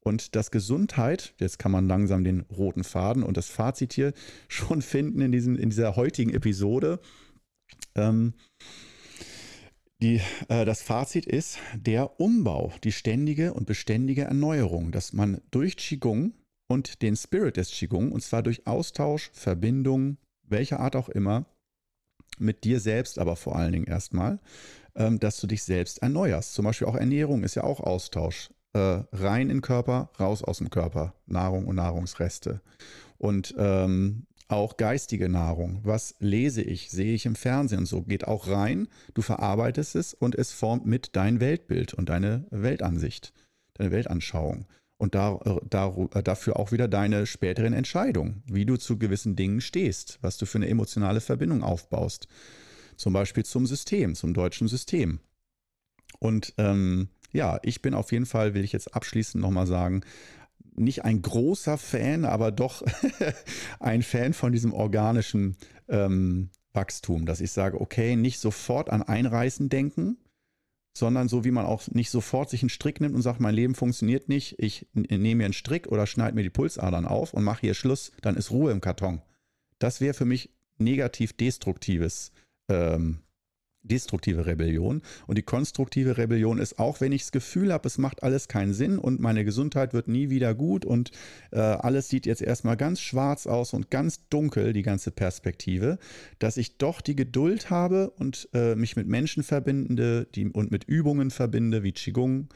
Und 0.00 0.36
dass 0.36 0.50
Gesundheit, 0.50 1.32
jetzt 1.38 1.58
kann 1.58 1.72
man 1.72 1.88
langsam 1.88 2.22
den 2.22 2.40
roten 2.40 2.84
Faden 2.84 3.22
und 3.22 3.38
das 3.38 3.48
Fazit 3.48 3.94
hier 3.94 4.12
schon 4.48 4.82
finden 4.82 5.22
in, 5.22 5.32
diesen, 5.32 5.56
in 5.56 5.70
dieser 5.70 5.96
heutigen 5.96 6.34
Episode, 6.34 7.00
ähm, 7.94 8.34
Die, 10.02 10.20
äh, 10.48 10.64
das 10.64 10.82
Fazit 10.82 11.26
ist 11.26 11.58
der 11.76 12.18
Umbau, 12.18 12.72
die 12.82 12.90
ständige 12.90 13.54
und 13.54 13.66
beständige 13.66 14.22
Erneuerung, 14.22 14.90
dass 14.90 15.12
man 15.12 15.40
durch 15.52 15.76
Qigong 15.76 16.32
und 16.66 17.02
den 17.02 17.14
Spirit 17.14 17.56
des 17.56 17.70
Qigong, 17.70 18.10
und 18.10 18.20
zwar 18.20 18.42
durch 18.42 18.66
Austausch, 18.66 19.30
Verbindung, 19.32 20.16
welcher 20.42 20.80
Art 20.80 20.96
auch 20.96 21.08
immer, 21.08 21.46
mit 22.36 22.64
dir 22.64 22.80
selbst 22.80 23.20
aber 23.20 23.36
vor 23.36 23.54
allen 23.54 23.72
Dingen 23.72 23.86
erstmal, 23.86 24.40
ähm, 24.96 25.20
dass 25.20 25.40
du 25.40 25.46
dich 25.46 25.62
selbst 25.62 26.02
erneuerst. 26.02 26.54
Zum 26.54 26.64
Beispiel 26.64 26.88
auch 26.88 26.96
Ernährung 26.96 27.44
ist 27.44 27.54
ja 27.54 27.62
auch 27.62 27.78
Austausch. 27.78 28.50
Äh, 28.72 29.04
rein 29.12 29.42
in 29.42 29.58
den 29.58 29.60
Körper, 29.60 30.10
raus 30.18 30.42
aus 30.42 30.58
dem 30.58 30.70
Körper. 30.70 31.14
Nahrung 31.26 31.66
und 31.66 31.76
Nahrungsreste. 31.76 32.60
Und 33.18 33.54
ähm, 33.56 34.26
auch 34.56 34.76
geistige 34.76 35.28
Nahrung. 35.28 35.80
Was 35.82 36.14
lese 36.18 36.62
ich, 36.62 36.90
sehe 36.90 37.14
ich 37.14 37.26
im 37.26 37.34
Fernsehen 37.34 37.80
und 37.80 37.86
so 37.86 38.02
geht 38.02 38.26
auch 38.26 38.48
rein. 38.48 38.88
Du 39.14 39.22
verarbeitest 39.22 39.96
es 39.96 40.14
und 40.14 40.34
es 40.34 40.52
formt 40.52 40.86
mit 40.86 41.16
dein 41.16 41.40
Weltbild 41.40 41.94
und 41.94 42.08
deine 42.08 42.46
Weltansicht, 42.50 43.32
deine 43.74 43.90
Weltanschauung. 43.90 44.66
Und 44.98 45.16
da, 45.16 45.40
äh, 45.44 45.58
da, 45.68 45.94
äh, 46.14 46.22
dafür 46.22 46.58
auch 46.58 46.70
wieder 46.70 46.86
deine 46.86 47.26
späteren 47.26 47.72
Entscheidungen, 47.72 48.42
wie 48.46 48.64
du 48.64 48.76
zu 48.76 48.98
gewissen 48.98 49.34
Dingen 49.34 49.60
stehst, 49.60 50.18
was 50.22 50.38
du 50.38 50.46
für 50.46 50.58
eine 50.58 50.68
emotionale 50.68 51.20
Verbindung 51.20 51.62
aufbaust. 51.64 52.28
Zum 52.96 53.12
Beispiel 53.12 53.44
zum 53.44 53.66
System, 53.66 54.14
zum 54.14 54.32
deutschen 54.32 54.68
System. 54.68 55.18
Und 56.20 56.54
ähm, 56.58 57.08
ja, 57.32 57.58
ich 57.62 57.82
bin 57.82 57.94
auf 57.94 58.12
jeden 58.12 58.26
Fall, 58.26 58.54
will 58.54 58.62
ich 58.62 58.72
jetzt 58.72 58.94
abschließend 58.94 59.42
nochmal 59.42 59.66
sagen, 59.66 60.02
nicht 60.74 61.04
ein 61.04 61.22
großer 61.22 61.78
Fan, 61.78 62.24
aber 62.24 62.50
doch 62.50 62.82
ein 63.80 64.02
Fan 64.02 64.32
von 64.32 64.52
diesem 64.52 64.72
organischen 64.72 65.56
ähm, 65.88 66.50
Wachstum, 66.72 67.26
dass 67.26 67.40
ich 67.40 67.52
sage, 67.52 67.80
okay, 67.80 68.16
nicht 68.16 68.40
sofort 68.40 68.90
an 68.90 69.02
Einreißen 69.02 69.68
denken, 69.68 70.16
sondern 70.96 71.28
so 71.28 71.44
wie 71.44 71.50
man 71.50 71.66
auch 71.66 71.88
nicht 71.88 72.10
sofort 72.10 72.50
sich 72.50 72.62
einen 72.62 72.70
Strick 72.70 73.00
nimmt 73.00 73.14
und 73.14 73.22
sagt, 73.22 73.40
mein 73.40 73.54
Leben 73.54 73.74
funktioniert 73.74 74.28
nicht, 74.28 74.56
ich 74.58 74.86
nehme 74.94 75.36
mir 75.36 75.44
einen 75.46 75.54
Strick 75.54 75.86
oder 75.86 76.06
schneide 76.06 76.34
mir 76.34 76.42
die 76.42 76.50
Pulsadern 76.50 77.06
auf 77.06 77.34
und 77.34 77.44
mache 77.44 77.62
hier 77.62 77.74
Schluss, 77.74 78.12
dann 78.20 78.36
ist 78.36 78.50
Ruhe 78.50 78.72
im 78.72 78.80
Karton. 78.80 79.22
Das 79.78 80.00
wäre 80.00 80.14
für 80.14 80.24
mich 80.26 80.50
negativ 80.78 81.32
destruktives 81.32 82.32
ähm, 82.68 83.20
destruktive 83.82 84.46
Rebellion. 84.46 85.02
Und 85.26 85.38
die 85.38 85.42
konstruktive 85.42 86.16
Rebellion 86.16 86.58
ist 86.58 86.78
auch, 86.78 87.00
wenn 87.00 87.12
ich 87.12 87.22
das 87.22 87.32
Gefühl 87.32 87.72
habe, 87.72 87.86
es 87.86 87.98
macht 87.98 88.22
alles 88.22 88.48
keinen 88.48 88.74
Sinn 88.74 88.98
und 88.98 89.20
meine 89.20 89.44
Gesundheit 89.44 89.92
wird 89.92 90.08
nie 90.08 90.30
wieder 90.30 90.54
gut 90.54 90.84
und 90.84 91.10
äh, 91.50 91.58
alles 91.58 92.08
sieht 92.08 92.26
jetzt 92.26 92.42
erstmal 92.42 92.76
ganz 92.76 93.00
schwarz 93.00 93.46
aus 93.46 93.72
und 93.74 93.90
ganz 93.90 94.28
dunkel, 94.28 94.72
die 94.72 94.82
ganze 94.82 95.10
Perspektive, 95.10 95.98
dass 96.38 96.56
ich 96.56 96.78
doch 96.78 97.00
die 97.00 97.16
Geduld 97.16 97.70
habe 97.70 98.10
und 98.10 98.48
äh, 98.54 98.74
mich 98.74 98.96
mit 98.96 99.06
Menschen 99.06 99.42
verbinde 99.42 100.26
die, 100.34 100.48
und 100.48 100.70
mit 100.70 100.84
Übungen 100.84 101.30
verbinde, 101.30 101.82
wie 101.82 101.92
Qigong, 101.92 102.48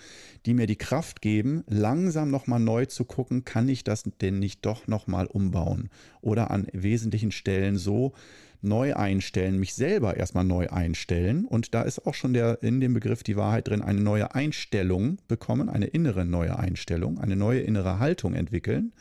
die 0.47 0.55
mir 0.55 0.67
die 0.67 0.77
Kraft 0.77 1.23
geben, 1.23 1.65
langsam 1.69 2.31
nochmal 2.31 2.61
neu 2.61 2.87
zu 2.87 3.05
gucken, 3.05 3.45
kann 3.45 3.69
ich 3.69 3.85
das 3.85 4.05
denn 4.21 4.39
nicht 4.39 4.65
doch 4.65 4.87
nochmal 4.87 5.27
umbauen 5.27 5.91
oder 6.21 6.51
an 6.51 6.67
wesentlichen 6.73 7.33
Stellen 7.33 7.77
so, 7.77 8.13
neu 8.61 8.95
einstellen, 8.95 9.59
mich 9.59 9.75
selber 9.75 10.17
erstmal 10.17 10.45
neu 10.45 10.69
einstellen. 10.69 11.45
Und 11.45 11.75
da 11.75 11.83
ist 11.83 12.07
auch 12.07 12.15
schon 12.15 12.33
der, 12.35 12.63
in 12.63 12.81
dem 12.81 12.95
Begriff 12.95 13.23
die 13.23 13.37
Wahrheit 13.37 13.69
drin, 13.69 13.83
eine 13.83 14.01
neue 14.01 14.35
Einstellung 14.35 15.19
bekommen, 15.29 15.69
eine 15.69 15.87
innere 15.87 16.25
neue 16.25 16.59
Einstellung, 16.59 17.19
eine 17.19 17.37
neue 17.37 17.61
innere 17.61 17.99
Haltung 17.99 18.35
entwickeln 18.35 18.93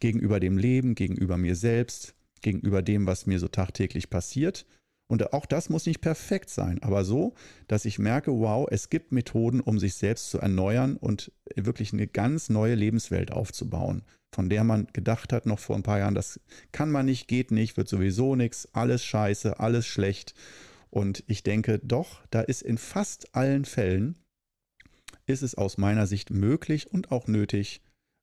gegenüber 0.00 0.40
dem 0.40 0.58
Leben, 0.58 0.94
gegenüber 0.94 1.36
mir 1.36 1.56
selbst, 1.56 2.14
gegenüber 2.40 2.82
dem, 2.82 3.06
was 3.06 3.26
mir 3.26 3.38
so 3.38 3.48
tagtäglich 3.48 4.10
passiert. 4.10 4.66
Und 5.08 5.32
auch 5.32 5.46
das 5.46 5.68
muss 5.68 5.86
nicht 5.86 6.00
perfekt 6.00 6.48
sein, 6.48 6.82
aber 6.82 7.04
so, 7.04 7.34
dass 7.68 7.84
ich 7.84 7.98
merke, 7.98 8.32
wow, 8.32 8.66
es 8.70 8.88
gibt 8.88 9.12
Methoden, 9.12 9.60
um 9.60 9.78
sich 9.78 9.94
selbst 9.94 10.30
zu 10.30 10.38
erneuern 10.38 10.96
und 10.96 11.32
wirklich 11.54 11.92
eine 11.92 12.06
ganz 12.06 12.48
neue 12.48 12.74
Lebenswelt 12.74 13.30
aufzubauen 13.30 14.02
von 14.32 14.48
der 14.48 14.64
man 14.64 14.86
gedacht 14.92 15.32
hat 15.32 15.46
noch 15.46 15.58
vor 15.58 15.76
ein 15.76 15.82
paar 15.82 15.98
Jahren, 15.98 16.14
das 16.14 16.40
kann 16.72 16.90
man 16.90 17.06
nicht, 17.06 17.28
geht 17.28 17.50
nicht, 17.50 17.76
wird 17.76 17.88
sowieso 17.88 18.34
nichts, 18.34 18.68
alles 18.72 19.04
scheiße, 19.04 19.60
alles 19.60 19.86
schlecht. 19.86 20.34
Und 20.90 21.22
ich 21.26 21.42
denke 21.42 21.78
doch, 21.78 22.20
da 22.30 22.40
ist 22.40 22.62
in 22.62 22.78
fast 22.78 23.34
allen 23.34 23.64
Fällen, 23.64 24.18
ist 25.26 25.42
es 25.42 25.54
aus 25.54 25.78
meiner 25.78 26.06
Sicht 26.06 26.30
möglich 26.30 26.92
und 26.92 27.12
auch 27.12 27.28
nötig, 27.28 27.82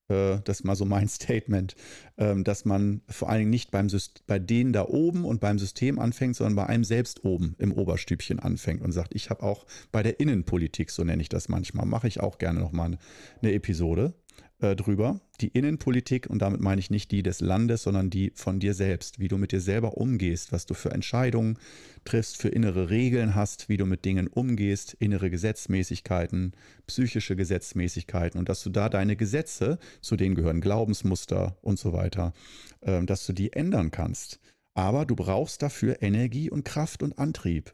äh, 0.09 0.39
das 0.43 0.59
ist 0.59 0.65
mal 0.65 0.75
so 0.75 0.85
mein 0.85 1.07
Statement, 1.07 1.75
äh, 2.17 2.35
dass 2.43 2.65
man 2.65 3.01
vor 3.07 3.29
allen 3.29 3.39
Dingen 3.39 3.49
nicht 3.51 3.71
beim 3.71 3.87
bei 4.27 4.39
denen 4.39 4.73
da 4.73 4.85
oben 4.87 5.25
und 5.25 5.39
beim 5.39 5.59
System 5.59 5.99
anfängt, 5.99 6.35
sondern 6.35 6.55
bei 6.55 6.65
einem 6.65 6.83
selbst 6.83 7.23
oben 7.23 7.55
im 7.57 7.71
Oberstübchen 7.71 8.39
anfängt 8.39 8.81
und 8.81 8.91
sagt, 8.91 9.15
ich 9.15 9.29
habe 9.29 9.43
auch 9.43 9.65
bei 9.91 10.03
der 10.03 10.19
Innenpolitik, 10.19 10.91
so 10.91 11.03
nenne 11.03 11.21
ich 11.21 11.29
das 11.29 11.49
manchmal, 11.49 11.85
mache 11.85 12.07
ich 12.07 12.19
auch 12.19 12.37
gerne 12.37 12.59
nochmal 12.59 12.97
eine 13.41 13.53
Episode, 13.53 14.13
äh, 14.59 14.75
drüber. 14.75 15.19
Die 15.41 15.47
Innenpolitik, 15.47 16.29
und 16.29 16.41
damit 16.41 16.61
meine 16.61 16.79
ich 16.79 16.89
nicht 16.89 17.11
die 17.11 17.23
des 17.23 17.39
Landes, 17.39 17.83
sondern 17.83 18.09
die 18.09 18.31
von 18.35 18.59
dir 18.59 18.73
selbst, 18.73 19.19
wie 19.19 19.27
du 19.27 19.37
mit 19.37 19.51
dir 19.51 19.61
selber 19.61 19.97
umgehst, 19.97 20.51
was 20.51 20.65
du 20.65 20.73
für 20.73 20.91
Entscheidungen 20.91 21.57
triffst, 22.03 22.37
für 22.37 22.49
innere 22.49 22.89
Regeln 22.89 23.35
hast, 23.35 23.69
wie 23.69 23.77
du 23.77 23.85
mit 23.85 24.05
Dingen 24.05 24.27
umgehst, 24.27 24.95
innere 24.99 25.29
Gesetzmäßigkeiten, 25.29 26.53
psychische 26.87 27.35
Gesetzmäßigkeiten 27.35 28.39
und 28.39 28.49
dass 28.49 28.63
du 28.63 28.69
da 28.69 28.89
deine 28.89 29.15
Gesetze, 29.15 29.79
zu 30.01 30.15
denen 30.15 30.35
gehören 30.35 30.61
Glaubensmuster 30.61 31.57
und 31.61 31.79
so 31.79 31.93
weiter, 31.93 32.33
äh, 32.81 33.03
dass 33.03 33.25
du 33.25 33.33
die 33.33 33.53
ändern 33.53 33.91
kannst. 33.91 34.39
Aber 34.73 35.05
du 35.05 35.15
brauchst 35.15 35.61
dafür 35.61 36.01
Energie 36.01 36.49
und 36.49 36.63
Kraft 36.63 37.03
und 37.03 37.17
Antrieb. 37.17 37.73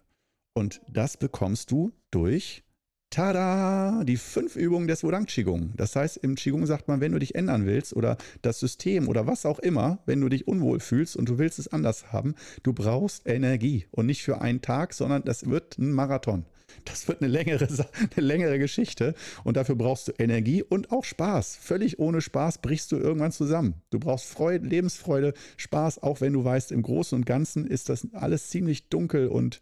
Und 0.53 0.81
das 0.87 1.17
bekommst 1.17 1.71
du 1.71 1.91
durch 2.11 2.64
Tada! 3.09 4.03
Die 4.03 4.17
fünf 4.17 4.55
Übungen 4.55 4.87
des 4.87 5.03
Wudang 5.03 5.25
Qigong. 5.25 5.71
Das 5.77 5.95
heißt, 5.95 6.17
im 6.17 6.35
Qigong 6.35 6.65
sagt 6.65 6.87
man, 6.87 6.99
wenn 6.99 7.13
du 7.13 7.19
dich 7.19 7.35
ändern 7.35 7.65
willst 7.65 7.95
oder 7.95 8.17
das 8.41 8.59
System 8.59 9.07
oder 9.07 9.25
was 9.25 9.45
auch 9.45 9.59
immer, 9.59 9.99
wenn 10.05 10.19
du 10.21 10.27
dich 10.27 10.47
unwohl 10.47 10.79
fühlst 10.79 11.15
und 11.15 11.29
du 11.29 11.37
willst 11.37 11.59
es 11.59 11.69
anders 11.69 12.11
haben, 12.11 12.35
du 12.63 12.73
brauchst 12.73 13.25
Energie 13.27 13.85
und 13.91 14.07
nicht 14.07 14.23
für 14.23 14.41
einen 14.41 14.61
Tag, 14.61 14.93
sondern 14.93 15.23
das 15.23 15.49
wird 15.49 15.77
ein 15.77 15.93
Marathon. 15.93 16.45
Das 16.83 17.07
wird 17.07 17.21
eine 17.21 17.31
längere, 17.31 17.67
eine 18.15 18.25
längere 18.25 18.59
Geschichte 18.59 19.15
und 19.43 19.55
dafür 19.55 19.75
brauchst 19.75 20.09
du 20.09 20.13
Energie 20.17 20.61
und 20.63 20.91
auch 20.91 21.05
Spaß. 21.05 21.55
Völlig 21.55 21.99
ohne 21.99 22.21
Spaß 22.21 22.57
brichst 22.57 22.91
du 22.91 22.97
irgendwann 22.97 23.31
zusammen. 23.31 23.75
Du 23.91 23.99
brauchst 23.99 24.25
Freude, 24.25 24.67
Lebensfreude, 24.67 25.33
Spaß, 25.57 26.03
auch 26.03 26.21
wenn 26.21 26.33
du 26.33 26.43
weißt, 26.43 26.71
im 26.71 26.81
Großen 26.81 27.15
und 27.17 27.25
Ganzen 27.25 27.65
ist 27.65 27.89
das 27.89 28.07
alles 28.13 28.49
ziemlich 28.49 28.89
dunkel 28.89 29.27
und 29.27 29.61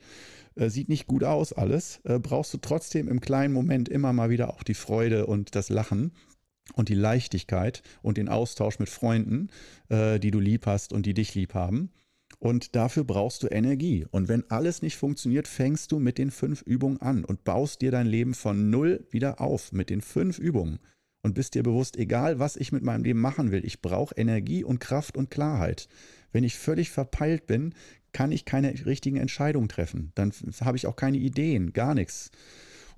äh, 0.56 0.70
sieht 0.70 0.89
nicht 0.89 1.08
gut 1.08 1.24
aus 1.24 1.54
alles, 1.54 1.99
äh, 2.04 2.20
brauchst 2.20 2.54
du 2.54 2.58
trotzdem 2.58 3.08
im 3.08 3.22
kleinen 3.22 3.54
Moment 3.54 3.89
immer 3.89 4.14
mal 4.14 4.30
wieder 4.30 4.54
auch 4.54 4.64
die 4.64 4.74
Freude 4.74 5.26
und 5.26 5.56
das 5.56 5.70
Lachen 5.70 6.12
und 6.76 6.89
die 6.89 6.95
Leichtigkeit 6.95 7.82
und 8.01 8.18
den 8.18 8.30
Austausch 8.30 8.80
mit 8.80 8.89
Freunden, 8.89 9.49
äh, 9.89 10.20
die 10.20 10.32
du 10.32 10.39
lieb 10.39 10.66
hast 10.66 10.93
und 10.93 11.06
die 11.06 11.14
dich 11.14 11.36
lieb 11.36 11.54
haben. 11.54 11.91
Und 12.39 12.76
dafür 12.76 13.04
brauchst 13.04 13.43
du 13.43 13.47
Energie. 13.47 14.06
Und 14.12 14.28
wenn 14.28 14.49
alles 14.49 14.82
nicht 14.82 14.97
funktioniert, 14.97 15.47
fängst 15.47 15.91
du 15.91 15.99
mit 15.99 16.18
den 16.18 16.32
fünf 16.32 16.62
Übungen 16.62 17.01
an 17.01 17.24
und 17.24 17.43
baust 17.43 17.82
dir 17.82 17.91
dein 17.91 18.08
Leben 18.08 18.34
von 18.34 18.70
null 18.70 19.08
wieder 19.12 19.39
auf 19.39 19.72
mit 19.72 19.89
den 19.89 20.01
fünf 20.01 20.39
Übungen. 20.39 20.80
Und 21.22 21.36
bist 21.36 21.56
dir 21.56 21.64
bewusst, 21.64 21.95
egal 21.95 22.39
was 22.39 22.58
ich 22.58 22.74
mit 22.74 22.84
meinem 22.84 23.06
Leben 23.06 23.22
machen 23.22 23.51
will, 23.51 23.64
ich 23.64 23.82
brauche 23.82 24.16
Energie 24.16 24.66
und 24.66 24.80
Kraft 24.80 25.16
und 25.16 25.32
Klarheit. 25.32 25.88
Wenn 26.34 26.43
ich 26.43 26.58
völlig 26.58 26.89
verpeilt 26.89 27.47
bin, 27.47 27.74
kann 28.14 28.32
ich 28.32 28.45
keine 28.45 28.74
richtigen 28.86 29.18
Entscheidungen 29.18 29.68
treffen. 29.68 30.11
Dann 30.16 30.32
habe 30.61 30.78
ich 30.78 30.88
auch 30.88 30.95
keine 30.95 31.18
Ideen, 31.18 31.74
gar 31.74 31.93
nichts. 31.95 32.32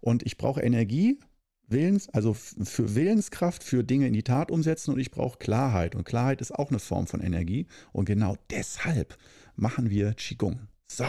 Und 0.02 0.24
ich 0.24 0.38
brauche 0.38 0.62
Energie, 0.62 1.20
Willens, 1.68 2.10
also 2.10 2.34
für 2.34 2.96
Willenskraft, 2.96 3.64
für 3.64 3.84
Dinge 3.84 4.08
in 4.08 4.14
die 4.14 4.24
Tat 4.24 4.52
umsetzen 4.52 4.92
und 4.94 5.00
ich 5.00 5.12
brauche 5.12 5.40
Klarheit. 5.40 5.96
Und 5.96 6.04
Klarheit 6.04 6.42
ist 6.42 6.54
auch 6.54 6.70
eine 6.70 6.80
Form 6.80 7.08
von 7.08 7.22
Energie. 7.22 7.66
Und 7.92 8.06
genau 8.06 8.38
deshalb 8.52 9.18
machen 9.56 9.90
wir 9.90 10.14
Qigong. 10.14 10.68
So. 10.88 11.06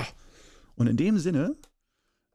Und 0.76 0.86
in 0.86 0.96
dem 0.96 1.18
Sinne 1.18 1.56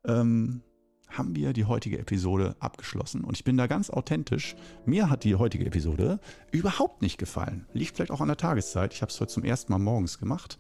ähm, 0.06 0.62
haben 1.08 1.36
wir 1.36 1.54
die 1.54 1.66
heutige 1.66 2.00
Episode 2.00 2.56
abgeschlossen. 2.60 3.24
Und 3.24 3.38
ich 3.38 3.44
bin 3.44 3.58
da 3.58 3.68
ganz 3.68 3.90
authentisch. 3.90 4.56
Mir 4.86 5.10
hat 5.10 5.24
die 5.24 5.36
heutige 5.36 5.66
Episode 5.66 6.20
überhaupt 6.52 7.02
nicht 7.02 7.18
gefallen. 7.18 7.66
Liegt 7.74 7.96
vielleicht 7.96 8.12
auch 8.12 8.22
an 8.22 8.28
der 8.28 8.38
Tageszeit. 8.38 8.94
Ich 8.94 9.02
habe 9.02 9.12
es 9.12 9.20
heute 9.20 9.34
zum 9.34 9.44
ersten 9.44 9.72
Mal 9.72 9.80
morgens 9.80 10.20
gemacht. 10.20 10.60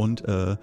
Und 0.00 0.24
äh, 0.24 0.56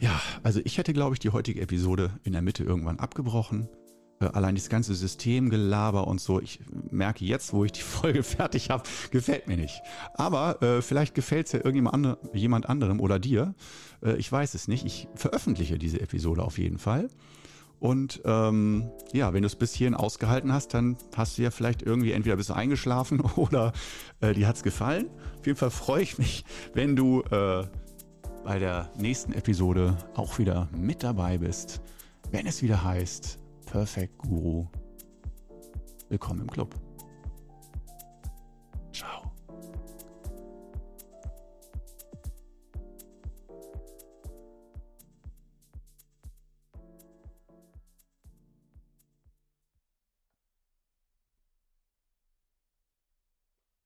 ja, 0.00 0.20
also 0.42 0.60
ich 0.64 0.76
hätte, 0.76 0.92
glaube 0.92 1.14
ich, 1.14 1.20
die 1.20 1.30
heutige 1.30 1.60
Episode 1.60 2.10
in 2.24 2.32
der 2.32 2.42
Mitte 2.42 2.64
irgendwann 2.64 2.98
abgebrochen. 2.98 3.68
Äh, 4.20 4.26
allein 4.26 4.56
das 4.56 4.68
ganze 4.68 4.92
Systemgelaber 4.94 6.08
und 6.08 6.20
so, 6.20 6.40
ich 6.40 6.58
merke 6.90 7.24
jetzt, 7.24 7.52
wo 7.52 7.64
ich 7.64 7.70
die 7.70 7.80
Folge 7.82 8.24
fertig 8.24 8.70
habe, 8.70 8.82
gefällt 9.12 9.46
mir 9.46 9.56
nicht. 9.56 9.80
Aber 10.14 10.60
äh, 10.62 10.82
vielleicht 10.82 11.14
gefällt 11.14 11.46
es 11.46 11.52
ja 11.52 11.60
irgendjemand 11.60 11.94
andere, 11.94 12.18
jemand 12.34 12.68
anderem 12.68 12.98
oder 12.98 13.20
dir. 13.20 13.54
Äh, 14.02 14.16
ich 14.16 14.30
weiß 14.30 14.54
es 14.54 14.66
nicht. 14.66 14.84
Ich 14.84 15.06
veröffentliche 15.14 15.78
diese 15.78 16.00
Episode 16.00 16.42
auf 16.42 16.58
jeden 16.58 16.78
Fall. 16.78 17.08
Und 17.78 18.20
ähm, 18.24 18.90
ja, 19.12 19.32
wenn 19.32 19.42
du 19.42 19.46
es 19.46 19.54
bis 19.54 19.74
hierhin 19.74 19.94
ausgehalten 19.94 20.52
hast, 20.52 20.74
dann 20.74 20.96
hast 21.14 21.38
du 21.38 21.42
ja 21.42 21.52
vielleicht 21.52 21.82
irgendwie 21.82 22.12
entweder 22.12 22.34
bist 22.34 22.48
du 22.48 22.54
eingeschlafen 22.54 23.20
oder 23.36 23.72
äh, 24.20 24.34
dir 24.34 24.48
hat 24.48 24.56
es 24.56 24.64
gefallen. 24.64 25.08
Auf 25.38 25.46
jeden 25.46 25.58
Fall 25.58 25.70
freue 25.70 26.02
ich 26.02 26.18
mich, 26.18 26.44
wenn 26.74 26.96
du 26.96 27.22
äh, 27.30 27.64
bei 28.46 28.60
der 28.60 28.88
nächsten 28.96 29.32
Episode 29.32 29.96
auch 30.14 30.38
wieder 30.38 30.68
mit 30.70 31.02
dabei 31.02 31.36
bist, 31.36 31.80
wenn 32.30 32.46
es 32.46 32.62
wieder 32.62 32.84
heißt 32.84 33.40
Perfect 33.66 34.18
Guru. 34.18 34.66
Willkommen 36.08 36.42
im 36.42 36.50
Club. 36.50 36.85